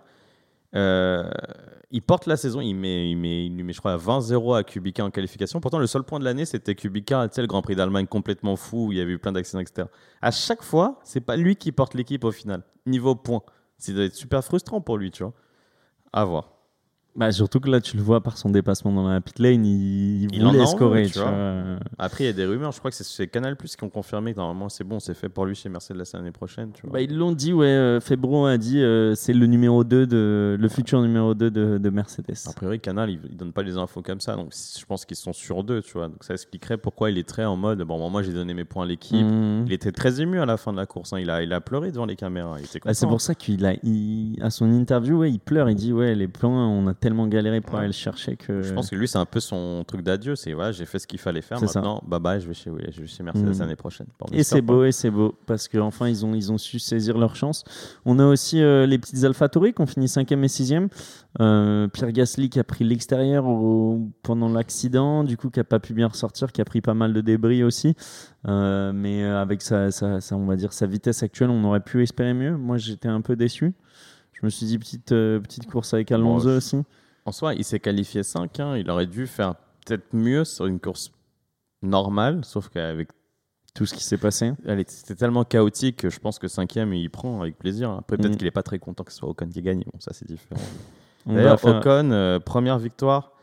Euh, 0.76 1.30
il 1.92 2.02
porte 2.02 2.26
la 2.26 2.36
saison, 2.36 2.60
il, 2.60 2.74
met, 2.74 3.10
il, 3.10 3.16
met, 3.16 3.48
lui 3.48 3.64
met, 3.64 3.74
je 3.74 3.80
crois, 3.80 3.98
20-0 3.98 4.58
à 4.58 4.64
Kubica 4.64 5.06
en 5.06 5.10
qualification. 5.10 5.62
Pourtant, 5.62 5.80
le 5.80 5.88
seul 5.88 6.04
point 6.04 6.20
de 6.20 6.26
l'année, 6.26 6.46
c'était 6.46 6.76
Kubica, 6.76 7.28
tu 7.30 7.36
sais, 7.36 7.42
le 7.42 7.48
Grand 7.48 7.62
Prix 7.62 7.76
d'Allemagne 7.76 8.08
complètement 8.08 8.56
fou, 8.56 8.88
où 8.88 8.92
il 8.92 8.98
y 8.98 9.02
avait 9.02 9.14
eu 9.14 9.20
plein 9.20 9.32
d'accidents, 9.32 9.62
etc. 9.62 9.88
À 10.22 10.32
chaque 10.32 10.64
fois, 10.64 11.00
c'est 11.04 11.22
pas 11.22 11.38
lui 11.38 11.56
qui 11.56 11.72
porte 11.72 11.94
l'équipe 11.94 12.24
au 12.24 12.32
final, 12.32 12.64
niveau 12.86 13.16
doit 13.16 14.04
être 14.04 14.16
super 14.16 14.44
frustrant 14.44 14.82
pour 14.82 14.98
lui, 14.98 15.12
tu 15.12 15.24
vois. 15.24 15.34
À 16.12 16.26
voir. 16.26 16.57
Bah, 17.18 17.32
surtout 17.32 17.60
que 17.60 17.70
là, 17.70 17.82
tu 17.82 17.98
le 17.98 18.04
vois 18.04 18.22
par 18.22 18.38
son 18.38 18.50
dépassement 18.52 18.92
dans 18.94 19.08
la 19.08 19.20
pit 19.22 19.40
lane, 19.40 19.66
il, 19.66 20.24
il 20.26 20.36
Il 20.36 20.46
en 20.46 20.50
voulait 20.52 20.62
envie, 20.62 20.70
scorer. 20.72 21.06
tu 21.08 21.14
tu 21.14 21.20
vois. 21.20 21.32
vois. 21.32 21.80
Après, 21.98 22.26
il 22.26 22.28
y 22.28 22.30
a 22.30 22.34
des 22.34 22.46
rumeurs, 22.46 22.72
je 22.72 22.78
crois 22.80 22.92
que 22.92 22.98
c'est- 22.98 23.28
Canal 23.28 23.56
Plus 23.56 23.76
qui 23.76 23.84
ont 23.84 23.90
confirmé 23.90 24.34
que 24.34 24.38
normalement 24.40 24.70
c'est 24.70 24.84
bon, 24.84 25.00
c'est 25.00 25.16
fait 25.16 25.28
pour 25.28 25.46
lui 25.48 25.56
chez 25.56 25.68
Mercedes 25.68 26.04
l'année 26.14 26.32
prochaine. 26.32 26.70
Tu 26.74 26.84
vois. 26.84 26.94
Bah, 26.94 27.02
ils 27.02 27.16
l'ont 27.18 27.32
dit, 27.32 27.54
ouais. 27.54 27.66
euh, 27.66 28.00
Febro 28.00 28.46
a 28.46 28.58
dit 28.60 28.80
euh, 28.82 29.16
c'est 29.16 29.34
le 29.34 29.48
numéro 29.48 29.84
2 29.84 30.06
de 30.06 30.58
le 30.60 30.68
futur 30.70 31.02
numéro 31.02 31.34
2 31.34 31.50
de, 31.50 31.78
de 31.80 31.90
Mercedes. 31.90 32.36
A 32.48 32.54
priori, 32.54 32.80
Canal, 32.80 33.10
il, 33.10 33.20
il 33.30 33.36
donne 33.36 33.52
pas 33.52 33.64
les 33.64 33.78
infos 33.78 34.02
comme 34.04 34.22
ça, 34.22 34.36
donc 34.36 34.52
je 34.54 34.86
pense 34.86 35.04
qu'ils 35.06 35.18
sont 35.18 35.34
sur 35.34 35.64
deux, 35.64 35.82
tu 35.82 35.94
vois. 35.94 36.10
Donc 36.10 36.24
ça 36.24 36.34
expliquerait 36.36 36.78
pourquoi 36.78 37.10
il 37.10 37.18
est 37.18 37.28
très 37.28 37.46
en 37.46 37.58
mode 37.58 37.82
bon, 37.82 38.10
moi 38.12 38.22
j'ai 38.22 38.34
donné 38.34 38.54
mes 38.54 38.64
points 38.64 38.84
à 38.84 38.88
l'équipe. 38.88 39.26
Mhm. 39.26 39.64
Il 39.66 39.74
était 39.74 39.92
très 39.92 40.22
ému 40.22 40.40
à 40.40 40.46
la 40.46 40.58
fin 40.58 40.72
de 40.72 40.78
la 40.78 40.86
course, 40.86 41.14
hein. 41.14 41.20
il, 41.20 41.32
a, 41.32 41.42
il 41.42 41.52
a 41.52 41.62
pleuré 41.62 41.92
devant 41.92 42.06
les 42.06 42.16
caméras. 42.16 42.58
Il 42.60 42.66
était 42.66 42.80
Bah, 42.86 42.94
c'est 42.94 43.08
pour 43.08 43.22
ça 43.22 43.34
qu'il 43.34 43.66
a, 43.66 43.74
il- 43.84 44.38
à 44.42 44.52
son 44.52 44.72
interview, 44.72 45.18
ouais, 45.18 45.32
il 45.32 45.40
pleure. 45.40 45.68
Il 45.70 45.76
dit 45.76 45.92
ouais, 45.94 46.14
les 46.14 46.28
plans, 46.28 46.52
on 46.52 46.86
a 46.88 46.94
tellement 47.08 47.28
galéré 47.28 47.62
pour 47.62 47.74
Ouais. 47.76 47.80
aller 47.80 47.88
le 47.88 47.94
chercher 47.94 48.36
que. 48.36 48.62
Je 48.62 48.74
pense 48.74 48.90
que 48.90 48.96
lui, 48.96 49.08
c'est 49.08 49.18
un 49.18 49.26
peu 49.26 49.40
son 49.40 49.84
truc 49.88 50.02
d'adieu. 50.02 50.36
C'est 50.36 50.54
voilà, 50.54 50.72
j'ai 50.72 50.86
fait 50.86 51.00
ce 51.00 51.08
qu'il 51.08 51.20
fallait 51.20 51.42
faire. 51.42 51.58
C'est 51.60 51.68
ça. 51.68 51.80
Maintenant, 51.80 52.04
bye 52.06 52.20
bye, 52.20 52.42
je 52.42 52.48
vais 52.48 52.54
chez, 52.54 52.70
je 52.92 53.02
vais 53.02 53.08
chez 53.08 53.24
Mercedes 53.24 53.46
Mhm. 53.54 53.60
l'année 53.60 53.76
prochaine. 53.76 54.08
Bon, 54.20 54.26
Et 54.34 54.44
c'est 54.44 54.62
beau, 54.62 54.84
et 54.84 54.92
c'est 54.92 55.10
beau, 55.12 55.36
parce 55.46 55.68
qu'enfin 55.68 56.10
ils 56.10 56.26
ont, 56.26 56.34
ils 56.36 56.52
ont 56.52 56.58
su 56.58 56.80
saisir 56.80 57.18
leur 57.18 57.36
chance. 57.36 57.64
On 58.06 58.20
a 58.20 58.26
aussi 58.26 58.62
euh, 58.62 58.86
les 58.86 58.98
petites 58.98 59.24
AlphaTauri 59.24 59.74
qui 59.74 59.82
ont 59.82 59.86
fini 59.88 60.08
5e 60.08 60.44
et 60.44 60.48
6e. 60.48 60.90
Euh, 61.40 61.88
Pierre 61.88 62.12
Gasly 62.12 62.50
qui 62.50 62.60
a 62.60 62.64
pris 62.64 62.84
l'extérieur 62.84 63.46
pendant 64.24 64.50
l'accident, 64.50 65.24
du 65.24 65.38
coup 65.38 65.50
qui 65.50 65.60
a 65.60 65.64
pas 65.64 65.80
pu 65.80 65.94
bien 65.94 66.08
ressortir, 66.08 66.52
qui 66.52 66.62
a 66.62 66.66
pris 66.66 66.82
pas 66.82 66.94
mal 66.94 67.14
de 67.14 67.22
débris 67.22 67.64
aussi. 67.64 67.96
Euh, 68.48 68.92
mais 68.94 69.24
avec 69.24 69.62
sa, 69.62 69.92
sa- 69.92 70.20
sa- 70.22 70.36
on 70.36 70.46
va 70.46 70.56
dire, 70.56 70.74
sa 70.74 70.88
vitesse 70.88 71.22
actuelle, 71.24 71.50
on 71.50 71.64
aurait 71.64 71.80
pu 71.82 72.02
espérer 72.04 72.34
mieux. 72.34 72.58
Moi 72.58 72.78
j'étais 72.78 73.08
un 73.10 73.22
peu 73.22 73.36
déçu. 73.36 73.74
Je 74.40 74.46
me 74.46 74.50
suis 74.50 74.66
dit 74.68 74.78
petite, 74.78 75.12
euh, 75.12 75.40
petite 75.40 75.66
course 75.70 75.94
avec 75.94 76.12
Alonso 76.12 76.48
Bon, 76.50 76.58
aussi. 76.58 76.78
En 77.26 77.32
soi, 77.32 77.54
il 77.56 77.64
s'est 77.64 77.80
qualifié 77.80 78.24
5. 78.24 78.60
hein. 78.60 78.78
Il 78.78 78.90
aurait 78.90 79.08
dû 79.08 79.26
faire 79.28 79.56
peut-être 79.86 80.14
mieux 80.14 80.46
sur 80.46 80.66
une 80.68 80.80
course 80.80 81.12
normale, 81.82 82.44
sauf 82.46 82.70
qu'avec 82.70 83.10
tout 83.74 83.86
ce 83.86 83.94
qui 83.94 84.04
s'est 84.04 84.18
passé. 84.18 84.54
C'était 84.88 85.16
tellement 85.16 85.44
chaotique 85.44 85.98
que 85.98 86.10
je 86.10 86.20
pense 86.20 86.40
que 86.40 86.48
cinquième, 86.48 86.94
il 86.94 87.10
prend 87.10 87.42
avec 87.42 87.58
plaisir. 87.58 87.92
Après, 87.92 88.18
peut-être 88.18 88.34
Mm. 88.34 88.38
qu'il 88.38 88.48
est 88.48 88.52
pas 88.52 88.64
très 88.64 88.80
content 88.80 89.04
que 89.04 89.12
ce 89.12 89.20
soit 89.20 89.30
Ocon 89.30 89.48
qui 89.48 89.62
gagne. 89.62 89.84
Bon, 89.92 90.00
ça, 90.00 90.14
c'est 90.14 90.28
différent. 90.28 90.60
D'ailleurs, 91.26 91.60
faire- 91.60 91.78
Ocon, 91.78 92.12
euh, 92.12 92.40
première 92.40 92.80
victoire 92.80 93.34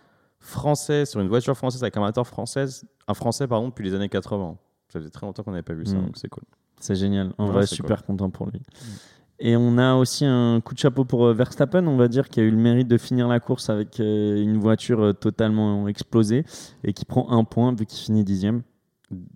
française 0.41 1.11
sur 1.11 1.21
une 1.21 1.29
voiture 1.29 1.57
française 1.57 1.83
avec 1.83 1.97
un 1.97 2.01
moteur 2.01 2.27
française, 2.27 2.85
un 3.09 3.15
français, 3.15 3.47
pardon, 3.47 3.69
depuis 3.69 3.85
les 3.85 3.95
années 3.95 4.09
80. 4.09 4.57
Ça 4.89 4.99
faisait 5.01 5.11
très 5.11 5.27
longtemps 5.27 5.43
qu'on 5.43 5.51
n'avait 5.53 5.63
pas 5.63 5.75
vu 5.75 5.87
ça, 5.87 5.95
Mm. 5.97 6.07
donc 6.07 6.17
c'est 6.17 6.29
cool. 6.29 6.43
C'est 6.81 6.95
génial. 6.97 7.33
En 7.39 7.47
Ouais, 7.47 7.53
vrai, 7.53 7.67
super 7.67 8.05
content 8.05 8.29
pour 8.31 8.47
lui. 8.51 8.61
Et 9.40 9.57
on 9.57 9.79
a 9.79 9.94
aussi 9.94 10.25
un 10.25 10.61
coup 10.61 10.75
de 10.75 10.79
chapeau 10.79 11.05
pour 11.05 11.27
euh, 11.27 11.35
Verstappen, 11.35 11.87
on 11.87 11.97
va 11.97 12.09
dire, 12.09 12.29
qui 12.29 12.40
a 12.40 12.44
eu 12.44 12.51
le 12.51 12.57
mérite 12.57 12.88
de 12.88 12.97
finir 12.99 13.27
la 13.29 13.40
course 13.40 13.68
avec 13.68 13.99
euh, 14.01 14.40
une 14.40 14.59
voiture 14.59 15.01
euh, 15.03 15.12
totalement 15.12 15.88
explosée 15.88 16.44
et 16.85 16.92
qui 16.92 17.05
prend 17.05 17.31
un 17.31 17.42
point 17.44 17.75
vu 17.75 17.85
qu'il 17.85 17.99
finit 17.99 18.23
dixième. 18.25 18.62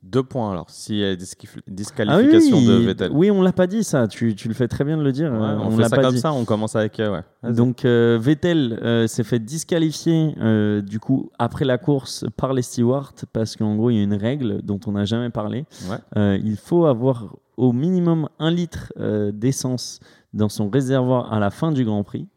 Deux 0.02 0.22
points 0.22 0.50
alors, 0.50 0.70
s'il 0.70 0.96
y 0.96 1.04
a 1.04 1.14
disquif- 1.14 1.58
Ah 1.58 1.60
oui, 1.66 1.74
disqualification 1.74 2.62
de 2.62 2.72
Vettel. 2.86 3.10
oui, 3.12 3.30
on 3.30 3.42
l'a 3.42 3.52
pas 3.52 3.66
dit 3.66 3.84
ça. 3.84 4.08
Tu, 4.08 4.34
tu 4.34 4.48
le 4.48 4.54
fais 4.54 4.66
très 4.66 4.82
bien 4.82 4.96
de 4.96 5.02
le 5.02 5.12
dire. 5.12 5.30
Ouais, 5.30 5.38
on, 5.38 5.66
on 5.66 5.70
fait 5.72 5.82
l'a 5.82 5.88
ça 5.88 5.96
pas 5.96 6.02
comme 6.02 6.14
dit. 6.14 6.20
ça, 6.20 6.32
on 6.32 6.44
commence 6.44 6.74
avec. 6.74 6.98
euh, 6.98 7.20
ouais. 7.44 7.52
Donc 7.52 7.84
euh, 7.84 8.18
Vettel 8.20 8.78
euh, 8.82 9.06
s'est 9.06 9.24
fait 9.24 9.38
disqualifier 9.38 10.34
du 10.82 10.98
coup 11.00 11.30
après 11.38 11.64
la 11.64 11.76
course 11.78 12.24
par 12.36 12.54
les 12.54 12.62
stewards 12.62 13.12
parce 13.32 13.56
qu'en 13.56 13.76
gros 13.76 13.90
il 13.90 13.96
y 13.96 14.00
a 14.00 14.02
une 14.02 14.14
règle 14.14 14.62
dont 14.62 14.80
on 14.86 14.92
n'a 14.92 15.04
jamais 15.04 15.30
parlé. 15.30 15.64
Ouais. 15.88 16.40
Il 16.42 16.56
faut 16.56 16.86
avoir 16.86 17.36
au 17.58 17.72
minimum 17.72 18.28
un 18.38 18.50
litre 18.50 18.92
euh, 18.98 19.32
d'essence 19.32 20.00
dans 20.32 20.48
son 20.48 20.70
réservoir 20.70 21.32
à 21.32 21.40
la 21.40 21.50
fin 21.50 21.72
du 21.72 21.84
Grand 21.84 22.04
Prix. 22.04 22.28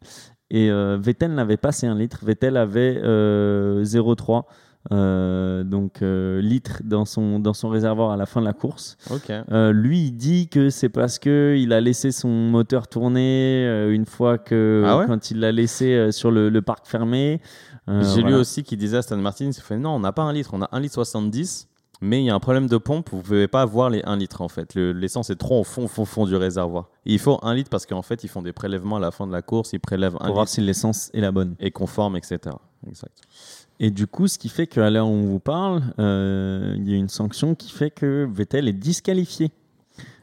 Et 0.50 0.70
euh, 0.70 0.98
Vettel 1.00 1.32
n'avait 1.32 1.56
pas 1.56 1.72
ces 1.72 1.86
1 1.86 1.94
litre. 1.94 2.18
Vettel 2.24 2.56
avait 2.58 3.00
euh, 3.02 3.82
0,3 3.84 4.42
euh, 4.90 5.62
donc 5.62 6.02
euh, 6.02 6.40
litres 6.40 6.82
dans 6.84 7.04
son, 7.04 7.38
dans 7.38 7.54
son 7.54 7.68
réservoir 7.68 8.10
à 8.10 8.16
la 8.16 8.26
fin 8.26 8.40
de 8.40 8.46
la 8.46 8.52
course. 8.52 8.96
Euh, 9.52 9.72
lui, 9.72 10.06
il 10.06 10.10
dit 10.12 10.48
que 10.48 10.70
c'est 10.70 10.88
parce 10.88 11.20
que 11.20 11.54
il 11.56 11.72
a 11.72 11.80
laissé 11.80 12.10
son 12.10 12.28
moteur 12.28 12.88
tourner 12.88 13.64
une 13.90 14.06
fois 14.06 14.38
que 14.38 14.82
Ah 14.84 14.98
ouais? 14.98 15.06
quand 15.06 15.30
il 15.30 15.38
l'a 15.38 15.52
laissé 15.52 16.10
sur 16.10 16.32
le, 16.32 16.48
le 16.48 16.62
parc 16.62 16.86
fermé. 16.88 17.40
J'ai 17.86 18.16
lu 18.16 18.22
voilà. 18.22 18.38
aussi 18.38 18.64
qu'il 18.64 18.78
disait 18.78 18.96
à 18.96 19.02
Stan 19.02 19.16
Martin, 19.16 19.46
il 19.46 19.54
fait 19.54 19.78
non, 19.78 19.90
on 19.90 20.00
n'a 20.00 20.12
pas 20.12 20.22
un 20.22 20.32
litre, 20.32 20.50
on 20.52 20.62
a 20.62 20.68
1 20.72 20.80
litre 20.80 20.94
70, 20.94 21.68
mais 22.02 22.20
il 22.20 22.26
y 22.26 22.30
a 22.30 22.34
un 22.34 22.40
problème 22.40 22.66
de 22.66 22.76
pompe, 22.76 23.08
vous 23.10 23.18
ne 23.18 23.22
pouvez 23.22 23.48
pas 23.48 23.62
avoir 23.62 23.88
les 23.88 24.02
1 24.04 24.16
litre 24.16 24.42
en 24.42 24.48
fait. 24.48 24.74
Le- 24.74 24.92
L'essence 24.92 25.30
est 25.30 25.36
trop 25.36 25.60
au 25.60 25.64
fond, 25.64 25.88
fond, 25.88 26.04
fond 26.04 26.26
du 26.26 26.36
réservoir. 26.36 26.88
Et 27.06 27.12
il 27.14 27.18
faut 27.18 27.38
1 27.42 27.54
litre 27.54 27.70
parce 27.70 27.86
qu'en 27.86 28.02
fait, 28.02 28.24
ils 28.24 28.28
font 28.28 28.42
des 28.42 28.52
prélèvements 28.52 28.96
à 28.96 29.00
la 29.00 29.10
fin 29.12 29.26
de 29.26 29.32
la 29.32 29.40
course, 29.42 29.72
ils 29.72 29.80
prélèvent 29.80 30.16
1 30.20 30.26
pour 30.26 30.34
voir 30.34 30.48
si 30.48 30.60
l'essence 30.60 31.10
est 31.14 31.20
la 31.20 31.32
bonne. 31.32 31.54
et 31.60 31.70
conforme, 31.70 32.16
etc. 32.16 32.40
Exact. 32.86 33.16
Et 33.80 33.90
du 33.90 34.06
coup, 34.06 34.28
ce 34.28 34.38
qui 34.38 34.48
fait 34.48 34.66
qu'à 34.66 34.90
l'heure 34.90 35.06
où 35.08 35.10
on 35.12 35.22
vous 35.26 35.40
parle, 35.40 35.82
euh, 35.98 36.74
il 36.76 36.88
y 36.90 36.94
a 36.94 36.96
une 36.96 37.08
sanction 37.08 37.54
qui 37.54 37.70
fait 37.72 37.90
que 37.90 38.28
Vettel 38.30 38.68
est 38.68 38.72
disqualifié. 38.72 39.50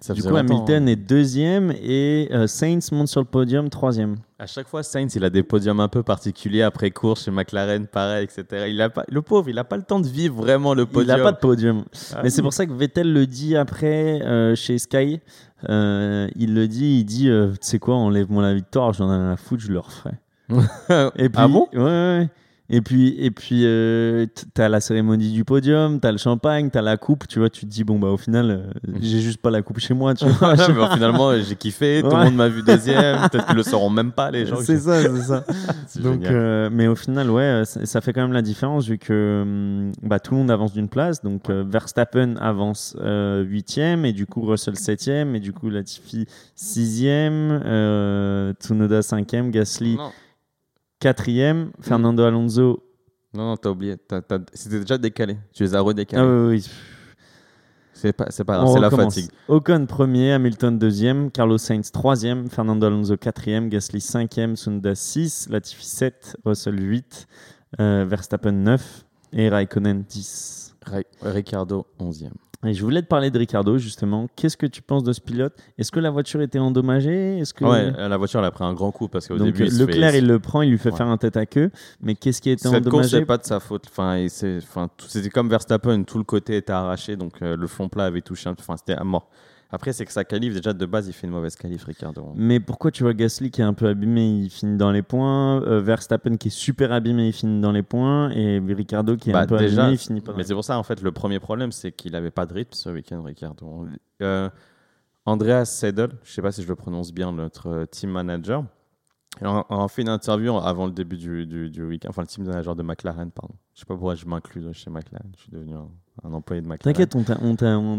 Ça 0.01 0.13
du 0.13 0.23
coup, 0.23 0.35
Hamilton 0.35 0.83
hein. 0.83 0.87
est 0.91 0.95
deuxième 0.95 1.71
et 1.81 2.29
euh, 2.31 2.47
Sainz 2.47 2.91
monte 2.91 3.09
sur 3.09 3.19
le 3.19 3.25
podium 3.25 3.69
troisième. 3.69 4.15
À 4.39 4.47
chaque 4.47 4.67
fois, 4.69 4.81
Sainz, 4.81 5.13
il 5.15 5.23
a 5.25 5.29
des 5.29 5.43
podiums 5.43 5.81
un 5.81 5.89
peu 5.89 6.03
particuliers 6.03 6.61
après 6.61 6.91
course 6.91 7.25
chez 7.25 7.31
McLaren, 7.31 7.85
pareil, 7.87 8.23
etc. 8.23 8.67
Il 8.69 8.81
a 8.81 8.89
pas, 8.89 9.03
le 9.09 9.21
pauvre, 9.21 9.49
il 9.49 9.55
n'a 9.55 9.65
pas 9.65 9.75
le 9.75 9.83
temps 9.83 9.99
de 9.99 10.07
vivre 10.07 10.35
vraiment 10.35 10.73
le 10.73 10.83
Il 10.83 10.87
podium. 10.87 11.17
n'a 11.17 11.23
pas 11.23 11.31
de 11.33 11.37
podium. 11.37 11.83
Ah 12.15 12.21
Mais 12.23 12.29
c'est 12.29 12.41
pour 12.41 12.53
ça 12.53 12.65
que 12.65 12.71
Vettel 12.71 13.11
le 13.11 13.27
dit 13.27 13.57
après 13.57 14.21
euh, 14.21 14.55
chez 14.55 14.77
Sky. 14.77 15.19
Euh, 15.67 16.29
il 16.37 16.53
le 16.53 16.67
dit, 16.69 16.99
il 16.99 17.03
dit, 17.03 17.29
euh, 17.29 17.51
tu 17.51 17.57
sais 17.61 17.79
quoi, 17.79 17.95
enlève-moi 17.95 18.41
la 18.41 18.53
victoire, 18.53 18.93
j'en 18.93 19.11
ai 19.11 19.15
rien 19.17 19.31
à 19.31 19.37
foutre, 19.37 19.63
je 19.63 19.71
le 19.73 19.79
referai. 19.79 20.13
Et 21.17 21.27
puis, 21.29 21.33
ah 21.35 21.47
bon? 21.49 21.67
ouais, 21.73 21.79
ouais, 21.79 21.83
ouais. 21.83 22.29
Et 22.71 22.81
puis, 22.81 23.15
et 23.17 23.31
puis 23.31 23.61
euh, 23.65 24.27
t'as 24.53 24.69
la 24.69 24.79
cérémonie 24.79 25.31
du 25.31 25.43
podium, 25.43 25.99
t'as 25.99 26.11
le 26.11 26.19
champagne, 26.19 26.69
t'as 26.69 26.83
la 26.83 26.97
coupe, 26.97 27.27
tu 27.27 27.39
vois, 27.39 27.49
tu 27.49 27.61
te 27.61 27.65
dis, 27.71 27.83
bon, 27.83 27.97
bah 27.97 28.09
au 28.09 28.17
final, 28.17 28.51
euh, 28.51 28.89
j'ai 29.01 29.21
juste 29.21 29.41
pas 29.41 29.49
la 29.49 29.61
coupe 29.63 29.79
chez 29.79 29.93
moi, 29.95 30.13
tu 30.13 30.25
vois. 30.27 30.53
Bon, 30.69 30.87
finalement, 30.93 31.31
j'ai 31.41 31.55
kiffé, 31.55 32.01
tout 32.03 32.09
Ouais. 32.09 32.17
le 32.19 32.23
monde 32.25 32.35
m'a 32.35 32.47
vu 32.47 32.61
deuxième, 32.61 33.17
peut-être 33.29 33.47
qu'ils 33.47 33.55
le 33.55 33.63
sauront 33.63 33.89
même 33.89 34.11
pas, 34.11 34.29
les 34.29 34.45
gens. 34.45 34.57
c'est 34.61 34.77
ça, 34.77 35.01
c'est 35.01 35.21
ça. 35.21 35.43
Donc, 35.99 36.23
euh, 36.25 36.69
mais 36.71 36.87
au 36.87 36.95
final, 36.95 37.31
ouais, 37.31 37.41
euh, 37.41 37.65
ça, 37.65 37.85
ça 37.87 38.01
fait 38.01 38.13
quand 38.13 38.21
même 38.21 38.33
la 38.33 38.43
différence 38.43 38.85
vu 38.87 38.99
que 38.99 39.41
hum, 39.41 39.91
bah, 40.03 40.19
tout 40.19 40.33
le 40.33 40.37
monde 40.41 40.51
avance 40.51 40.71
d'une 40.73 40.89
place. 40.89 41.23
Donc, 41.23 41.49
euh, 41.49 41.63
Verstappen 41.67 42.35
avance 42.39 42.95
euh, 43.01 43.43
huitième 43.43 44.05
et 44.05 44.13
du 44.13 44.27
coup 44.27 44.41
Russell 44.41 44.75
septième 44.77 45.35
et 45.35 45.39
du 45.39 45.53
coup 45.53 45.69
Latifi 45.71 46.27
sixième, 46.55 47.61
euh, 47.65 48.53
Tsunoda 48.59 49.01
cinquième, 49.01 49.49
Gasly 49.51 49.95
Non, 49.95 50.11
quatrième, 50.99 51.71
Fernando 51.81 52.23
Alonso. 52.23 52.83
non, 53.33 53.49
non, 53.49 53.57
t'as 53.57 53.69
oublié. 53.69 53.97
T'as- 53.97 54.21
t'as- 54.21 54.39
C'était 54.53 54.79
déjà 54.79 54.97
décalé. 54.97 55.37
Tu 55.53 55.63
les 55.63 55.75
as 55.75 55.81
redécalés. 55.81 56.21
Ah 56.21 56.27
oui, 56.47 56.55
oui, 56.57 56.69
C'est 57.93 58.13
pas, 58.13 58.27
c'est 58.29 58.43
pas 58.45 58.59
on 58.61 58.63
grave, 58.63 58.73
c'est 58.75 58.79
la 58.97 59.03
fatigue. 59.05 59.29
Ocon 59.49 59.85
premier, 59.85 60.31
Hamilton 60.33 60.77
deuxième, 60.79 61.31
Carlos 61.31 61.57
Sainz 61.57 61.91
troisième, 61.91 62.49
Fernando 62.49 62.85
Alonso 62.87 63.17
quatrième, 63.17 63.67
Gasly 63.69 63.99
cinquième, 63.99 64.55
Tsunoda 64.55 64.95
6, 64.95 65.49
Latifi 65.49 65.85
7, 65.85 66.37
Russell 66.45 66.79
8, 66.81 67.27
euh, 67.81 68.05
Verstappen 68.07 68.53
9 68.53 69.05
et 69.33 69.49
Raikkonen 69.49 70.03
10. 70.07 70.68
Ri- 70.91 71.05
Ricardo, 71.21 71.85
11e. 71.99 72.31
Et 72.65 72.73
je 72.73 72.83
voulais 72.83 73.01
te 73.01 73.07
parler 73.07 73.31
de 73.31 73.39
Ricardo 73.39 73.77
justement. 73.77 74.27
Qu'est-ce 74.35 74.57
que 74.57 74.65
tu 74.65 74.81
penses 74.81 75.03
de 75.05 75.13
ce 75.13 75.21
pilote? 75.21 75.53
Est-ce 75.77 75.93
que 75.93 75.99
la 76.01 76.09
voiture 76.09 76.41
était 76.41 76.59
endommagée? 76.59 77.37
Est-ce 77.37 77.53
que 77.53 77.63
Ouais, 77.63 77.91
la 77.91 78.17
voiture, 78.17 78.41
elle 78.41 78.45
a 78.47 78.51
pris 78.51 78.65
un 78.65 78.73
grand 78.73 78.91
coup 78.91 79.07
parce 79.07 79.29
qu'au 79.29 79.37
début, 79.37 79.65
il 79.65 79.77
Leclerc 79.77 80.11
fait- 80.11 80.17
il 80.17 80.27
le 80.27 80.39
prend, 80.39 80.61
il 80.61 80.71
lui 80.71 80.77
fait 80.77 80.91
Ouais. 80.91 80.97
faire 80.97 81.07
un 81.07 81.15
tête 81.15 81.37
à 81.37 81.45
queue. 81.45 81.71
Mais 82.01 82.15
qu'est-ce 82.15 82.41
qui 82.41 82.49
était 82.49 82.63
Cette 82.63 82.71
course, 82.83 82.87
endommagé? 82.87 83.19
c'est 83.19 83.25
pas 83.25 83.37
de 83.37 83.45
sa 83.45 83.61
faute. 83.61 83.85
Enfin, 83.89 84.25
enfin, 84.57 84.89
tout- 84.97 85.05
c'était 85.07 85.29
comme 85.29 85.47
Verstappen, 85.49 86.03
tout 86.03 86.17
le 86.17 86.25
côté 86.25 86.57
était 86.57 86.73
arraché, 86.73 87.15
donc 87.15 87.41
euh, 87.41 87.55
le 87.55 87.67
fond 87.67 87.87
plat 87.87 88.03
avait 88.05 88.21
touché. 88.21 88.49
un- 88.49 88.55
Enfin, 88.59 88.75
c'était 88.75 88.93
à 88.99 89.05
mort. 89.05 89.29
Après, 89.71 89.93
c'est 89.93 90.03
que 90.03 90.11
sa 90.11 90.23
qualif, 90.23 90.55
déjà 90.55 90.73
de 90.73 90.85
base, 90.87 91.07
il 91.07 91.13
fait 91.13 91.27
une 91.27 91.33
mauvaise 91.33 91.55
qualif, 91.55 91.83
Ricardo. 91.85 92.33
Mais 92.35 92.59
pourquoi 92.59 92.89
tu 92.89 93.03
vois 93.03 93.13
Gasly 93.13 93.51
qui 93.51 93.61
est 93.61 93.65
un 93.65 93.73
peu 93.75 93.87
abîmé, 93.87 94.27
il 94.27 94.49
finit 94.49 94.77
dans 94.77 94.91
les 94.91 95.03
points. 95.03 95.61
euh, 95.61 95.79
Verstappen 95.79 96.37
qui 96.37 96.47
est 96.47 96.51
super 96.51 96.91
abîmé, 96.91 97.27
il 97.27 97.33
finit 97.33 97.61
dans 97.61 97.71
les 97.71 97.83
points. 97.83 98.31
Et 98.31 98.59
Ricardo 98.59 99.15
qui 99.15 99.29
est 99.29 99.33
Bah, 99.33 99.41
un 99.41 99.45
peu 99.45 99.57
déjà, 99.57 99.83
abîmé, 99.83 99.93
il 99.93 99.97
finit 99.99 100.21
pas. 100.21 100.31
dans 100.31 100.37
Mais 100.37 100.43
les 100.43 100.47
c'est 100.47 100.53
pour 100.55 100.63
ça, 100.63 100.79
en 100.79 100.83
fait, 100.83 101.01
le 101.03 101.11
premier 101.11 101.39
problème, 101.39 101.71
c'est 101.71 101.91
qu'il 101.91 102.15
avait 102.15 102.31
pas 102.31 102.47
de 102.47 102.53
rythme 102.53 102.73
ce 102.73 102.89
week-end, 102.89 103.21
Ricardo. 103.21 103.85
Euh, 104.23 104.49
Andreas 105.25 105.65
Seidel, 105.65 106.09
je 106.23 106.31
sais 106.31 106.41
pas 106.41 106.51
si 106.51 106.63
je 106.63 106.67
le 106.67 106.75
prononce 106.75 107.13
bien, 107.13 107.31
notre 107.31 107.67
euh, 107.67 107.85
team 107.85 108.09
manager, 108.09 108.63
a, 109.43 109.87
fait 109.87 110.01
une 110.01 110.09
interview 110.09 110.57
avant 110.57 110.87
le 110.87 110.91
début 110.91 111.17
du, 111.17 111.45
du, 111.45 111.69
du 111.69 111.83
week-end, 111.83 112.09
enfin 112.09 112.23
le 112.23 112.27
team 112.27 112.45
manager 112.45 112.75
de 112.75 112.81
McLaren, 112.81 113.29
pardon. 113.29 113.53
Je 113.75 113.81
sais 113.81 113.85
pas 113.85 113.93
pourquoi 113.93 114.15
je 114.15 114.25
m'inclus 114.25 114.73
chez 114.73 114.89
McLaren, 114.89 115.31
je 115.35 115.41
suis 115.43 115.51
devenu 115.51 115.75
un, 115.75 115.87
un 116.23 116.33
employé 116.33 116.61
de 116.61 116.67
McLaren. 116.67 116.93
T'inquiète, 116.93 117.15
on 117.15 117.23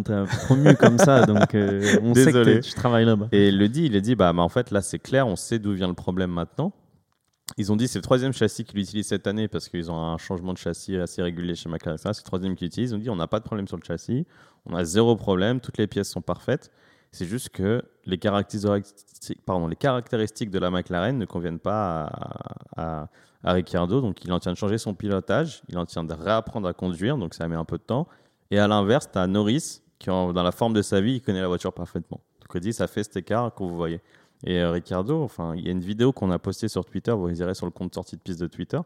t'a- 0.03 0.25
promu 0.47 0.75
comme 0.77 0.99
ça, 0.99 1.23
donc 1.27 1.55
euh, 1.55 1.99
on 2.03 2.15
sait 2.15 2.33
que 2.33 2.61
tu 2.61 2.73
travailles 2.75 3.05
là-bas. 3.05 3.29
Et 3.33 3.49
il 3.49 3.59
le 3.59 3.69
dit, 3.69 3.87
il 3.87 3.97
a 3.97 4.01
dit, 4.01 4.15
bah, 4.15 4.33
bah, 4.33 4.43
en 4.43 4.49
fait, 4.49 4.71
là, 4.71 4.83
c'est 4.83 4.99
clair, 4.99 5.27
on 5.27 5.37
sait 5.37 5.59
d'où 5.59 5.73
vient 5.73 5.89
le 5.89 5.95
problème 5.95 6.31
maintenant. 6.31 6.73
Ils 7.57 7.73
ont 7.73 7.77
dit 7.77 7.89
c'est 7.89 7.99
le 7.99 8.03
troisième 8.03 8.33
châssis 8.33 8.65
qu'ils 8.65 8.79
utilisent 8.81 9.09
cette 9.09 9.27
année 9.27 9.49
parce 9.49 9.69
qu'ils 9.69 9.91
ont 9.91 9.99
un 9.99 10.19
changement 10.19 10.53
de 10.53 10.59
châssis 10.59 10.97
assez 10.97 11.21
régulier 11.21 11.57
chez 11.57 11.69
McLaren. 11.69 11.99
C'est 11.99 12.09
le 12.09 12.23
troisième 12.23 12.55
qu'ils 12.55 12.69
utilisent. 12.69 12.91
Ils 12.93 12.95
ont 12.95 12.99
dit 12.99 13.11
on 13.11 13.17
n'a 13.17 13.27
pas 13.27 13.41
de 13.41 13.45
problème 13.45 13.67
sur 13.67 13.77
le 13.77 13.83
châssis, 13.83 14.25
on 14.67 14.75
a 14.77 14.85
zéro 14.85 15.17
problème, 15.17 15.61
toutes 15.61 15.79
les 15.79 15.89
pièces 15.89 16.11
sont 16.11 16.23
parfaites. 16.23 16.71
C'est 17.13 17.27
juste 17.27 17.49
que 17.49 17.83
les 18.05 18.19
caractéristiques, 18.19 19.45
pardon, 19.45 19.67
les 19.67 19.75
caractéristiques 19.75 20.51
de 20.51 20.61
la 20.61 20.71
McLaren 20.71 21.19
ne 21.19 21.25
conviennent 21.25 21.59
pas 21.59 22.05
à, 22.05 23.01
à, 23.03 23.09
à 23.45 23.53
Ricciardo. 23.53 24.01
Donc 24.01 24.25
il 24.25 24.33
en 24.33 24.41
train 24.41 24.53
de 24.53 24.57
changer 24.57 24.79
son 24.79 24.95
pilotage, 24.95 25.63
il 25.69 25.79
en 25.79 25.87
train 25.87 26.05
de 26.05 26.13
réapprendre 26.13 26.69
à 26.69 26.73
conduire, 26.73 27.17
donc 27.17 27.35
ça 27.35 27.49
met 27.49 27.57
un 27.57 27.65
peu 27.65 27.79
de 27.79 27.83
temps. 27.83 28.07
Et 28.51 28.59
à 28.59 28.67
l'inverse, 28.69 29.09
tu 29.11 29.19
as 29.19 29.27
Norris 29.27 29.83
qui, 29.99 30.09
dans 30.09 30.33
la 30.33 30.53
forme 30.53 30.73
de 30.73 30.83
sa 30.83 31.01
vie, 31.01 31.15
il 31.15 31.21
connaît 31.21 31.41
la 31.41 31.49
voiture 31.49 31.73
parfaitement. 31.73 32.21
Donc 32.41 32.49
il 32.55 32.61
dit 32.61 32.73
ça 32.73 32.87
fait 32.87 33.05
cet 33.05 33.17
écart 33.17 33.55
que 33.55 33.63
vous 33.63 33.77
voyez. 33.77 34.01
Et 34.45 34.59
euh, 34.61 34.71
Ricardo, 34.71 35.23
enfin, 35.23 35.55
il 35.55 35.65
y 35.65 35.69
a 35.69 35.73
une 35.73 35.81
vidéo 35.81 36.13
qu'on 36.13 36.31
a 36.31 36.39
postée 36.39 36.69
sur 36.69 36.85
Twitter, 36.85 37.13
vous 37.13 37.29
irez 37.41 37.55
sur 37.55 37.67
le 37.67 37.73
compte 37.73 37.95
sortie 37.95 38.17
de 38.17 38.23
piste 38.23 38.41
de 38.41 38.47
Twitter. 38.47 38.81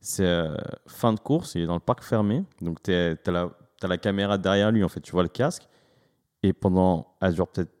C'est 0.00 0.24
euh, 0.24 0.54
fin 0.86 1.12
de 1.12 1.18
course, 1.18 1.54
il 1.54 1.62
est 1.62 1.66
dans 1.66 1.74
le 1.74 1.80
parc 1.80 2.02
fermé, 2.02 2.44
donc 2.60 2.82
tu 2.82 2.92
as, 2.92 3.16
la 3.82 3.98
caméra 3.98 4.38
derrière 4.38 4.70
lui, 4.70 4.84
en 4.84 4.88
fait, 4.88 5.00
tu 5.00 5.12
vois 5.12 5.22
le 5.22 5.28
casque, 5.28 5.66
et 6.42 6.52
pendant, 6.52 7.14
elle 7.20 7.34
dure 7.34 7.48
peut-être 7.48 7.72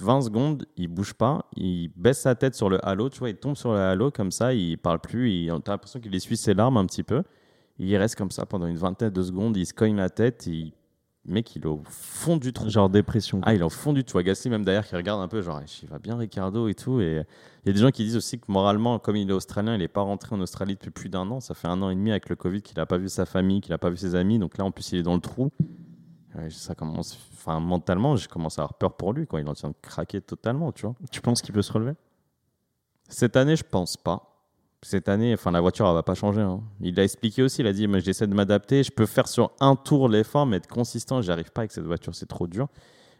20 0.00 0.22
secondes, 0.22 0.66
il 0.76 0.88
bouge 0.88 1.14
pas, 1.14 1.46
il 1.56 1.90
baisse 1.96 2.20
sa 2.20 2.34
tête 2.34 2.54
sur 2.54 2.68
le 2.68 2.84
halo, 2.86 3.08
tu 3.08 3.18
vois, 3.18 3.30
il 3.30 3.36
tombe 3.36 3.56
sur 3.56 3.72
le 3.72 3.78
halo 3.78 4.10
comme 4.10 4.30
ça, 4.30 4.54
il 4.54 4.78
parle 4.78 5.00
plus, 5.00 5.30
il, 5.30 5.52
t'as 5.64 5.72
l'impression 5.72 6.00
qu'il 6.00 6.14
essuie 6.14 6.36
ses 6.36 6.54
larmes 6.54 6.76
un 6.76 6.86
petit 6.86 7.02
peu, 7.02 7.22
il 7.80 7.96
reste 7.96 8.16
comme 8.16 8.30
ça 8.30 8.44
pendant 8.46 8.66
une 8.66 8.76
vingtaine 8.76 9.10
de 9.10 9.22
secondes, 9.22 9.56
il 9.56 9.64
se 9.64 9.72
cogne 9.72 9.96
la 9.96 10.10
tête, 10.10 10.46
il... 10.46 10.72
mec, 11.24 11.56
il 11.56 11.62
est 11.62 11.66
au 11.66 11.82
fond 11.84 12.36
du 12.36 12.52
trou. 12.52 12.68
Genre 12.68 12.90
dépression. 12.90 13.40
Ah, 13.42 13.54
il 13.54 13.60
est 13.60 13.64
au 13.64 13.70
fond 13.70 13.94
du 13.94 14.04
tout. 14.04 14.18
Gasly, 14.20 14.50
même 14.50 14.64
derrière, 14.64 14.86
qui 14.86 14.94
regarde 14.94 15.22
un 15.22 15.28
peu, 15.28 15.40
genre, 15.40 15.62
il 15.82 15.88
va 15.88 15.98
bien 15.98 16.16
Ricardo 16.16 16.68
et 16.68 16.74
tout. 16.74 17.00
Et 17.00 17.24
il 17.64 17.68
y 17.68 17.70
a 17.70 17.72
des 17.72 17.80
gens 17.80 17.90
qui 17.90 18.04
disent 18.04 18.16
aussi 18.16 18.38
que 18.38 18.44
moralement, 18.48 18.98
comme 18.98 19.16
il 19.16 19.30
est 19.30 19.32
australien, 19.32 19.74
il 19.74 19.78
n'est 19.78 19.88
pas 19.88 20.02
rentré 20.02 20.36
en 20.36 20.40
Australie 20.40 20.74
depuis 20.74 20.90
plus 20.90 21.08
d'un 21.08 21.30
an. 21.30 21.40
Ça 21.40 21.54
fait 21.54 21.68
un 21.68 21.80
an 21.80 21.88
et 21.88 21.94
demi 21.94 22.10
avec 22.10 22.28
le 22.28 22.36
Covid 22.36 22.60
qu'il 22.60 22.76
n'a 22.76 22.84
pas 22.84 22.98
vu 22.98 23.08
sa 23.08 23.24
famille, 23.24 23.62
qu'il 23.62 23.72
n'a 23.72 23.78
pas 23.78 23.88
vu 23.88 23.96
ses 23.96 24.14
amis. 24.14 24.38
Donc 24.38 24.58
là, 24.58 24.64
en 24.66 24.70
plus, 24.70 24.92
il 24.92 24.98
est 24.98 25.02
dans 25.02 25.14
le 25.14 25.20
trou. 25.20 25.50
Ouais, 26.36 26.48
ça 26.50 26.74
commence, 26.74 27.18
enfin, 27.34 27.58
mentalement, 27.60 28.14
j'ai 28.16 28.28
commencé 28.28 28.60
à 28.60 28.64
avoir 28.64 28.74
peur 28.74 28.92
pour 28.92 29.12
lui. 29.12 29.26
Quoi. 29.26 29.40
Il 29.40 29.48
en 29.48 29.54
train 29.54 29.68
de 29.70 29.74
craquer 29.82 30.20
totalement, 30.20 30.70
tu 30.72 30.86
vois. 30.86 30.94
Tu 31.10 31.20
penses 31.20 31.42
qu'il 31.42 31.52
peut 31.52 31.62
se 31.62 31.72
relever? 31.72 31.94
Cette 33.08 33.36
année, 33.36 33.56
je 33.56 33.64
pense 33.64 33.96
pas. 33.96 34.26
cette 34.82 35.10
année, 35.10 35.34
enfin 35.34 35.50
la 35.50 35.60
voiture, 35.60 35.86
elle 35.86 35.92
va 35.94 36.02
pas 36.02 36.14
changer. 36.14 36.40
hein. 36.40 36.62
Il 36.80 36.98
a 36.98 37.04
expliqué 37.04 37.42
aussi, 37.42 37.60
il 37.60 37.66
a 37.66 37.72
dit, 37.74 37.86
moi 37.86 37.98
j'essaie 37.98 38.26
de 38.26 38.32
m'adapter, 38.32 38.82
je 38.82 38.90
peux 38.90 39.04
faire 39.04 39.28
sur 39.28 39.50
un 39.60 39.76
tour 39.76 40.08
l'effort, 40.08 40.46
mais 40.46 40.56
être 40.56 40.68
consistant, 40.68 41.20
j'y 41.20 41.30
arrive 41.30 41.50
pas 41.52 41.60
avec 41.62 41.72
cette 41.72 41.84
voiture, 41.84 42.14
c'est 42.14 42.24
trop 42.24 42.46
dur. 42.46 42.66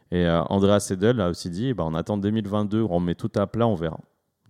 Et 0.09 0.25
euh, 0.25 0.41
Andrea 0.45 0.77
a 0.79 1.29
aussi 1.29 1.49
dit, 1.51 1.73
bah, 1.75 1.83
on 1.85 1.93
attend 1.93 2.17
2022, 2.17 2.81
on 2.89 2.99
met 2.99 3.13
tout 3.13 3.29
à 3.35 3.45
plat, 3.45 3.67
on 3.67 3.75
verra. 3.75 3.99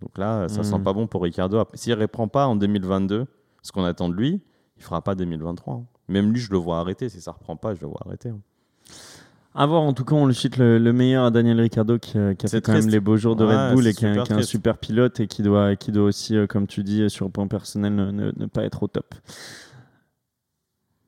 Donc 0.00 0.16
là, 0.16 0.48
ça 0.48 0.58
Mhm. 0.58 0.64
sent 0.64 0.78
pas 0.84 0.92
bon 0.94 1.06
pour 1.06 1.22
Ricardo. 1.24 1.62
S'il 1.74 1.92
reprend 2.00 2.28
pas 2.28 2.46
en 2.46 2.56
2022 2.56 3.26
ce 3.60 3.72
qu'on 3.72 3.84
attend 3.84 4.08
de 4.08 4.14
lui, 4.14 4.40
il 4.78 4.82
fera 4.82 5.02
pas 5.02 5.14
2023. 5.14 5.74
hein. 5.74 5.84
Même 6.08 6.32
lui, 6.32 6.40
je 6.40 6.50
le 6.50 6.56
vois 6.58 6.78
arrêter. 6.78 7.10
Si 7.10 7.20
ça 7.20 7.32
reprend 7.32 7.56
pas, 7.56 7.74
je 7.74 7.80
le 7.82 7.88
vois 7.88 8.00
arrêter. 8.06 8.30
hein. 8.30 8.40
À 9.54 9.66
voir, 9.66 9.82
en 9.82 9.92
tout 9.92 10.04
cas, 10.06 10.14
on 10.14 10.24
le 10.24 10.32
cite 10.32 10.56
le, 10.56 10.78
le 10.78 10.92
meilleur 10.94 11.24
à 11.26 11.30
Daniel 11.30 11.60
Ricciardo 11.60 11.98
qui, 11.98 12.16
euh, 12.16 12.32
qui 12.32 12.46
a 12.46 12.48
fait 12.48 12.62
quand 12.62 12.72
même 12.72 12.88
les 12.88 13.00
beaux 13.00 13.18
jours 13.18 13.36
de 13.36 13.44
Ouais, 13.44 13.66
Red 13.68 13.74
Bull 13.74 13.86
et 13.86 13.92
qui, 13.92 14.06
est 14.06 14.08
un- 14.08 14.12
super 14.14 14.24
qui 14.24 14.30
est 14.30 14.32
un 14.32 14.36
triste. 14.38 14.50
super 14.50 14.78
pilote 14.78 15.20
et 15.20 15.26
qui 15.26 15.42
doit, 15.42 15.76
qui 15.76 15.92
doit 15.92 16.04
aussi, 16.04 16.36
euh, 16.36 16.46
comme 16.46 16.66
tu 16.66 16.82
dis, 16.82 17.10
sur 17.10 17.26
le 17.26 17.30
plan 17.32 17.46
personnel, 17.48 17.94
ne, 17.94 18.10
ne- 18.10 18.32
ne 18.34 18.46
pas 18.46 18.64
être 18.64 18.82
au 18.82 18.88
top. 18.88 19.14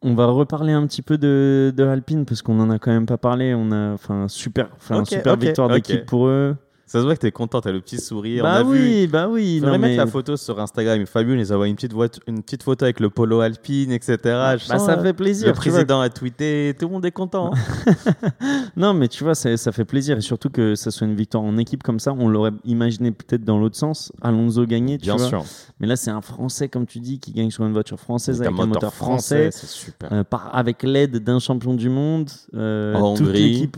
On 0.02 0.14
va 0.14 0.26
reparler 0.26 0.74
un 0.74 0.86
petit 0.86 1.00
peu 1.00 1.16
de, 1.16 1.72
de 1.74 1.84
Alpine 1.84 2.26
parce 2.26 2.42
qu'on 2.42 2.60
en 2.60 2.68
a 2.68 2.78
quand 2.78 2.90
même 2.90 3.06
pas 3.06 3.16
parlé. 3.16 3.54
On 3.54 3.72
a, 3.72 3.92
enfin, 3.94 4.28
super, 4.28 4.68
enfin, 4.76 5.00
Ok, 5.00 5.06
super 5.08 5.36
victoire 5.38 5.68
d'équipe 5.70 6.04
pour 6.04 6.26
eux. 6.26 6.54
Ça 6.86 7.00
se 7.00 7.04
voit 7.04 7.14
que 7.14 7.20
t'es 7.20 7.32
content, 7.32 7.60
t'as 7.62 7.72
le 7.72 7.80
petit 7.80 7.98
sourire. 7.98 8.42
bah 8.42 8.62
on 8.62 8.70
a 8.70 8.72
vu. 8.72 8.78
oui, 8.78 9.06
bah 9.06 9.26
oui. 9.28 9.58
Faudrait 9.58 9.72
non, 9.72 9.78
mettre 9.78 9.90
mais- 9.92 9.96
la 9.96 10.06
photo 10.06 10.36
sur 10.36 10.60
Instagram. 10.60 11.06
Fabio 11.06 11.34
nous 11.34 11.50
a 11.50 11.54
envoyé 11.54 11.70
une 11.70 11.76
petite, 11.76 11.92
voiture- 11.94 12.22
une 12.26 12.42
petite 12.42 12.62
photo 12.62 12.84
avec 12.84 13.00
le 13.00 13.08
polo 13.10 13.40
alpine, 13.40 13.90
etc. 13.90 14.18
Bah, 14.24 14.58
sens, 14.58 14.84
ça 14.84 14.98
euh, 14.98 15.02
fait 15.02 15.12
plaisir. 15.14 15.46
Le 15.48 15.52
vois. 15.54 15.60
président 15.60 16.00
a 16.00 16.10
tweeté, 16.10 16.74
tout 16.78 16.86
le 16.86 16.92
monde 16.92 17.04
est 17.06 17.10
content. 17.10 17.50
hein. 17.54 17.92
Non, 18.76 18.92
mais 18.94 19.08
tu 19.08 19.24
vois, 19.24 19.34
ça, 19.34 19.56
ça 19.56 19.72
fait 19.72 19.84
plaisir 19.84 20.18
et 20.18 20.20
surtout 20.20 20.50
que 20.50 20.74
ça 20.74 20.90
soit 20.90 21.06
une 21.06 21.16
victoire 21.16 21.42
en 21.42 21.56
équipe 21.56 21.82
comme 21.82 21.98
ça. 22.00 22.12
On 22.12 22.28
l'aurait 22.28 22.52
imaginé 22.64 23.10
peut-être 23.12 23.44
dans 23.44 23.58
l'autre 23.58 23.76
sens. 23.76 24.12
Alonso 24.22 24.66
gagner, 24.66 24.98
tu 24.98 25.04
Bien 25.04 25.16
vois. 25.16 25.26
sûr. 25.28 25.44
Mais 25.80 25.86
là, 25.86 25.96
c'est 25.96 26.10
un 26.10 26.20
Français, 26.20 26.68
comme 26.68 26.86
tu 26.86 27.00
dis, 27.00 27.18
qui 27.18 27.32
gagne 27.32 27.50
sur 27.50 27.64
une 27.64 27.72
voiture 27.72 27.98
française 27.98 28.40
Avec 28.40 28.48
avec 28.52 28.60
un 28.62 28.66
moteur 28.66 28.94
français, 28.94 29.50
c'est 29.52 29.66
super. 29.66 30.12
euh, 30.12 30.24
par, 30.24 30.54
avec 30.54 30.82
l'aide 30.82 31.16
d'un 31.24 31.38
champion 31.38 31.74
du 31.74 31.88
monde. 31.88 32.30
euh, 32.54 32.94
En 32.94 33.14
toute 33.14 33.28
Hongrie. 33.28 33.52
l'équipe, 33.52 33.76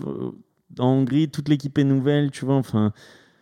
en 0.78 0.86
Hongrie, 0.86 1.28
toute 1.28 1.48
l'équipe 1.48 1.76
est 1.78 1.84
nouvelle, 1.84 2.30
tu 2.30 2.44
vois. 2.44 2.56
Enfin, 2.56 2.92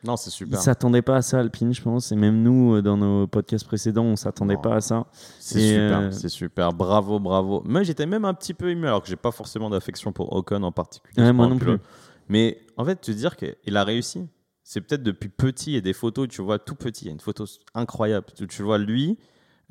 Non, 0.04 0.16
c'est 0.16 0.30
ils 0.30 0.32
super. 0.32 0.60
s'attendaient 0.60 1.02
pas 1.02 1.16
à 1.16 1.22
ça, 1.22 1.40
Alpine, 1.40 1.72
je 1.72 1.82
pense. 1.82 2.12
Et 2.12 2.16
même 2.16 2.42
nous, 2.42 2.74
euh, 2.76 2.82
dans 2.82 2.96
nos 2.96 3.26
podcasts 3.26 3.66
précédents, 3.66 4.04
on 4.04 4.16
s'attendait 4.16 4.56
pas 4.56 4.76
à 4.76 4.80
ça. 4.80 5.06
C'est 5.38 5.60
super, 5.60 5.98
euh, 5.98 6.10
c'est 6.10 6.28
super. 6.28 6.72
Bravo, 6.72 7.18
bravo. 7.18 7.62
Moi, 7.64 7.82
j'étais 7.82 8.06
même 8.06 8.24
un 8.24 8.34
petit 8.34 8.54
peu 8.54 8.70
ému, 8.70 8.87
alors 8.87 9.02
que 9.02 9.08
j'ai 9.08 9.16
pas 9.16 9.32
forcément 9.32 9.70
d'affection 9.70 10.12
pour 10.12 10.32
Ocon 10.34 10.62
en 10.62 10.72
particulier. 10.72 11.22
Ouais, 11.22 11.32
moi 11.32 11.46
non 11.46 11.58
pilote. 11.58 11.80
Mais 12.28 12.58
en 12.76 12.84
fait, 12.84 12.96
te 12.96 13.10
dire 13.10 13.37
qu'il 13.37 13.76
a 13.76 13.84
réussi, 13.84 14.26
c'est 14.62 14.80
peut-être 14.80 15.02
depuis 15.02 15.28
petit 15.28 15.76
et 15.76 15.82
des 15.82 15.92
photos, 15.92 16.26
tu 16.28 16.42
vois, 16.42 16.58
tout 16.58 16.74
petit. 16.74 17.04
Il 17.04 17.08
y 17.08 17.10
a 17.10 17.12
une 17.12 17.20
photo 17.20 17.44
incroyable. 17.74 18.26
Tu, 18.48 18.62
vois 18.62 18.78
lui, 18.78 19.18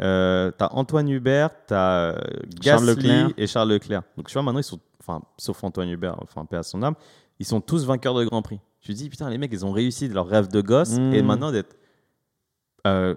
euh, 0.02 0.52
t'as 0.56 0.70
Antoine 0.72 1.10
Hubert, 1.10 1.50
t'as 1.66 2.12
euh, 2.12 2.20
Charles 2.64 2.86
Gasly 2.86 3.08
Leclerc. 3.08 3.30
et 3.38 3.48
Charles 3.48 3.70
Leclerc. 3.70 4.04
Donc 4.18 4.28
tu 4.28 4.34
vois, 4.34 4.44
maintenant, 4.44 4.60
ils 4.60 4.64
sont, 4.64 4.80
enfin, 5.00 5.22
sauf 5.38 5.64
Antoine 5.64 5.90
Hubert, 5.90 6.16
enfin, 6.22 6.46
paix 6.46 6.58
à 6.58 6.64
son 6.64 6.84
âme, 6.84 6.96
ils 7.40 7.46
sont 7.46 7.62
tous 7.62 7.86
vainqueurs 7.86 8.14
de 8.16 8.26
Grand 8.26 8.42
Prix. 8.42 8.60
Tu 8.82 8.94
te 8.94 8.98
dis, 8.98 9.10
putain, 9.10 9.30
les 9.30 9.38
mecs, 9.38 9.52
ils 9.54 9.66
ont 9.66 9.72
réussi 9.72 10.08
leur 10.10 10.28
rêve 10.28 10.48
de 10.50 10.62
gosse 10.62 10.98
et 11.14 11.22
maintenant 11.22 11.52
d'être. 11.52 11.76
euh, 12.88 13.16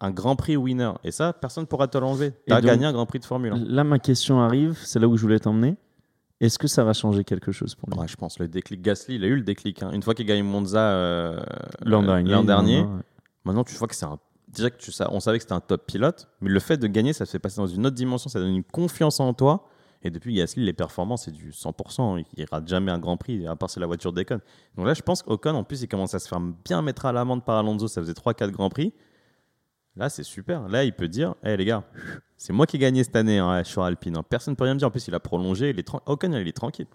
un 0.00 0.10
Grand 0.10 0.34
Prix 0.34 0.56
winner. 0.56 0.92
Et 1.04 1.12
ça, 1.12 1.32
personne 1.32 1.62
ne 1.62 1.66
pourra 1.68 1.86
te 1.88 1.96
l'enlever. 1.98 2.32
Tu 2.46 2.52
as 2.52 2.60
donc, 2.60 2.66
gagné 2.66 2.86
un 2.86 2.92
Grand 2.92 3.06
Prix 3.06 3.20
de 3.20 3.24
Formule 3.24 3.52
1. 3.52 3.58
Là, 3.68 3.84
ma 3.84 3.98
question 3.98 4.40
arrive, 4.40 4.76
c'est 4.82 4.98
là 4.98 5.06
où 5.06 5.16
je 5.16 5.22
voulais 5.22 5.38
t'emmener. 5.38 5.76
Est-ce 6.40 6.58
que 6.58 6.66
ça 6.66 6.82
va 6.82 6.92
changer 6.92 7.22
quelque 7.22 7.52
chose 7.52 7.76
pour 7.76 7.88
lui? 7.88 7.96
Ouais, 7.98 8.08
je 8.08 8.16
pense 8.16 8.40
le 8.40 8.48
déclic 8.48 8.82
Gasly, 8.82 9.14
il 9.14 9.24
a 9.24 9.28
eu 9.28 9.36
le 9.36 9.42
déclic. 9.42 9.80
hein. 9.82 9.90
Une 9.92 10.02
fois 10.02 10.14
qu'il 10.14 10.26
gagne 10.26 10.42
Monza 10.42 10.80
euh, 10.90 11.40
L'an 11.84 12.02
dernier. 12.02 12.30
l'an 12.32 12.42
dernier, 12.42 12.80
ouais. 12.80 12.88
maintenant 13.44 13.62
tu 13.62 13.76
vois 13.76 13.86
que 13.86 13.94
c'est 13.94 14.06
un. 14.06 14.18
Déjà 14.48 14.68
que 14.70 14.76
tu 14.76 14.90
on 15.10 15.20
savait 15.20 15.38
que 15.38 15.44
c'était 15.44 15.54
un 15.54 15.60
top 15.60 15.86
pilote, 15.86 16.28
mais 16.40 16.50
le 16.50 16.58
fait 16.58 16.76
de 16.78 16.88
gagner, 16.88 17.12
ça 17.12 17.24
te 17.26 17.30
fait 17.30 17.38
passer 17.38 17.58
dans 17.58 17.68
une 17.68 17.86
autre 17.86 17.94
dimension, 17.94 18.28
ça 18.28 18.40
donne 18.40 18.56
une 18.56 18.64
confiance 18.64 19.20
en 19.20 19.32
toi. 19.34 19.68
Et 20.04 20.10
depuis 20.10 20.34
Gasly, 20.34 20.64
les 20.64 20.72
performances, 20.72 21.24
c'est 21.24 21.30
du 21.30 21.50
100%. 21.50 22.24
Il 22.36 22.44
rate 22.50 22.66
jamais 22.66 22.90
un 22.90 22.98
Grand 22.98 23.16
Prix, 23.16 23.46
à 23.46 23.54
part 23.56 23.70
si 23.70 23.78
la 23.78 23.86
voiture 23.86 24.12
déconne. 24.12 24.40
Donc 24.76 24.86
là, 24.86 24.94
je 24.94 25.02
pense 25.02 25.22
qu'Ocon, 25.22 25.50
en 25.50 25.64
plus, 25.64 25.82
il 25.82 25.88
commence 25.88 26.14
à 26.14 26.18
se 26.18 26.28
faire 26.28 26.40
bien 26.40 26.82
mettre 26.82 27.06
à 27.06 27.12
l'amende 27.12 27.44
par 27.44 27.56
Alonso. 27.56 27.86
Ça 27.88 28.00
faisait 28.00 28.12
3-4 28.12 28.50
Grands 28.50 28.70
Prix. 28.70 28.92
Là, 29.96 30.08
c'est 30.08 30.22
super. 30.22 30.68
Là, 30.68 30.84
il 30.84 30.92
peut 30.92 31.08
dire 31.08 31.34
Hé 31.44 31.56
les 31.56 31.64
gars, 31.64 31.84
c'est 32.36 32.52
moi 32.52 32.66
qui 32.66 32.76
ai 32.76 32.78
gagné 32.78 33.04
cette 33.04 33.14
année 33.16 33.38
hein, 33.38 33.62
sur 33.62 33.82
Alpine. 33.82 34.16
hein. 34.16 34.24
Personne 34.28 34.52
ne 34.52 34.56
peut 34.56 34.64
rien 34.64 34.74
me 34.74 34.78
dire. 34.78 34.88
En 34.88 34.90
plus, 34.90 35.06
il 35.06 35.14
a 35.14 35.20
prolongé. 35.20 35.70
Il 35.70 35.78
est 35.78 35.88
Ocon, 36.06 36.32
il 36.32 36.48
est 36.48 36.56
tranquille. 36.56 36.86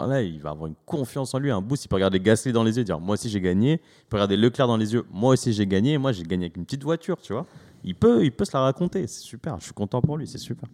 Là, 0.00 0.20
il 0.22 0.40
va 0.40 0.50
avoir 0.50 0.66
une 0.66 0.74
confiance 0.84 1.32
en 1.34 1.38
lui, 1.38 1.50
un 1.50 1.60
boost. 1.60 1.84
Il 1.84 1.88
peut 1.88 1.94
regarder 1.96 2.20
Gasly 2.20 2.52
dans 2.52 2.64
les 2.64 2.76
yeux 2.76 2.82
et 2.82 2.84
dire 2.84 3.00
Moi 3.00 3.14
aussi, 3.14 3.28
j'ai 3.28 3.40
gagné. 3.40 3.72
Il 3.74 4.06
peut 4.08 4.16
regarder 4.16 4.36
Leclerc 4.36 4.66
dans 4.66 4.76
les 4.76 4.92
yeux 4.94 5.04
Moi 5.10 5.32
aussi, 5.32 5.52
j'ai 5.52 5.66
gagné. 5.66 5.98
Moi, 5.98 6.12
j'ai 6.12 6.22
gagné 6.22 6.46
avec 6.46 6.56
une 6.56 6.64
petite 6.64 6.82
voiture, 6.84 7.20
tu 7.20 7.32
vois. 7.32 7.46
Il 7.84 7.94
peut, 7.94 8.24
il 8.24 8.32
peut 8.32 8.44
se 8.44 8.56
la 8.56 8.60
raconter. 8.62 9.06
C'est 9.06 9.22
super. 9.22 9.58
Je 9.58 9.64
suis 9.64 9.72
content 9.72 10.00
pour 10.00 10.16
lui. 10.16 10.26
C'est 10.26 10.38
super. 10.38 10.68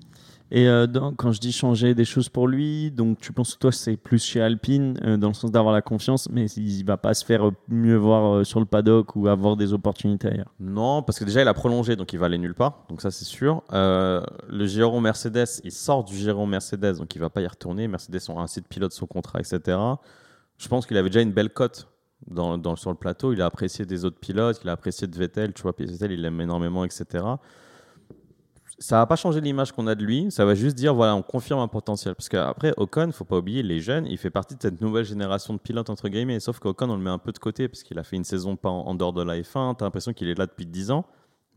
Et 0.55 0.69
euh, 0.69 0.87
quand 1.17 1.33
je 1.33 1.41
dis 1.41 1.51
changer 1.51 1.95
des 1.95 2.05
choses 2.05 2.29
pour 2.29 2.47
lui, 2.47 2.91
donc 2.91 3.19
tu 3.19 3.33
penses 3.33 3.55
que 3.55 3.59
toi 3.59 3.73
c'est 3.73 3.97
plus 3.97 4.23
chez 4.23 4.43
Alpine 4.43 4.99
euh, 5.03 5.17
dans 5.17 5.29
le 5.29 5.35
sens 5.35 5.51
d'avoir 5.51 5.73
la 5.73 5.81
confiance, 5.81 6.29
mais 6.31 6.45
il 6.45 6.85
va 6.85 6.99
pas 6.99 7.15
se 7.15 7.25
faire 7.25 7.49
euh, 7.49 7.53
mieux 7.69 7.97
voir 7.97 8.45
sur 8.45 8.61
le 8.61 8.67
paddock 8.67 9.17
ou 9.17 9.29
avoir 9.29 9.57
des 9.57 9.73
opportunités 9.73 10.29
ailleurs. 10.29 10.53
Non, 10.61 11.03
parce 11.03 11.19
que 11.19 11.25
déjà, 11.25 11.41
il 11.41 11.49
a 11.49 11.55
prolongé, 11.55 11.97
donc 11.97 12.13
il 12.13 12.19
va 12.19 12.27
aller 12.27 12.37
nulle 12.37 12.55
part. 12.55 12.85
Donc 12.91 13.01
ça, 13.01 13.11
c'est 13.11 13.25
sûr. 13.25 13.63
Le 13.71 14.67
Giron 14.67 15.01
Mercedes, 15.01 15.63
il 15.65 15.73
sort 15.73 16.05
du 16.05 16.15
Giron 16.15 16.47
Mercedes, 16.47 16.99
donc 16.99 17.15
il 17.17 17.19
va 17.19 17.31
pas 17.31 17.41
y 17.41 17.47
retourner. 17.47 17.89
Mercedes 17.89 18.21
ont 18.29 18.39
ainsi 18.39 18.61
de 18.61 18.67
pilote 18.67 18.93
son 18.93 19.07
contrat, 19.07 19.41
etc. 19.41 19.79
Je 20.59 20.69
pense 20.69 20.85
qu'il 20.85 20.99
avait 20.99 21.09
déjà 21.09 21.23
une 21.23 21.33
belle 21.33 21.51
cote 21.51 21.89
dans, 22.27 22.77
sur 22.77 22.91
le 22.91 22.97
plateau. 22.97 23.33
Il 23.33 23.41
a 23.41 23.47
apprécié 23.47 23.87
des 23.87 24.05
autres 24.05 24.19
pilotes, 24.19 24.61
il 24.63 24.69
a 24.69 24.73
apprécié 24.73 25.07
de 25.07 25.17
Vettel. 25.17 25.55
Tu 25.55 25.63
vois, 25.63 25.73
Vettel, 25.79 26.13
il 26.13 26.21
l'aime 26.21 26.43
énormément, 26.43 26.85
etc. 26.85 27.25
Ça 28.79 28.97
va 28.99 29.07
pas 29.07 29.17
changer 29.17 29.41
l'image 29.41 29.73
qu'on 29.73 29.87
a 29.87 29.95
de 29.95 30.05
lui. 30.05 30.31
Ça 30.31 30.45
va 30.45 30.55
juste 30.55 30.77
dire, 30.77 30.95
voilà, 30.95 31.15
on 31.15 31.23
confirme 31.23 31.61
un 31.61 31.69
potentiel. 31.69 32.15
Parce 32.15 32.29
qu'après, 32.29 32.73
Ocon, 32.77 33.13
faut 33.13 33.25
pas 33.25 33.39
oublier, 33.39 33.63
les 33.63 33.81
jeunes, 33.81 34.07
il 34.07 34.19
fait 34.19 34.31
partie 34.31 34.57
de 34.57 34.63
cette 34.63 34.81
nouvelle 34.81 35.05
génération 35.05 35.55
de 35.55 35.59
pilotes, 35.59 35.91
entre 35.91 36.09
guillemets. 36.09 36.41
Sauf 36.41 36.59
qu'Ocon, 36.59 36.91
on 36.91 36.97
le 36.97 37.03
met 37.03 37.11
un 37.11 37.19
peu 37.19 37.33
de 37.33 37.39
côté 37.39 37.69
parce 37.69 37.83
qu'il 37.83 37.99
a 37.99 38.03
fait 38.03 38.17
une 38.17 38.25
saison 38.25 38.57
pas 38.57 38.71
en, 38.71 38.95
dehors 38.95 39.13
de 39.13 39.23
la 39.23 39.39
F1. 39.41 39.77
Tu 39.77 39.85
as 39.85 39.87
l'impression 39.87 40.13
qu'il 40.13 40.29
est 40.29 40.39
là 40.39 40.47
depuis 40.47 40.67
10 40.67 40.91
ans. 40.91 41.05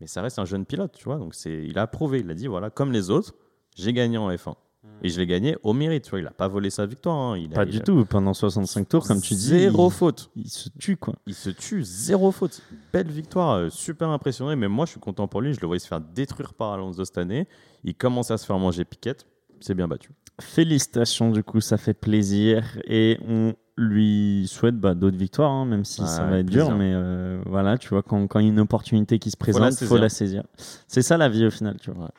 Mais 0.00 0.06
ça 0.06 0.20
reste 0.20 0.38
un 0.38 0.44
jeune 0.44 0.66
pilote, 0.66 0.92
tu 0.92 1.04
vois. 1.04 1.16
Donc 1.16 1.34
c'est, 1.34 1.64
il 1.64 1.78
a 1.78 1.82
approuvé. 1.82 2.20
Il 2.20 2.30
a 2.30 2.34
dit, 2.34 2.46
voilà, 2.46 2.70
comme 2.70 2.92
les 2.92 3.10
autres, 3.10 3.34
j'ai 3.74 3.92
gagné 3.92 4.18
en 4.18 4.30
F1. 4.30 4.54
Et 5.02 5.08
je 5.10 5.18
l'ai 5.20 5.26
gagné 5.26 5.56
au 5.62 5.72
mérite, 5.74 6.04
tu 6.04 6.10
vois. 6.10 6.20
Il 6.20 6.26
a 6.26 6.30
pas 6.30 6.48
volé 6.48 6.70
sa 6.70 6.86
victoire. 6.86 7.16
hein. 7.16 7.36
Il 7.38 7.52
a- 7.52 7.54
Pas 7.56 7.64
il 7.64 7.70
du 7.70 7.76
a- 7.78 7.80
tout, 7.80 8.04
pendant 8.06 8.32
65 8.32 8.88
tours, 8.88 9.06
comme 9.06 9.20
tu 9.20 9.34
dis. 9.34 9.40
Zéro 9.40 9.88
il- 9.88 9.92
faute. 9.92 10.30
Il, 10.36 10.48
se 10.48 10.68
tue 10.78 10.96
quoi. 10.96 11.14
Il 11.26 11.34
se 11.34 11.50
tue, 11.50 11.84
zéro 11.84 12.32
faute. 12.32 12.62
Belle 12.92 13.08
victoire, 13.10 13.52
euh, 13.56 13.68
super 13.70 14.08
impressionné. 14.08 14.56
Mais 14.56 14.68
moi, 14.68 14.86
je 14.86 14.92
suis 14.92 15.00
content 15.00 15.28
pour 15.28 15.42
lui. 15.42 15.52
Je 15.52 15.60
le 15.60 15.66
voyais 15.66 15.80
se 15.80 15.86
faire 15.86 16.00
détruire 16.00 16.54
par 16.54 16.72
Alonso 16.72 17.04
cette 17.04 17.18
année. 17.18 17.46
Il 17.84 17.94
commence 17.94 18.30
à 18.30 18.38
se 18.38 18.46
faire 18.46 18.58
manger 18.58 18.84
piquette. 18.84 19.26
C'est 19.60 19.74
bien 19.74 19.86
battu. 19.86 20.10
Félicitations, 20.40 21.30
du 21.30 21.42
coup, 21.44 21.60
ça 21.60 21.76
fait 21.76 21.94
plaisir 21.94 22.64
et 22.86 23.18
on 23.28 23.54
lui 23.76 24.46
souhaite 24.48 24.76
bah, 24.80 24.94
d'autres 24.94 25.16
victoires, 25.18 25.50
hein, 25.50 25.66
même 25.66 25.84
si 25.84 26.00
Ouais, 26.00 26.06
ça 26.06 26.22
va 26.22 26.28
avec 26.28 26.40
être 26.40 26.46
dur. 26.50 26.66
plaisir. 26.68 26.76
Mais 26.76 26.92
euh, 26.94 27.40
voilà, 27.46 27.76
tu 27.76 27.88
vois, 27.90 28.02
quand, 28.02 28.26
quand 28.26 28.38
il 28.38 28.44
y 28.46 28.48
a 28.48 28.52
une 28.52 28.60
opportunité 28.60 29.18
qui 29.18 29.30
se 29.30 29.36
présente, 29.36 29.72
il 29.72 29.86
faut 29.86 29.94
saisir. 29.96 30.00
la 30.00 30.08
saisir. 30.08 30.42
C'est 30.88 31.02
ça 31.02 31.18
la 31.18 31.28
vie 31.28 31.44
au 31.46 31.50
final, 31.50 31.76
tu 31.78 31.90
vois. 31.90 32.10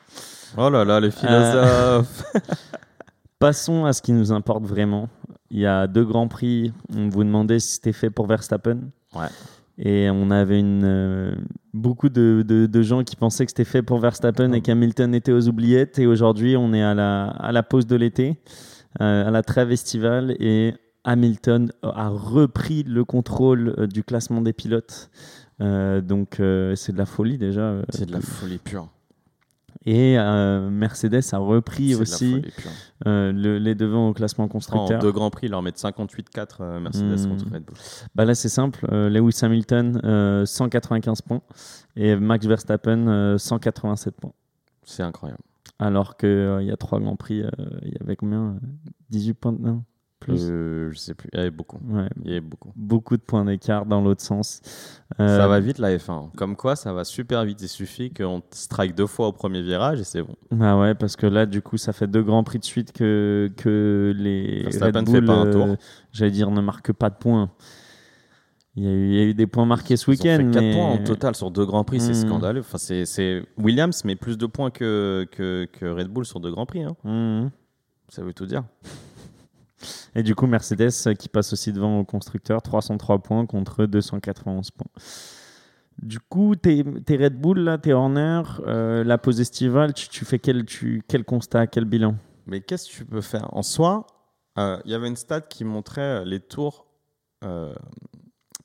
Oh 0.56 0.70
là 0.70 0.84
là, 0.84 1.00
le 1.00 1.10
philosophe. 1.10 2.24
Passons 3.38 3.84
à 3.84 3.92
ce 3.92 4.02
qui 4.02 4.12
nous 4.12 4.32
importe 4.32 4.64
vraiment. 4.64 5.08
Il 5.50 5.60
y 5.60 5.66
a 5.66 5.86
deux 5.86 6.04
grands 6.04 6.28
prix. 6.28 6.72
On 6.94 7.08
vous 7.08 7.24
demandait 7.24 7.58
si 7.60 7.74
c'était 7.74 7.92
fait 7.92 8.10
pour 8.10 8.26
Verstappen. 8.26 8.78
Ouais. 9.14 9.26
Et 9.78 10.10
on 10.10 10.30
avait 10.32 10.58
une, 10.58 10.82
euh, 10.84 11.34
beaucoup 11.72 12.08
de, 12.08 12.44
de- 12.46 12.66
de 12.66 12.82
gens 12.82 13.04
qui 13.04 13.14
pensaient 13.14 13.44
que 13.44 13.50
c'était 13.52 13.64
fait 13.64 13.82
pour 13.82 14.00
Verstappen 14.00 14.52
et 14.52 14.60
qu'Hamilton 14.60 15.14
était 15.14 15.30
aux 15.32 15.48
oubliettes. 15.48 15.98
Et 16.00 16.06
aujourd'hui, 16.06 16.56
on 16.56 16.72
est 16.72 16.82
à 16.82 16.94
la, 16.94 17.28
à 17.28 17.52
la 17.52 17.62
pause 17.62 17.86
de 17.86 17.94
l'été, 17.94 18.40
euh, 19.00 19.28
à 19.28 19.30
la 19.30 19.42
trêve 19.42 19.70
estivale. 19.70 20.34
Et 20.40 20.74
Hamilton 21.04 21.70
a 21.82 22.08
repris 22.08 22.82
le 22.82 23.04
contrôle 23.04 23.74
euh, 23.78 23.86
du 23.86 24.02
classement 24.02 24.40
des 24.40 24.52
pilotes. 24.52 25.10
Euh, 25.60 26.00
donc, 26.00 26.40
euh, 26.40 26.74
c'est 26.74 26.92
de 26.92 26.98
la 26.98 27.06
folie 27.06 27.38
déjà. 27.38 27.60
euh. 27.60 27.82
C'est 27.90 28.06
de 28.06 28.12
la 28.12 28.20
folie 28.20 28.58
pure. 28.58 28.88
Et 29.90 30.18
euh, 30.18 30.68
Mercedes 30.68 31.22
a 31.32 31.38
repris 31.38 31.94
aussi 31.94 32.42
euh, 33.06 33.32
le- 33.32 33.56
les 33.58 33.74
devants 33.74 34.08
au 34.10 34.12
classement 34.12 34.44
En 34.44 34.48
constructeur. 34.48 35.00
deux 35.00 35.12
grands 35.12 35.30
prix, 35.30 35.46
ils 35.46 35.50
leur 35.50 35.62
mettent 35.62 35.78
58-4 35.78 36.56
euh, 36.60 36.78
Mercedes 36.80 37.24
Hmm. 37.26 37.28
contre 37.30 37.44
Red 37.50 37.62
Bull. 37.64 37.76
Bah 38.14 38.26
là, 38.26 38.34
c'est 38.34 38.50
simple. 38.50 38.86
Lewis 38.92 39.38
Hamilton, 39.40 40.00
euh, 40.04 40.44
195 40.44 41.22
points. 41.22 41.40
Et 41.96 42.16
Max 42.16 42.44
Verstappen, 42.44 43.06
euh, 43.08 43.38
187 43.38 44.14
points. 44.20 44.32
C'est 44.84 45.02
incroyable. 45.02 45.40
Alors 45.78 46.16
qu'il 46.18 46.58
y 46.62 46.70
a 46.70 46.76
trois 46.76 47.00
grands 47.00 47.16
prix, 47.16 47.42
il 47.82 47.92
y 47.92 47.96
avait 48.02 48.16
combien 48.16 48.42
euh, 48.42 48.58
18 49.10 49.34
points 49.34 49.52
de... 49.52 49.62
non, 49.62 49.84
plus 50.20 50.48
Euh, 50.50 50.90
je 50.92 50.98
sais 50.98 51.14
plus. 51.14 51.28
Il 51.32 51.36
y 51.38 51.40
avait 51.40 51.50
beaucoup. 51.50 51.78
Ouais, 51.88 52.08
Il 52.24 52.28
y 52.28 52.30
avait 52.32 52.40
beaucoup. 52.40 52.72
beaucoup 52.76 53.16
de 53.16 53.22
points 53.22 53.44
d'écart 53.44 53.86
dans 53.86 54.00
l'autre 54.00 54.22
sens. 54.22 54.60
Euh, 55.20 55.38
Ça 55.38 55.46
va 55.48 55.60
vite 55.60 55.78
la 55.78 55.96
F1. 55.96 56.30
Comme 56.36 56.56
quoi, 56.56 56.76
ça 56.76 56.92
va 56.92 57.04
super 57.04 57.44
vite. 57.44 57.62
Il 57.62 57.68
suffit 57.68 58.12
qu'on 58.12 58.42
strike 58.50 58.94
deux 58.94 59.06
fois 59.06 59.28
au 59.28 59.32
premier 59.32 59.62
virage 59.62 60.00
et 60.00 60.04
c'est 60.04 60.22
bon. 60.22 60.34
Ah 60.60 60.78
ouais, 60.78 60.94
parce 60.94 61.16
que 61.16 61.26
là, 61.26 61.46
du 61.46 61.62
coup, 61.62 61.76
ça 61.76 61.92
fait 61.92 62.06
deux 62.06 62.22
grands 62.22 62.44
prix 62.44 62.58
de 62.58 62.64
suite 62.64 62.92
que, 62.92 63.50
que 63.56 64.12
les 64.16 64.62
Verstappen 64.64 64.98
Red 65.00 65.08
ne 65.08 65.12
fait 65.12 65.20
Bull, 65.20 65.26
pas 65.26 65.32
un 65.34 65.46
euh, 65.46 65.52
tour. 65.52 65.76
j'allais 66.12 66.30
dire, 66.30 66.50
ne 66.50 66.60
marquent 66.60 66.92
pas 66.92 67.10
de 67.10 67.16
points. 67.16 67.50
Il 68.76 68.84
y, 68.84 68.86
a 68.86 68.90
eu, 68.92 69.08
il 69.08 69.14
y 69.14 69.20
a 69.20 69.24
eu 69.24 69.34
des 69.34 69.48
points 69.48 69.66
marqués 69.66 69.96
ce 69.96 70.08
week-end. 70.08 70.38
4 70.52 70.60
mais... 70.62 70.72
points 70.72 70.86
en 70.86 70.98
total 71.02 71.34
sur 71.34 71.50
deux 71.50 71.66
Grands 71.66 71.82
Prix, 71.82 71.98
c'est 72.00 72.12
Hmm. 72.12 72.28
scandaleux. 72.28 72.60
Enfin, 72.60 72.78
c'est- 72.78 73.06
c'est 73.06 73.42
Williams 73.56 74.04
met 74.04 74.14
plus 74.14 74.38
de 74.38 74.46
points 74.46 74.70
que, 74.70 75.26
que, 75.32 75.64
que 75.72 75.86
Red 75.86 76.06
Bull 76.08 76.24
sur 76.24 76.38
deux 76.38 76.52
Grands 76.52 76.66
Prix. 76.66 76.84
hein. 76.84 76.94
Mhm. 77.02 77.50
Ça 78.08 78.22
veut 78.22 78.32
tout 78.32 78.46
dire. 78.46 78.62
Et 80.14 80.22
du 80.22 80.34
coup, 80.34 80.46
Mercedes 80.46 80.90
euh, 81.06 81.14
qui 81.14 81.28
passe 81.28 81.52
aussi 81.52 81.72
devant 81.72 82.00
au 82.00 82.04
constructeur, 82.04 82.62
303 82.62 83.18
points 83.20 83.46
contre 83.46 83.86
291 83.86 84.70
points. 84.70 84.86
Du 86.02 86.20
coup, 86.20 86.54
tes, 86.54 86.82
Red 86.82 87.40
Bull, 87.40 87.60
là, 87.60 87.78
tes 87.78 87.92
Horner, 87.92 88.42
euh, 88.66 89.02
la 89.02 89.18
pause 89.18 89.40
estivale, 89.40 89.92
tu, 89.94 90.24
fais 90.24 90.38
quel, 90.38 90.64
tu, 90.64 91.02
quel 91.08 91.24
constat, 91.24 91.66
quel 91.66 91.84
bilan? 91.84 92.14
Mais 92.46 92.60
qu'est-ce 92.60 92.88
que 92.88 92.94
tu 92.94 93.04
peux 93.04 93.20
faire? 93.20 93.48
En 93.54 93.62
soi, 93.62 94.06
euh, 94.58 94.80
il 94.84 94.92
y 94.92 94.94
avait 94.94 95.08
une 95.08 95.16
stat 95.16 95.40
qui 95.42 95.64
montrait 95.64 96.24
les 96.24 96.40
tours 96.40 96.86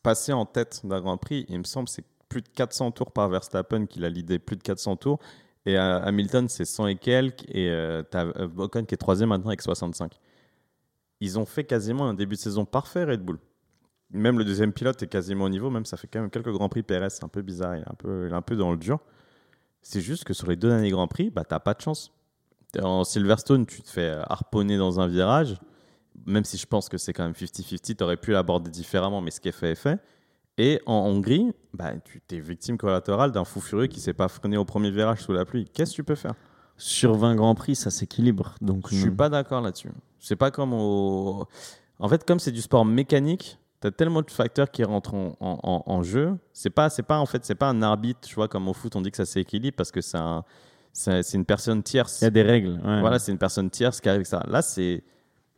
passés 0.02 0.34
en 0.34 0.46
tête 0.46 0.82
d'un 0.84 1.00
Grand 1.00 1.18
Prix. 1.18 1.46
Il 1.50 1.60
me 1.60 1.64
semble 1.64 1.88
c'est 1.88 2.06
plus 2.28 2.42
de 2.42 2.50
400 2.50 2.92
tours 2.92 3.12
par 3.12 3.30
Verstappen 3.30 3.86
qu'il 3.86 4.04
a 4.06 4.10
lidé, 4.10 4.40
plus 4.40 4.56
de 4.56 4.64
400 4.64 4.96
tours. 4.98 5.20
Et 5.66 5.78
Hamilton, 5.78 6.50
c'est 6.50 6.66
100 6.66 6.88
et 6.88 6.96
quelques. 6.96 7.44
Et 7.50 7.70
t'as 8.10 8.26
euh, 8.26 8.50
Ocon 8.58 8.84
qui 8.86 8.96
est 8.96 8.98
troisième 8.98 9.30
maintenant 9.30 9.50
avec 9.50 9.62
65. 9.62 10.20
Ils 11.24 11.40
ont 11.40 11.46
fait 11.46 11.64
quasiment 11.64 12.10
un 12.10 12.14
début 12.14 12.36
de 12.36 12.42
saison 12.42 12.66
parfait, 12.66 13.06
Red 13.06 13.22
Bull. 13.22 13.40
Même 14.12 14.38
le 14.38 14.44
deuxième 14.44 14.74
pilote 14.74 15.02
est 15.04 15.08
quasiment 15.08 15.46
au 15.46 15.50
niveau. 15.50 15.70
Même 15.70 15.86
ça 15.86 15.96
fait 15.96 16.06
quand 16.06 16.20
même 16.20 16.30
quelques 16.30 16.52
Grands 16.52 16.68
Prix. 16.68 16.84
Perez, 16.84 17.12
c'est 17.12 17.24
un 17.24 17.30
peu 17.30 17.42
bizarre. 17.42 17.78
Il 17.78 17.82
est 17.82 18.34
un 18.34 18.42
peu, 18.42 18.58
dans 18.58 18.72
le 18.72 18.78
dur. 18.78 19.00
C'est 19.82 20.02
juste 20.02 20.26
que 20.26 20.34
sur 20.34 20.50
les 20.50 20.58
deux 20.58 20.68
derniers 20.68 20.90
Grands 20.90 21.08
Prix, 21.08 21.30
bah, 21.30 21.46
t'as 21.46 21.60
pas 21.60 21.76
de 21.76 21.80
chance. 21.80 22.12
En 22.78 23.06
Silverstone, 23.06 23.66
tu 23.66 23.82
te 23.82 23.90
fais 23.90 24.18
harponner 24.28 24.78
dans 24.78 25.00
un 25.00 25.08
virage, 25.08 25.56
même 26.26 26.44
si 26.44 26.58
je 26.58 26.66
pense 26.66 26.90
que 26.90 26.98
c'est 26.98 27.14
quand 27.14 27.24
même 27.24 27.32
50-50, 27.32 27.96
tu 27.96 28.04
aurais 28.04 28.18
pu 28.18 28.32
l'aborder 28.32 28.70
différemment, 28.70 29.22
mais 29.22 29.32
ce 29.32 29.40
qui 29.40 29.48
est 29.48 29.54
fait 29.54 29.72
est 29.72 29.76
fait. 29.76 30.02
Et 30.58 30.82
en 30.86 31.06
Hongrie, 31.06 31.54
bah, 31.74 31.94
tu 32.04 32.22
es 32.32 32.40
victime 32.42 32.78
collatérale 32.78 33.32
d'un 33.32 33.46
fou 33.46 33.62
furieux 33.62 33.88
qui 33.88 34.02
s'est 34.02 34.14
pas 34.14 34.28
freiné 34.28 34.58
au 34.58 34.66
premier 34.66 34.92
virage 34.92 35.22
sous 35.22 35.32
la 35.32 35.46
pluie. 35.46 35.70
Qu'est-ce 35.74 35.92
que 35.92 35.96
tu 35.96 36.04
peux 36.04 36.16
faire? 36.16 36.34
Sur 36.78 37.16
20 37.16 37.36
Grands 37.36 37.56
Prix, 37.56 37.76
ça 37.76 37.92
s'équilibre. 37.92 38.56
Donc, 38.62 38.88
Je 38.90 38.96
suis 38.96 39.10
non. 39.10 39.16
pas 39.16 39.30
d'accord 39.30 39.62
là-dessus. 39.62 39.92
C'est 40.20 40.36
pas 40.36 40.52
comme 40.52 40.74
au. 40.74 41.46
En 42.00 42.10
fait, 42.10 42.26
comme 42.26 42.40
c'est 42.40 42.52
du 42.52 42.62
sport 42.62 42.84
mécanique, 42.86 43.60
tu 43.82 43.88
as 43.88 43.92
tellement 43.92 44.22
de 44.22 44.32
facteurs 44.32 44.72
qui 44.72 44.84
rentrent 44.84 45.14
en, 45.14 45.36
en- 45.40 45.60
en- 45.64 45.84
en 45.86 46.04
jeu. 46.04 46.38
C'est 46.52 46.70
pas, 46.70 46.90
c'est 46.90 47.04
pas 47.04 47.20
en 47.20 47.26
fait, 47.26 47.46
c'est 47.46 47.56
pas 47.56 47.70
un 47.70 47.82
arbitre, 47.82 48.22
tu 48.28 48.36
vois, 48.36 48.48
comme 48.48 48.68
au 48.68 48.74
foot, 48.74 48.96
on 48.96 49.02
dit 49.02 49.12
que 49.12 49.18
ça 49.18 49.26
s'équilibre 49.26 49.76
parce 49.78 49.92
que 49.92 50.02
c'est 50.02 50.18
un- 50.18 50.44
c'est 50.92 51.24
c'est 51.24 51.38
une 51.38 51.46
personne 51.46 51.84
tierce. 51.84 52.22
Il 52.22 52.26
y 52.26 52.28
a 52.28 52.32
des 52.32 52.42
règles. 52.44 52.80
ouais. 52.84 53.00
Voilà, 53.02 53.20
c'est 53.20 53.32
une 53.32 53.38
personne 53.38 53.70
tierce 53.70 54.02
qui 54.02 54.10
arrive 54.10 54.18
avec 54.20 54.28
ça. 54.28 54.44
Là, 54.48 54.62
c'est. 54.62 55.04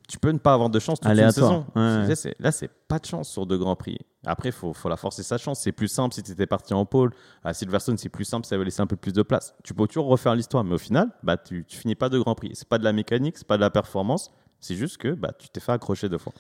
Tu 0.07 0.19
peux 0.19 0.29
ne 0.31 0.37
pas 0.37 0.53
avoir 0.53 0.69
de 0.69 0.79
chance 0.79 0.99
toute 0.99 1.09
Aléatoire, 1.09 1.65
une 1.75 2.07
saison. 2.07 2.27
ouais. 2.29 2.35
Là, 2.39 2.51
c'est 2.51 2.69
pas 2.87 2.99
de 2.99 3.05
chance 3.05 3.29
sur 3.29 3.45
deux 3.45 3.57
grands 3.57 3.75
prix. 3.75 3.97
Après, 4.25 4.49
il 4.49 4.51
faut, 4.51 4.73
faut 4.73 4.89
la 4.89 4.97
forcer 4.97 5.23
sa 5.23 5.37
chance. 5.37 5.61
C'est 5.61 5.71
plus 5.71 5.87
simple 5.87 6.13
si 6.13 6.21
tu 6.23 6.31
étais 6.31 6.45
parti 6.45 6.73
en 6.73 6.85
pôle. 6.85 7.11
À 7.43 7.53
Silverstone, 7.53 7.97
c'est 7.97 8.09
plus 8.09 8.25
simple, 8.25 8.45
ça 8.45 8.57
va 8.57 8.63
laisser 8.63 8.81
un 8.81 8.87
peu 8.87 8.95
plus 8.95 9.13
de 9.13 9.21
place. 9.23 9.55
Tu 9.63 9.73
peux 9.73 9.87
toujours 9.87 10.05
refaire 10.07 10.35
l'histoire, 10.35 10.63
mais 10.63 10.75
au 10.75 10.79
final, 10.79 11.09
bah, 11.23 11.37
tu, 11.37 11.65
tu 11.67 11.77
finis 11.77 11.95
pas 11.95 12.09
de 12.09 12.19
grand 12.19 12.35
prix. 12.35 12.51
C'est 12.53 12.67
pas 12.67 12.77
de 12.77 12.83
la 12.83 12.93
mécanique, 12.93 13.37
c'est 13.37 13.47
pas 13.47 13.57
de 13.57 13.61
la 13.61 13.69
performance. 13.69 14.31
C'est 14.59 14.75
juste 14.75 14.97
que 14.97 15.09
bah, 15.13 15.31
tu 15.37 15.49
t'es 15.49 15.59
fait 15.59 15.71
accrocher 15.71 16.09
deux 16.09 16.17
fois. 16.17 16.33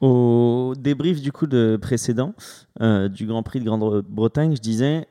Au 0.00 0.72
débrief 0.78 1.20
du 1.20 1.30
coup 1.30 1.46
de 1.46 1.78
précédent 1.80 2.32
euh, 2.80 3.08
du 3.08 3.26
Grand 3.26 3.42
Prix 3.42 3.60
de 3.60 3.66
Grande-Bretagne, 3.66 4.56
je 4.56 4.60
disais 4.60 5.06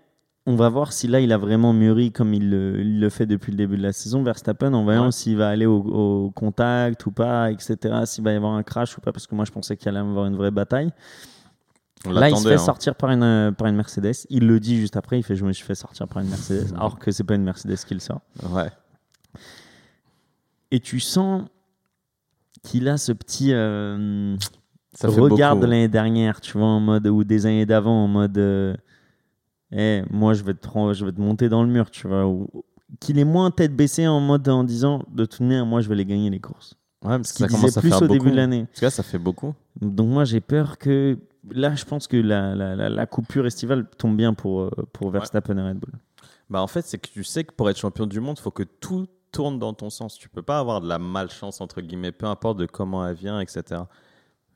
on 0.46 0.56
va 0.56 0.70
voir 0.70 0.94
si 0.94 1.08
là 1.08 1.20
il 1.20 1.32
a 1.32 1.38
vraiment 1.38 1.74
mûri 1.74 2.12
comme 2.12 2.34
il 2.34 2.50
le, 2.50 2.80
il 2.80 3.00
le 3.00 3.10
fait 3.10 3.26
depuis 3.28 3.52
le 3.52 3.58
début 3.58 3.78
de 3.78 3.84
la 3.84 3.94
saison, 3.94 4.24
Verstappen, 4.24 4.74
en 4.74 4.84
voyant 4.84 5.06
Ouais. 5.06 5.12
s'il 5.12 5.38
va 5.38 5.50
aller 5.50 5.66
au, 5.66 5.78
au 5.78 6.32
contact 6.32 7.06
ou 7.06 7.12
pas, 7.12 7.52
etc. 7.52 7.78
S'il 8.06 8.24
va 8.24 8.32
y 8.34 8.36
avoir 8.36 8.54
un 8.54 8.64
crash 8.64 8.98
ou 8.98 9.02
pas, 9.02 9.12
parce 9.12 9.28
que 9.28 9.36
moi 9.36 9.46
je 9.46 9.52
pensais 9.52 9.78
qu'il 9.78 9.88
allait 9.90 10.00
y 10.00 10.02
avoir 10.02 10.26
une 10.26 10.36
vraie 10.38 10.52
bataille. 10.52 10.92
On 12.06 12.12
Là, 12.12 12.30
il 12.30 12.38
se 12.38 12.48
fait 12.48 12.54
hein. 12.54 12.58
sortir 12.58 12.96
par 12.96 13.10
une, 13.12 13.54
par 13.58 13.68
une 13.68 13.76
Mercedes. 13.76 14.26
Il 14.30 14.48
le 14.48 14.60
dit 14.62 14.80
juste 14.80 14.96
après, 14.96 15.20
il 15.20 15.24
fait 15.24 15.36
Je 15.36 15.44
me 15.46 15.52
suis 15.52 15.66
fait 15.66 15.76
sortir 15.76 16.08
par 16.08 16.24
une 16.24 16.30
Mercedes, 16.30 16.74
alors 16.74 16.98
que 16.98 17.12
c'est 17.12 17.26
pas 17.26 17.36
une 17.36 17.44
Mercedes 17.44 17.76
qu'il 17.86 18.00
sort. 18.00 18.22
Ouais. 18.50 18.70
Et 20.72 20.80
tu 20.80 21.00
sens 21.00 21.44
qu'il 22.64 22.88
a 22.88 22.98
ce 22.98 23.12
petit. 23.12 23.52
euh, 23.54 24.36
Ça 24.94 25.10
regard 25.10 25.58
de 25.58 25.66
l'année 25.66 25.88
dernière, 25.90 26.40
tu 26.42 26.58
vois, 26.58 26.68
en 26.68 26.80
mode, 26.80 27.08
ou 27.08 27.24
des 27.24 27.46
années 27.46 27.66
d'avant, 27.66 28.06
en 28.06 28.08
mode, 28.08 28.38
euh, 28.38 28.76
Eh, 29.72 30.04
moi 30.10 30.34
je 30.34 30.44
vais, 30.44 30.54
te, 30.54 30.68
ren- 30.68 30.94
je 30.94 31.06
vais 31.06 31.12
te 31.12 31.22
monter 31.22 31.48
dans 31.50 31.64
le 31.64 31.70
mur, 31.70 31.92
tu 31.92 32.08
vois. 32.08 32.26
Qu'il 33.00 33.20
est 33.20 33.24
moins 33.26 33.52
tête 33.52 33.76
baissée 33.76 34.08
en 34.08 34.20
mode 34.20 34.48
en 34.50 34.64
disant, 34.64 35.04
de 35.12 35.26
toute 35.26 35.42
manière, 35.42 35.66
moi 35.66 35.82
je 35.82 35.90
vais 35.90 35.96
les 35.96 36.06
gagner 36.06 36.30
les 36.30 36.40
courses. 36.40 36.76
Ouais, 37.04 37.12
parce 37.18 37.30
Ce 37.30 37.34
que 37.34 37.40
ça 37.40 37.48
commence 37.48 37.78
à 37.78 37.82
plus 37.82 37.90
faire 37.90 37.98
au 38.00 38.02
beaucoup. 38.02 38.14
début 38.14 38.32
de 38.32 38.36
l'année. 38.36 38.66
Parce 38.66 38.80
que 38.80 38.86
là, 38.86 38.90
ça 38.90 39.04
fait 39.04 39.20
beaucoup. 39.20 39.54
Donc 39.80 40.10
moi 40.10 40.26
j'ai 40.26 40.42
peur 40.42 40.78
que, 40.78 41.18
là 41.52 41.76
je 41.76 41.86
pense 41.86 42.08
que 42.08 42.18
la, 42.18 42.56
la, 42.56 42.76
la- 42.76 42.90
la 42.90 43.06
coupure 43.06 43.46
estivale 43.46 43.88
tombe 43.98 44.18
bien 44.18 44.34
pour, 44.34 44.62
euh, 44.62 44.70
pour 44.92 45.12
Verstappen 45.12 45.58
et 45.58 45.62
Red 45.70 45.78
Bull. 45.78 45.94
Bah 46.50 46.62
en 46.64 46.68
fait, 46.68 46.82
c'est 46.82 46.98
que 46.98 47.08
tu 47.10 47.24
sais 47.24 47.44
que 47.44 47.54
pour 47.54 47.70
être 47.70 47.78
champion 47.78 48.08
du 48.08 48.20
monde, 48.20 48.38
il 48.40 48.42
faut 48.42 48.50
que 48.52 48.64
tout 48.64 49.06
tourne 49.32 49.60
dans 49.60 49.74
ton 49.76 49.92
sens. 49.92 50.16
Tu 50.18 50.28
peux 50.30 50.42
pas 50.42 50.58
avoir 50.58 50.82
de 50.82 50.88
la 50.88 50.98
malchance, 50.98 51.62
entre 51.62 51.80
guillemets, 51.82 52.12
peu 52.12 52.26
importe 52.26 52.58
de 52.58 52.66
comment 52.66 53.06
elle 53.06 53.16
vient, 53.16 53.40
etc. 53.40 53.84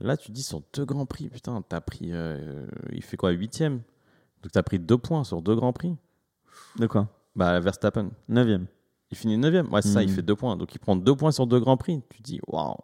Là, 0.02 0.18
tu 0.18 0.32
dis 0.32 0.42
sur 0.42 0.62
deux 0.74 0.86
grands 0.86 1.06
prix, 1.06 1.30
putain, 1.30 1.64
t'as 1.70 1.82
pris. 1.82 2.10
euh, 2.12 2.66
il 2.92 3.04
fait 3.04 3.16
quoi, 3.16 3.30
huitième? 3.30 3.82
Donc 4.44 4.52
t'as 4.52 4.64
pris 4.64 4.80
deux 4.80 4.98
points 4.98 5.24
sur 5.24 5.42
deux 5.42 5.56
grands 5.56 5.74
prix. 5.74 5.96
De 6.78 6.86
quoi? 6.88 7.08
Bah, 7.36 7.60
Verstappen. 7.60 8.10
Neuvième. 8.30 8.68
Il 9.12 9.18
finit 9.18 9.38
neuvième. 9.38 9.72
Ouais, 9.74 9.82
c'est 9.82 9.90
ça, 9.90 10.04
il 10.04 10.10
Mhm. 10.10 10.16
fait 10.16 10.22
deux 10.22 10.36
points. 10.36 10.56
Donc 10.58 10.74
il 10.76 10.80
prend 10.80 10.96
deux 10.96 11.16
points 11.16 11.32
sur 11.32 11.48
deux 11.48 11.60
grands 11.60 11.78
prix. 11.78 12.02
Tu 12.10 12.22
dis, 12.22 12.40
waouh, 12.48 12.76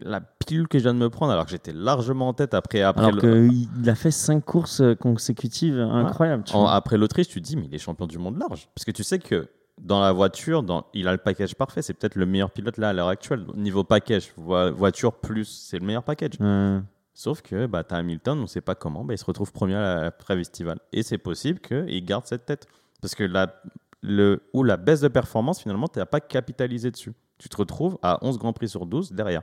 la 0.00 0.20
pilule 0.20 0.68
que 0.68 0.78
je 0.78 0.84
viens 0.84 0.94
de 0.94 0.98
me 0.98 1.08
prendre, 1.10 1.32
alors 1.32 1.44
que 1.44 1.50
j'étais 1.50 1.72
largement 1.72 2.28
en 2.28 2.32
tête 2.34 2.54
après, 2.54 2.82
après 2.82 3.04
Alors 3.06 3.20
le- 3.24 3.48
qu'il 3.48 3.88
a 3.90 3.94
fait 3.94 4.10
cinq 4.10 4.44
courses 4.44 4.80
euh, 4.80 4.94
consécutives 4.94 5.78
incroyables. 5.78 6.44
tu 6.44 6.54
En- 6.54 6.66
après 6.66 6.96
l'Autriche, 6.98 7.28
tu 7.28 7.40
te 7.40 7.46
dis, 7.46 7.56
mais 7.56 7.66
il 7.66 7.74
est 7.74 7.78
champion 7.78 8.06
du 8.06 8.18
monde 8.18 8.38
large. 8.38 8.68
Parce 8.74 8.84
que 8.84 8.90
tu 8.90 9.02
sais 9.04 9.18
que 9.18 9.48
dans 9.80 10.00
la 10.00 10.12
voiture, 10.12 10.62
dans, 10.62 10.86
il 10.94 11.08
a 11.08 11.12
le 11.12 11.18
package 11.18 11.54
parfait. 11.54 11.82
C'est 11.82 11.94
peut-être 11.94 12.14
le 12.16 12.26
meilleur 12.26 12.50
pilote 12.50 12.76
là 12.78 12.90
à 12.90 12.92
l'heure 12.92 13.08
actuelle. 13.08 13.46
Niveau 13.54 13.84
package, 13.84 14.32
vo- 14.36 14.72
voiture 14.72 15.12
plus, 15.14 15.44
c'est 15.44 15.78
le 15.78 15.86
meilleur 15.86 16.02
package. 16.02 16.32
Euh, 16.40 16.80
Sauf 17.14 17.42
que 17.42 17.66
bah, 17.66 17.84
tu 17.84 17.94
as 17.94 17.98
Hamilton, 17.98 18.38
on 18.38 18.42
ne 18.42 18.46
sait 18.46 18.60
pas 18.60 18.74
comment, 18.74 19.04
bah, 19.04 19.14
il 19.14 19.18
se 19.18 19.24
retrouve 19.24 19.52
premier 19.52 19.74
à 19.74 20.02
la 20.02 20.10
trêve 20.10 20.38
estivale. 20.38 20.78
Et 20.92 21.02
c'est 21.02 21.18
possible 21.18 21.60
qu'il 21.60 22.04
garde 22.04 22.26
cette 22.26 22.46
tête. 22.46 22.66
Parce 23.00 23.14
que 23.14 23.24
la, 23.24 23.54
le, 24.02 24.42
ou 24.52 24.62
la 24.64 24.76
baisse 24.76 25.00
de 25.00 25.08
performance, 25.08 25.60
finalement, 25.60 25.88
tu 25.88 25.98
n'as 25.98 26.06
pas 26.06 26.20
capitalisé 26.20 26.90
dessus. 26.90 27.12
Tu 27.38 27.48
te 27.48 27.56
retrouves 27.56 27.98
à 28.02 28.18
11 28.24 28.38
Grands 28.38 28.52
Prix 28.52 28.68
sur 28.68 28.86
12 28.86 29.12
derrière, 29.12 29.42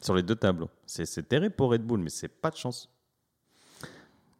sur 0.00 0.14
les 0.14 0.22
deux 0.22 0.34
tableaux. 0.34 0.68
C'est 0.86 1.28
terrible 1.28 1.54
pour 1.54 1.70
Red 1.70 1.82
Bull, 1.82 2.00
mais 2.00 2.10
c'est 2.10 2.28
pas 2.28 2.50
de 2.50 2.56
chance. 2.56 2.90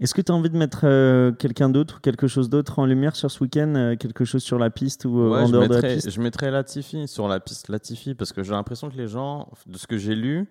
Est-ce 0.00 0.14
que 0.14 0.22
tu 0.22 0.32
as 0.32 0.34
envie 0.34 0.48
de 0.48 0.56
mettre 0.56 0.80
euh, 0.84 1.30
quelqu'un 1.30 1.68
d'autre 1.68 1.98
ou 1.98 2.00
quelque 2.00 2.26
chose 2.26 2.48
d'autre 2.48 2.78
en 2.78 2.86
lumière 2.86 3.14
sur 3.14 3.30
ce 3.30 3.44
week-end 3.44 3.74
euh, 3.76 3.96
Quelque 3.96 4.24
chose 4.24 4.42
sur 4.42 4.58
la 4.58 4.70
piste 4.70 5.04
ou 5.04 5.20
euh, 5.20 5.30
Ouais, 5.30 5.40
en 5.40 5.46
je, 5.46 5.52
dehors 5.52 5.68
de 5.68 5.74
la 5.74 5.82
piste? 5.94 6.10
je 6.10 6.20
mettrais 6.22 6.50
Latifi 6.50 7.06
sur 7.06 7.28
la 7.28 7.38
piste 7.38 7.68
Latifi 7.68 8.14
parce 8.14 8.32
que 8.32 8.42
j'ai 8.42 8.52
l'impression 8.52 8.88
que 8.88 8.96
les 8.96 9.08
gens, 9.08 9.50
de 9.66 9.76
ce 9.76 9.86
que 9.86 9.98
j'ai 9.98 10.14
lu, 10.14 10.48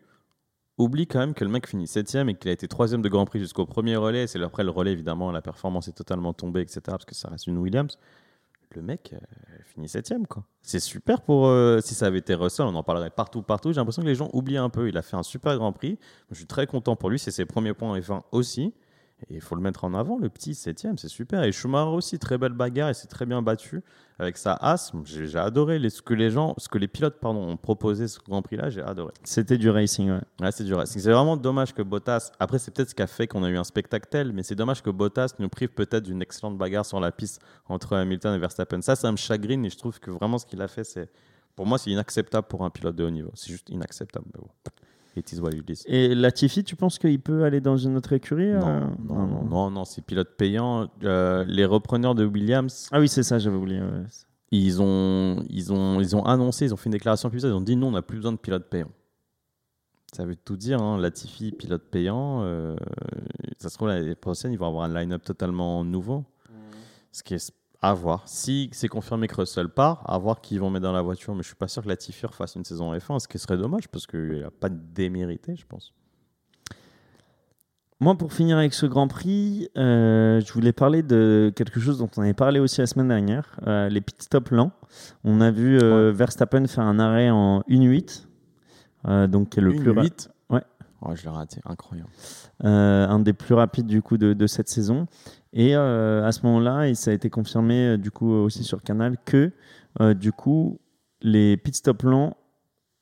oublient 0.80 1.06
quand 1.08 1.20
même 1.20 1.36
que 1.36 1.44
le 1.44 1.52
mec 1.52 1.68
finit 1.68 1.86
septième 1.86 2.30
et 2.30 2.36
qu'il 2.36 2.50
a 2.50 2.54
été 2.54 2.68
troisième 2.68 3.04
de 3.04 3.10
Grand 3.10 3.26
Prix 3.26 3.40
jusqu'au 3.40 3.66
premier 3.68 3.96
relais. 3.96 4.26
C'est 4.26 4.42
après 4.42 4.64
le 4.64 4.72
relais, 4.72 4.94
évidemment, 4.94 5.32
la 5.32 5.42
performance 5.42 5.88
est 5.88 5.94
totalement 5.94 6.34
tombée, 6.34 6.62
etc. 6.62 6.82
Parce 6.88 7.06
que 7.06 7.14
ça 7.14 7.30
reste 7.30 7.46
une 7.46 7.58
Williams. 7.60 7.98
Le 8.76 8.82
mec 8.84 9.14
euh, 9.14 9.18
finit 9.66 9.90
septième, 9.90 10.28
quoi. 10.28 10.44
C'est 10.62 10.80
super 10.80 11.22
pour. 11.22 11.48
euh, 11.48 11.80
si 11.82 11.96
ça 11.96 12.06
avait 12.06 12.20
été 12.20 12.36
Russell, 12.36 12.66
on 12.68 12.76
en 12.76 12.84
parlerait 12.84 13.10
partout, 13.10 13.42
partout. 13.42 13.72
J'ai 13.72 13.78
l'impression 13.78 14.04
que 14.04 14.08
les 14.08 14.16
gens 14.16 14.30
oublient 14.34 14.58
un 14.58 14.70
peu. 14.70 14.88
Il 14.90 14.98
a 14.98 15.02
fait 15.02 15.16
un 15.16 15.24
super 15.24 15.58
Grand 15.58 15.74
Prix. 15.74 15.98
Je 16.30 16.36
suis 16.36 16.46
très 16.46 16.68
content 16.68 16.96
pour 16.96 17.10
lui. 17.10 17.20
C'est 17.20 17.32
ses 17.32 17.46
premiers 17.46 17.74
points 17.74 17.90
en 17.90 17.98
F1 17.98 18.22
aussi. 18.32 18.74
Et 19.28 19.36
il 19.36 19.42
faut 19.42 19.56
le 19.56 19.62
mettre 19.62 19.84
en 19.84 19.94
avant, 19.94 20.18
le 20.18 20.30
petit 20.30 20.56
septième, 20.56 20.98
c'est 20.98 21.10
super. 21.10 21.44
Et 21.44 21.52
Schumacher 21.52 21.90
aussi, 21.90 22.20
très 22.20 22.38
belle 22.38 22.54
bagarre, 22.54 22.90
il 22.90 22.96
s'est 22.96 23.08
très 23.08 23.26
bien 23.26 23.42
battu 23.42 23.82
avec 24.18 24.38
sa 24.38 24.54
as. 24.54 24.92
J'ai 25.04 25.28
j'ai 25.28 25.38
adoré 25.38 25.78
les, 25.78 25.90
ce 25.90 26.02
que 26.02 26.14
les 26.14 26.30
gens, 26.32 26.54
ce 26.58 26.70
que 26.70 26.78
les 26.78 26.88
pilotes 26.88 27.20
pardon, 27.20 27.42
ont 27.50 27.58
proposé 27.58 28.08
ce 28.08 28.20
Grand 28.20 28.42
Prix-là, 28.42 28.70
j'ai 28.70 28.82
adoré. 28.82 29.14
C'était 29.24 29.58
du 29.58 29.70
racing, 29.70 30.12
ouais. 30.12 30.22
Ouais, 30.40 30.52
c'est 30.52 30.64
du 30.64 30.74
racing. 30.74 31.02
C'est 31.02 31.12
vraiment 31.12 31.38
dommage 31.38 31.74
que 31.74 31.82
Bottas. 31.82 32.32
Après, 32.40 32.60
c'est 32.60 32.74
peut-être 32.74 32.90
ce 32.90 32.96
qui 32.96 33.02
a 33.02 33.08
fait 33.08 33.28
qu'on 33.28 33.44
a 33.44 33.50
eu 33.50 33.58
un 33.58 33.64
spectacle 33.64 34.08
tel, 34.10 34.32
mais 34.32 34.44
c'est 34.44 34.56
dommage 34.56 34.82
que 34.82 34.90
Bottas 34.90 35.34
nous 35.40 35.50
prive 35.50 35.70
peut-être 35.70 36.04
d'une 36.04 36.22
excellente 36.22 36.58
bagarre 36.58 36.86
sur 36.86 37.00
la 37.00 37.12
piste 37.12 37.42
entre 37.68 37.96
Hamilton 37.98 38.36
et 38.36 38.40
Verstappen. 38.40 38.82
Ça, 38.82 38.96
ça 38.96 39.12
me 39.12 39.18
chagrine 39.18 39.66
et 39.66 39.70
je 39.70 39.78
trouve 39.78 40.00
que 40.00 40.12
vraiment 40.12 40.38
ce 40.38 40.46
qu'il 40.46 40.62
a 40.62 40.68
fait, 40.68 40.84
c'est. 40.84 41.10
Pour 41.56 41.66
moi, 41.66 41.78
c'est 41.78 41.92
inacceptable 41.92 42.48
pour 42.48 42.64
un 42.64 42.70
pilote 42.70 42.96
de 42.96 43.04
haut 43.04 43.10
niveau. 43.10 43.32
C'est 43.36 43.52
juste 43.52 43.70
inacceptable. 43.70 44.26
Mais 44.34 44.40
bon. 44.40 44.48
It 45.16 45.32
is 45.34 45.42
what 45.42 45.50
it 45.52 45.70
is. 45.70 45.84
Et 45.88 46.14
Latifi, 46.16 46.64
tu 46.64 46.76
penses 46.76 46.98
qu'il 47.00 47.20
peut 47.20 47.44
aller 47.44 47.60
dans 47.62 47.78
une 47.78 47.98
autre 47.98 48.14
écurie 48.14 48.52
euh 48.52 48.60
Non, 48.60 48.90
non, 49.16 49.28
non, 49.28 49.44
non, 49.46 49.72
non, 49.72 49.86
c'est 49.86 50.04
pilote 50.04 50.30
payant. 50.38 50.88
Euh, 51.04 51.44
les 51.48 51.66
repreneurs 51.66 52.16
de 52.16 52.26
Williams, 52.26 52.88
Ah 52.92 53.00
oui, 53.00 53.10
c'est 53.10 53.24
ça, 53.24 53.40
j'avais 53.40 53.58
oublié. 53.58 53.82
ouais. 53.82 54.04
ils 54.52 54.82
ont, 54.82 55.44
ils, 55.50 55.74
ont, 55.74 56.00
ils 56.00 56.16
ont 56.16 56.24
annoncé, 56.26 56.66
ils 56.66 56.74
ont 56.74 56.78
fait 56.78 56.86
une 56.88 56.94
déclaration 56.94 57.30
publique, 57.30 57.46
ils 57.46 57.54
ont 57.54 57.60
dit 57.62 57.76
non, 57.76 57.88
on 57.88 57.92
n'a 57.92 58.02
plus 58.02 58.18
besoin 58.18 58.32
de 58.32 58.38
pilote 58.38 58.70
payant. 58.70 58.90
Ça 60.14 60.26
veut 60.26 60.36
tout 60.36 60.56
dire, 60.58 60.82
hein. 60.82 60.98
Latifi, 61.00 61.52
pilote 61.52 61.84
payant. 61.92 62.42
euh, 62.44 62.76
ça 63.60 63.70
se 63.70 63.76
trouve, 63.76 63.90
l'année 63.90 64.16
prochaine, 64.16 64.52
ils 64.52 64.58
vont 64.58 64.68
avoir 64.68 64.84
un 64.86 64.94
line-up 64.94 65.24
totalement 65.24 65.84
nouveau. 65.84 66.24
Ce 67.12 67.24
qui 67.24 67.34
est 67.34 67.52
à 67.82 67.94
voir. 67.94 68.24
Si 68.28 68.70
c'est 68.74 68.88
confirmé 68.90 69.28
que 69.28 69.36
Russell 69.36 69.70
part, 69.70 70.04
à 70.10 70.18
voir 70.18 70.42
qui 70.42 70.56
ils 70.56 70.60
vont 70.60 70.70
mettre 70.70 70.84
dans 70.84 70.92
la 70.92 71.02
voiture. 71.02 71.34
Mais 71.36 71.44
je 71.44 71.48
suis 71.48 71.56
pas 71.56 71.68
sûr 71.70 71.82
que 71.84 71.88
Latifi 71.88 72.26
refasse 72.26 72.56
une 72.56 72.66
saison 72.66 72.94
F1, 72.94 73.20
ce 73.20 73.28
qui 73.28 73.40
serait 73.40 73.58
dommage 73.58 73.88
parce 73.88 74.06
qu'il 74.06 74.42
n'a 74.42 74.52
pas 74.52 74.70
démérité, 74.70 75.56
je 75.56 75.66
pense. 75.66 75.94
Moi, 78.02 78.18
pour 78.18 78.32
finir 78.32 78.58
avec 78.58 78.74
ce 78.74 78.86
Grand 78.86 79.10
Prix, 79.10 79.68
euh, 79.78 80.40
je 80.40 80.54
voulais 80.54 80.72
parler 80.72 81.04
de 81.04 81.52
quelque 81.54 81.82
chose 81.82 81.98
dont 81.98 82.10
on 82.16 82.22
avait 82.22 82.34
parlé 82.34 82.62
aussi 82.62 82.80
la 82.80 82.88
semaine 82.88 83.10
dernière, 83.10 83.60
euh, 83.68 83.90
les 83.90 84.00
pit 84.00 84.22
stops 84.22 84.52
lents. 84.52 84.72
On 85.26 85.42
a 85.42 85.52
vu 85.52 85.78
euh, 85.82 86.12
Verstappen 86.14 86.66
faire 86.68 86.86
un 86.86 86.98
arrêt 86.98 87.30
en 87.30 87.60
1.8, 87.68 88.26
euh, 89.08 89.28
donc 89.28 89.50
qui 89.50 89.60
est 89.60 89.62
le 89.64 89.74
Une 89.74 89.82
plus 89.82 89.92
ra- 89.92 90.02
huit 90.04 90.30
Ouais. 90.50 90.64
Oh, 91.02 91.14
je 91.14 91.24
l'ai 91.24 91.30
raté, 91.30 91.60
incroyable. 91.66 92.10
un 92.64 93.20
des 93.20 93.34
plus 93.34 93.54
rapides 93.54 93.86
du 93.88 94.02
coup 94.02 94.18
de, 94.18 94.32
de 94.32 94.48
cette 94.48 94.70
saison. 94.70 95.06
Et 95.54 95.76
euh, 95.76 96.24
à 96.26 96.32
ce 96.32 96.46
moment-là, 96.46 96.88
et 96.88 96.96
ça 96.96 97.12
a 97.12 97.14
été 97.14 97.30
confirmé 97.30 97.74
euh, 97.94 97.98
du 97.98 98.12
coup 98.12 98.32
aussi 98.32 98.64
sur 98.64 98.84
Canal 98.84 99.18
que 99.26 99.52
euh, 100.00 100.14
du 100.14 100.32
coup 100.32 100.80
les 101.22 101.58
pit 101.58 101.76
stops 101.76 102.04
lents 102.04 102.38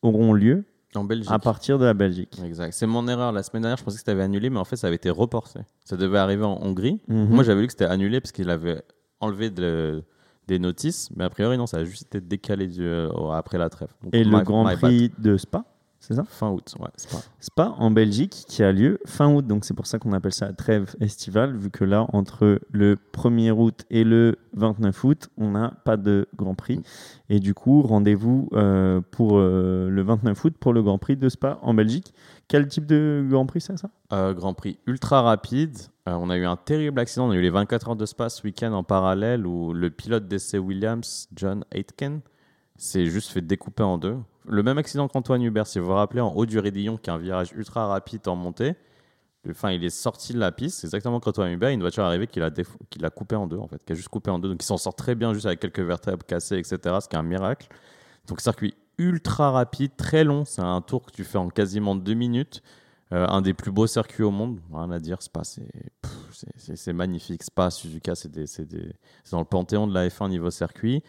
auront 0.01 0.33
lieu 0.33 0.63
En 0.95 1.03
Belgique. 1.03 1.29
à 1.31 1.39
partir 1.39 1.77
de 1.77 1.85
la 1.85 1.93
Belgique. 1.93 2.39
Exact. 2.43 2.71
C'est 2.73 2.87
mon 2.87 3.07
erreur. 3.07 3.31
La 3.31 3.43
semaine 3.43 3.63
dernière, 3.63 3.77
je 3.77 3.83
pensais 3.83 3.95
que 3.95 4.03
c'était 4.05 4.19
annulé, 4.21 4.49
mais 4.49 4.59
en 4.59 4.63
fait, 4.65 4.75
ça 4.77 4.87
avait 4.87 4.95
été 4.95 5.09
reporté. 5.09 5.59
Ça 5.83 5.97
devait 5.97 6.17
arriver 6.19 6.43
en 6.45 6.57
Hongrie. 6.61 7.01
Mhm. 7.07 7.27
Moi, 7.29 7.43
j'avais 7.43 7.61
lu 7.61 7.67
que 7.67 7.73
c'était 7.73 7.85
annulé 7.85 8.21
parce 8.21 8.31
qu'il 8.31 8.49
avait 8.49 8.81
enlevé 9.19 9.49
de- 9.49 10.03
des 10.47 10.59
notices, 10.59 11.09
mais 11.15 11.25
a 11.25 11.29
priori, 11.29 11.57
non, 11.57 11.67
ça 11.67 11.77
a 11.77 11.83
juste 11.83 12.03
été 12.03 12.21
décalé 12.21 12.67
du- 12.67 12.81
euh, 12.81 13.09
après 13.33 13.57
la 13.57 13.69
trêve. 13.69 13.89
Donc, 14.01 14.15
Et 14.15 14.23
le 14.23 14.39
Grand. 14.41 14.63
Prix 14.77 15.11
de 15.19 15.35
Spa, 15.35 15.65
c'est 16.07 16.13
ça? 16.13 16.23
Fin 16.23 16.51
août, 16.51 16.73
ouais, 16.79 16.87
pas. 17.11 17.21
Spa 17.41 17.75
en 17.77 17.91
Belgique 17.91 18.45
qui 18.47 18.63
a 18.63 18.71
lieu 18.71 18.97
fin 19.05 19.29
août. 19.29 19.45
Donc 19.45 19.65
c'est 19.65 19.73
pour 19.73 19.87
ça 19.87 19.99
qu'on 19.99 20.13
appelle 20.13 20.31
ça 20.31 20.47
la 20.47 20.53
trêve 20.53 20.95
estivale, 21.01 21.57
vu 21.57 21.69
que 21.69 21.83
là, 21.83 22.05
entre 22.13 22.61
le 22.71 22.97
1er 23.11 23.51
août 23.51 23.83
et 23.89 24.05
le 24.05 24.37
29 24.53 25.03
août, 25.03 25.27
on 25.37 25.51
n'a 25.51 25.73
pas 25.83 25.97
de 25.97 26.29
Grand 26.37 26.55
Prix. 26.55 26.81
Et 27.27 27.41
du 27.41 27.53
coup, 27.53 27.81
rendez-vous 27.81 28.47
euh, 28.53 29.01
pour 29.11 29.37
euh, 29.37 29.89
le 29.89 30.01
29 30.01 30.45
août 30.45 30.53
pour 30.57 30.71
le 30.71 30.81
Grand 30.81 30.97
Prix 30.97 31.17
de 31.17 31.27
Spa 31.27 31.59
en 31.61 31.73
Belgique. 31.73 32.13
Quel 32.47 32.69
type 32.69 32.85
de 32.85 33.27
Grand 33.29 33.45
Prix 33.45 33.59
c'est 33.59 33.77
ça? 33.77 33.89
Euh, 34.13 34.33
Grand 34.33 34.53
Prix 34.53 34.79
ultra 34.87 35.23
rapide. 35.23 35.77
On 36.05 36.29
a 36.29 36.37
eu 36.37 36.45
un 36.45 36.55
terrible 36.55 37.01
accident. 37.01 37.27
On 37.27 37.31
a 37.31 37.35
eu 37.35 37.41
les 37.41 37.49
24 37.49 37.89
heures 37.89 37.95
de 37.97 38.05
Spa 38.05 38.29
ce 38.29 38.43
week-end 38.43 38.71
en 38.71 38.83
parallèle 38.83 39.45
où 39.45 39.73
le 39.73 39.89
pilote 39.89 40.25
d'essai 40.29 40.57
Williams, 40.57 41.27
John 41.35 41.65
Aitken, 41.71 42.21
s'est 42.77 43.07
juste 43.07 43.31
fait 43.31 43.41
découper 43.41 43.83
en 43.83 43.97
deux. 43.97 44.15
Le 44.47 44.63
même 44.63 44.77
accident 44.77 45.07
qu'Antoine 45.07 45.41
Hubert, 45.43 45.67
si 45.67 45.79
vous 45.79 45.85
vous 45.87 45.93
rappelez, 45.93 46.21
en 46.21 46.31
haut 46.33 46.45
du 46.45 46.59
Rédillon, 46.59 46.97
qui 46.97 47.09
est 47.09 47.13
un 47.13 47.17
virage 47.17 47.51
ultra 47.55 47.87
rapide 47.87 48.27
en 48.27 48.35
montée. 48.35 48.75
Enfin, 49.49 49.71
il 49.71 49.83
est 49.85 49.89
sorti 49.89 50.33
de 50.33 50.39
la 50.39 50.51
piste, 50.51 50.79
c'est 50.79 50.87
exactement 50.87 51.19
comme 51.21 51.29
Antoine 51.31 51.51
Hubert. 51.51 51.69
Une 51.69 51.79
voiture 51.79 52.03
est 52.03 52.07
arrivée 52.07 52.27
qui 52.27 52.39
l'a 52.39 52.51
qui 52.89 52.99
l'a 52.99 53.09
coupé 53.09 53.35
en 53.35 53.47
deux, 53.47 53.57
en 53.57 53.67
fait, 53.67 53.81
qui 53.85 53.93
a 53.93 53.95
juste 53.95 54.09
coupé 54.09 54.29
en 54.29 54.39
deux. 54.39 54.49
Donc, 54.49 54.61
il 54.61 54.65
s'en 54.65 54.77
sort 54.77 54.95
très 54.95 55.15
bien, 55.15 55.33
juste 55.33 55.45
avec 55.45 55.59
quelques 55.59 55.79
vertèbres 55.79 56.25
cassées, 56.25 56.57
etc. 56.57 56.77
Ce 57.01 57.07
qui 57.07 57.15
est 57.15 57.19
un 57.19 57.23
miracle. 57.23 57.67
Donc, 58.27 58.41
circuit 58.41 58.73
ultra 58.97 59.51
rapide, 59.51 59.91
très 59.95 60.23
long. 60.25 60.43
C'est 60.43 60.61
un 60.61 60.81
tour 60.81 61.05
que 61.05 61.11
tu 61.11 61.23
fais 61.23 61.37
en 61.37 61.49
quasiment 61.49 61.95
deux 61.95 62.13
minutes. 62.15 62.61
Euh, 63.13 63.25
un 63.29 63.41
des 63.41 63.53
plus 63.53 63.71
beaux 63.71 63.87
circuits 63.87 64.23
au 64.23 64.31
monde, 64.31 64.59
rien 64.73 64.91
à 64.91 64.99
dire. 64.99 65.21
Spa, 65.21 65.43
c'est 65.45 65.69
c'est- 66.75 66.91
magnifique. 66.93 67.41
Suzuka, 67.69 68.15
c'est 68.15 68.45
c'est 68.47 68.67
dans 69.31 69.39
le 69.39 69.45
panthéon 69.45 69.87
de 69.87 69.93
la 69.93 70.09
F1 70.09 70.27
niveau 70.27 70.51
circuit. 70.51 71.03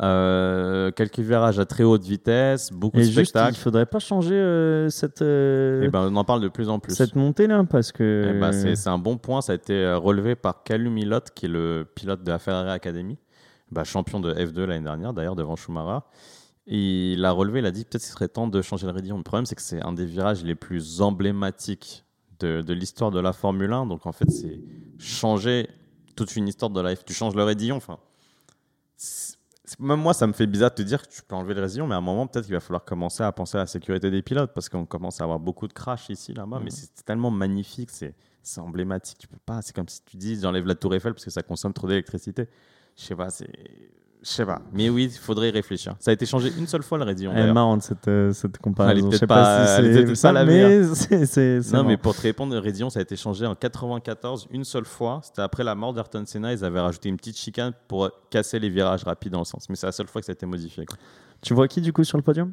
Euh, 0.00 0.90
quelques 0.90 1.18
virages 1.18 1.58
à 1.58 1.66
très 1.66 1.84
haute 1.84 2.02
vitesse, 2.02 2.72
beaucoup 2.72 2.96
Et 2.96 3.00
de 3.00 3.04
juste, 3.04 3.18
il 3.18 3.26
spectacles. 3.26 3.56
faudrait 3.56 3.84
pas 3.84 3.98
changer 3.98 4.34
euh, 4.34 4.88
cette, 4.88 5.20
euh, 5.20 5.82
Et 5.82 5.88
ben, 5.88 6.08
on 6.10 6.16
en 6.16 6.24
parle 6.24 6.40
de 6.40 6.48
plus 6.48 6.70
en 6.70 6.78
plus. 6.78 6.94
cette 6.94 7.14
montée 7.14 7.46
là 7.46 7.62
parce 7.64 7.92
que. 7.92 8.32
Eh 8.34 8.40
ben, 8.40 8.52
c'est 8.52 8.88
un 8.88 8.96
bon 8.98 9.18
point. 9.18 9.42
Ça 9.42 9.52
a 9.52 9.54
été 9.54 9.74
euh, 9.74 9.98
relevé 9.98 10.34
par 10.34 10.62
Callum 10.62 10.96
Ilott, 10.96 11.28
qui 11.34 11.44
est 11.44 11.48
le 11.50 11.86
pilote 11.94 12.22
de 12.22 12.30
la 12.30 12.38
Ferrari 12.38 12.70
Academy, 12.70 13.18
bah, 13.70 13.84
champion 13.84 14.18
de 14.18 14.32
F2 14.32 14.64
l'année 14.64 14.84
dernière, 14.84 15.12
d'ailleurs, 15.12 15.36
devant 15.36 15.56
Schumacher. 15.56 16.04
Et 16.66 17.12
il 17.12 17.24
a 17.24 17.32
relevé, 17.32 17.58
il 17.58 17.66
a 17.66 17.70
dit 17.70 17.84
peut-être 17.84 18.02
qu'il 18.02 18.12
serait 18.12 18.28
temps 18.28 18.46
de 18.46 18.62
changer 18.62 18.86
le 18.86 18.92
raidillon. 18.92 19.18
Le 19.18 19.24
problème, 19.24 19.44
c'est 19.46 19.56
que 19.56 19.62
c'est 19.62 19.82
un 19.84 19.92
des 19.92 20.06
virages 20.06 20.42
les 20.42 20.54
plus 20.54 21.02
emblématiques 21.02 22.04
de, 22.40 22.62
de 22.62 22.72
l'histoire 22.72 23.10
de 23.10 23.20
la 23.20 23.32
Formule 23.34 23.72
1. 23.72 23.86
Donc, 23.86 24.06
en 24.06 24.12
fait, 24.12 24.30
c'est 24.30 24.60
changer 24.96 25.68
toute 26.16 26.34
une 26.36 26.48
histoire 26.48 26.70
de 26.70 26.80
la 26.80 26.94
F. 26.96 27.04
Tu 27.04 27.12
changes 27.12 27.34
le 27.34 27.42
raidillon. 27.42 27.76
Enfin, 27.76 27.98
même 29.78 30.00
moi, 30.00 30.14
ça 30.14 30.26
me 30.26 30.32
fait 30.32 30.46
bizarre 30.46 30.70
de 30.70 30.76
te 30.76 30.82
dire 30.82 31.02
que 31.02 31.12
tu 31.12 31.22
peux 31.22 31.34
enlever 31.34 31.54
le 31.54 31.62
raidillon, 31.62 31.86
mais 31.86 31.94
à 31.94 31.98
un 31.98 32.02
moment, 32.02 32.26
peut-être 32.26 32.46
qu'il 32.46 32.54
va 32.54 32.60
falloir 32.60 32.84
commencer 32.84 33.22
à 33.22 33.32
penser 33.32 33.56
à 33.56 33.60
la 33.60 33.66
sécurité 33.66 34.10
des 34.10 34.22
pilotes 34.22 34.52
parce 34.54 34.68
qu'on 34.68 34.86
commence 34.86 35.20
à 35.20 35.24
avoir 35.24 35.38
beaucoup 35.38 35.68
de 35.68 35.72
crash 35.72 36.10
ici, 36.10 36.32
là-bas. 36.32 36.60
Mais 36.62 36.70
c'est 36.70 36.90
c'est 36.94 37.04
tellement 37.04 37.30
magnifique, 37.30 37.90
c'est 37.90 38.14
c'est 38.42 38.60
emblématique. 38.60 39.18
Tu 39.18 39.28
peux 39.28 39.38
pas. 39.44 39.62
C'est 39.62 39.74
comme 39.74 39.88
si 39.88 40.02
tu 40.04 40.16
dis 40.16 40.38
j'enlève 40.40 40.66
la 40.66 40.74
Tour 40.74 40.94
Eiffel 40.94 41.14
parce 41.14 41.24
que 41.24 41.30
ça 41.30 41.42
consomme 41.42 41.72
trop 41.72 41.86
d'électricité. 41.86 42.48
Je 42.96 43.02
sais 43.04 43.16
pas, 43.16 43.30
c'est. 43.30 43.50
Je 44.24 44.28
sais 44.30 44.46
pas. 44.46 44.62
Mais 44.72 44.88
oui, 44.88 45.10
il 45.12 45.18
faudrait 45.18 45.48
y 45.48 45.50
réfléchir. 45.50 45.96
Ça 45.98 46.12
a 46.12 46.14
été 46.14 46.26
changé 46.26 46.52
une 46.56 46.68
seule 46.68 46.84
fois 46.84 46.96
le 46.96 47.02
raidillon. 47.04 47.32
Elle 47.34 47.48
est 47.48 47.52
marrante 47.52 47.82
cette, 47.82 48.06
euh, 48.06 48.32
cette 48.32 48.56
comparaison. 48.58 48.92
Elle 48.92 48.98
est 48.98 49.02
Je 49.02 49.08
peut-être 49.08 49.18
sais 49.20 49.26
pas- 49.26 49.66
si 49.66 49.82
elle 49.82 50.16
ça, 50.16 50.28
pas 50.28 50.32
la 50.32 50.44
mais 50.44 50.84
c'est- 50.94 51.26
c'est- 51.26 51.60
c'est 51.62 51.74
Non, 51.76 51.82
mais 51.82 51.96
pour 51.96 52.14
te 52.14 52.20
répondre, 52.20 52.52
le 52.54 52.60
raidillon, 52.60 52.88
ça 52.88 53.00
a 53.00 53.02
été 53.02 53.16
changé 53.16 53.46
en 53.46 53.56
94, 53.56 54.46
une 54.52 54.62
seule 54.64 54.84
fois. 54.84 55.20
C'était 55.24 55.42
après 55.42 55.64
la 55.64 55.74
mort 55.74 55.92
d'Ayrton 55.92 56.22
Senna. 56.24 56.52
Ils 56.52 56.64
avaient 56.64 56.78
rajouté 56.80 57.08
une 57.08 57.16
petite 57.16 57.36
chicane 57.36 57.72
pour 57.88 58.10
casser 58.30 58.60
les 58.60 58.68
virages 58.68 59.02
rapides 59.02 59.32
dans 59.32 59.40
le 59.40 59.44
sens. 59.44 59.68
Mais 59.68 59.74
c'est 59.74 59.86
la 59.86 59.92
seule 59.92 60.06
fois 60.06 60.20
que 60.20 60.26
ça 60.26 60.30
a 60.32 60.34
été 60.34 60.46
modifié. 60.46 60.86
quoi. 60.86 60.96
Tu 61.40 61.52
vois 61.52 61.66
qui 61.66 61.80
du 61.80 61.92
coup 61.92 62.04
sur 62.04 62.16
le 62.16 62.22
podium? 62.22 62.52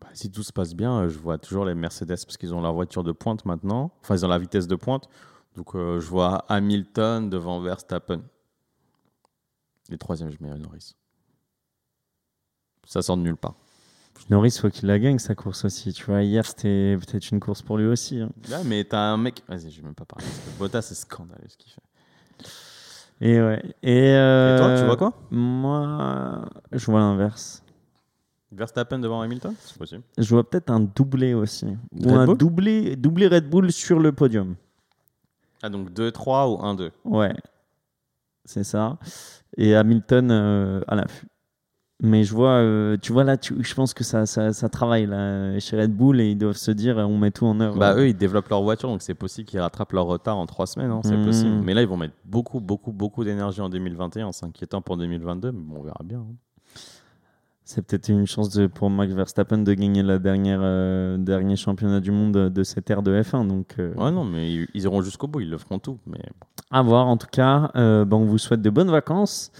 Bah, 0.00 0.08
si 0.14 0.30
tout 0.32 0.42
se 0.42 0.52
passe 0.52 0.74
bien, 0.74 1.06
je 1.08 1.18
vois 1.18 1.38
toujours 1.38 1.64
les 1.64 1.74
Mercedes 1.74 2.08
parce 2.08 2.36
qu'ils 2.36 2.54
ont 2.54 2.60
leur 2.60 2.72
voiture 2.72 3.04
de 3.04 3.12
pointe 3.12 3.44
maintenant. 3.44 3.92
Enfin, 4.02 4.16
ils 4.16 4.24
ont 4.24 4.28
la 4.28 4.38
vitesse 4.38 4.66
de 4.66 4.74
pointe. 4.74 5.04
Donc, 5.56 5.74
euh, 5.74 6.00
je 6.00 6.06
vois 6.08 6.44
Hamilton 6.48 7.28
devant 7.30 7.60
Verstappen. 7.60 8.22
Et 9.90 9.98
troisième, 9.98 10.30
je 10.30 10.36
mets 10.40 10.56
Norris. 10.58 10.94
Ça 12.86 13.02
sort 13.02 13.16
de 13.16 13.22
nulle 13.22 13.36
part. 13.36 13.54
Norris, 14.28 14.58
faut 14.60 14.68
qu'il 14.70 14.86
la 14.88 14.98
gagne 14.98 15.18
sa 15.18 15.34
course 15.34 15.64
aussi. 15.64 15.92
Tu 15.92 16.04
vois, 16.04 16.22
hier 16.22 16.44
c'était 16.46 16.96
peut-être 16.98 17.30
une 17.30 17.40
course 17.40 17.62
pour 17.62 17.78
lui 17.78 17.86
aussi. 17.86 18.20
hein. 18.20 18.30
Là, 18.48 18.62
mais 18.64 18.84
t'as 18.84 19.00
un 19.00 19.16
mec. 19.16 19.42
Vas-y, 19.48 19.70
je 19.70 19.80
vais 19.80 19.86
même 19.86 19.94
pas 19.94 20.04
parler. 20.04 20.26
Bottas, 20.58 20.82
c'est 20.82 20.94
scandaleux 20.94 21.48
ce 21.48 21.56
qu'il 21.56 21.72
fait. 21.72 21.82
Et 23.22 23.40
ouais. 23.40 23.62
Et, 23.82 24.12
euh, 24.14 24.56
Et 24.56 24.58
toi, 24.58 24.76
tu 24.78 24.84
vois 24.84 24.96
quoi? 24.96 25.12
Moi, 25.30 26.44
je 26.72 26.84
vois 26.86 27.00
l'inverse. 27.00 27.62
Verstappen 28.52 28.98
devant 28.98 29.20
Hamilton? 29.20 29.54
C'est 29.60 29.76
possible. 29.78 30.02
Je 30.18 30.28
vois 30.28 30.48
peut-être 30.48 30.70
un 30.70 30.80
doublé 30.80 31.34
aussi. 31.34 31.66
Ou 31.92 32.10
un 32.14 32.34
doublé, 32.34 32.96
doublé 32.96 33.28
Red 33.28 33.48
Bull 33.48 33.70
sur 33.72 34.00
le 34.00 34.12
podium. 34.12 34.56
Ah, 35.62 35.68
donc 35.68 35.90
2-3 35.92 36.48
ou 36.48 36.56
1-2 36.62 36.90
Ouais, 37.04 37.34
c'est 38.44 38.64
ça. 38.64 38.98
Et 39.56 39.74
Hamilton 39.74 40.30
euh, 40.30 40.80
à 40.88 40.94
l'affût. 40.96 41.26
Mais 42.02 42.24
je 42.24 42.32
vois, 42.34 42.52
euh, 42.52 42.96
tu 43.02 43.12
vois 43.12 43.24
là, 43.24 43.36
tu- 43.36 43.62
je 43.62 43.74
pense 43.74 43.92
que 43.92 44.04
ça, 44.04 44.24
ça, 44.24 44.54
ça 44.54 44.68
travaille 44.70 45.04
là, 45.04 45.58
chez 45.60 45.78
Red 45.78 45.92
Bull 45.94 46.18
et 46.20 46.30
ils 46.30 46.38
doivent 46.38 46.56
se 46.56 46.70
dire, 46.70 46.96
on 46.96 47.18
met 47.18 47.30
tout 47.30 47.44
en 47.44 47.60
œuvre. 47.60 47.76
Bah, 47.78 47.94
eux, 47.94 48.08
ils 48.08 48.16
développent 48.16 48.48
leur 48.48 48.62
voiture, 48.62 48.88
donc 48.88 49.02
c'est 49.02 49.12
possible 49.14 49.46
qu'ils 49.46 49.60
rattrapent 49.60 49.92
leur 49.92 50.06
retard 50.06 50.38
en 50.38 50.46
3 50.46 50.66
semaines. 50.66 50.90
hein, 50.90 51.02
c'est 51.04 51.16
Mhm. 51.18 51.24
possible. 51.24 51.56
Mais 51.62 51.74
là, 51.74 51.82
ils 51.82 51.88
vont 51.88 51.98
mettre 51.98 52.14
beaucoup, 52.24 52.58
beaucoup, 52.60 52.92
beaucoup 52.92 53.22
d'énergie 53.22 53.60
en 53.60 53.68
2021. 53.68 54.32
C'est 54.32 54.46
inquiétant 54.46 54.80
pour 54.80 54.96
2022, 54.96 55.52
mais 55.52 55.60
bon, 55.60 55.76
on 55.80 55.82
verra 55.82 56.00
bien. 56.02 56.20
hein. 56.20 56.34
C'est 57.72 57.82
peut-être 57.86 58.08
une 58.08 58.26
chance 58.26 58.50
de- 58.50 58.66
pour 58.66 58.90
Max 58.90 59.12
Verstappen 59.12 59.58
de 59.58 59.72
gagner 59.74 60.02
le 60.02 60.18
dernière, 60.18 60.58
euh, 60.60 61.16
dernier 61.18 61.54
championnat 61.54 62.00
du 62.00 62.10
monde 62.10 62.32
de 62.32 62.62
cette 62.64 62.90
ère 62.90 63.00
de 63.00 63.12
F1. 63.22 63.46
Donc, 63.46 63.76
euh, 63.78 63.94
Ouais, 63.94 64.10
non, 64.10 64.24
mais 64.24 64.52
ils, 64.52 64.66
ils 64.74 64.82
iront 64.82 65.02
jusqu'au 65.02 65.28
bout, 65.28 65.38
ils 65.40 65.48
le 65.50 65.56
feront 65.56 65.78
tout. 65.78 65.98
Mais. 66.08 66.18
À 66.72 66.82
voir 66.82 67.06
en 67.06 67.16
tout 67.16 67.28
cas. 67.30 67.70
Euh, 67.76 68.04
ben, 68.04 68.16
on 68.16 68.24
vous 68.24 68.38
souhaite 68.38 68.60
de 68.60 68.70
bonnes 68.70 68.90
vacances. 68.90 69.52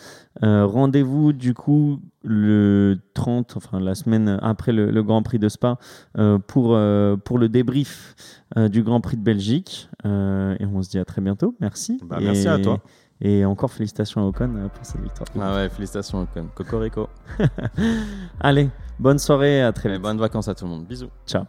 Euh, 0.43 0.67
Rendez-vous 0.67 1.33
du 1.33 1.55
coup 1.55 2.01
le 2.25 2.99
30, 3.15 3.57
enfin 3.57 3.79
la 3.81 3.95
semaine 3.95 4.39
après 4.43 4.73
le, 4.73 4.91
le 4.91 5.03
Grand 5.05 5.23
Prix 5.23 5.39
de 5.39 5.49
Spa 5.49 5.79
euh, 6.19 6.39
pour, 6.39 6.75
euh, 6.75 7.17
pour 7.17 7.39
le 7.39 7.49
débrief 7.49 8.15
euh, 8.57 8.69
du 8.69 8.83
Grand 8.83 9.01
Prix 9.01 9.17
de 9.19 9.23
Belgique. 9.23 9.89
Euh, 10.05 10.57
et 10.59 10.67
on 10.67 10.83
se 10.83 10.91
dit 10.91 10.99
à 10.99 11.05
très 11.05 11.21
bientôt. 11.21 11.55
Merci. 11.61 12.01
Bah, 12.05 12.19
merci 12.21 12.45
Et- 12.45 12.49
à 12.49 12.59
toi. 12.59 12.81
Et 13.23 13.45
encore 13.45 13.71
félicitations 13.71 14.23
à 14.23 14.25
Ocon 14.25 14.51
euh, 14.57 14.69
pour 14.69 14.85
cette 14.85 15.03
victoire. 15.03 15.29
Ah 15.41 15.55
ouais, 15.57 15.69
félicitations, 15.69 16.23
Ocon. 16.23 16.47
Cocorico. 16.55 17.09
Allez, 18.41 18.71
bonne 18.99 19.19
soirée, 19.19 19.63
à 19.63 19.73
très 19.73 19.89
Et 19.91 19.93
vite. 19.93 20.03
bonnes 20.03 20.19
vacances 20.19 20.49
à 20.49 20.55
tout 20.55 20.65
le 20.65 20.71
monde. 20.71 20.87
Bisous. 20.87 21.11
Ciao. 21.27 21.45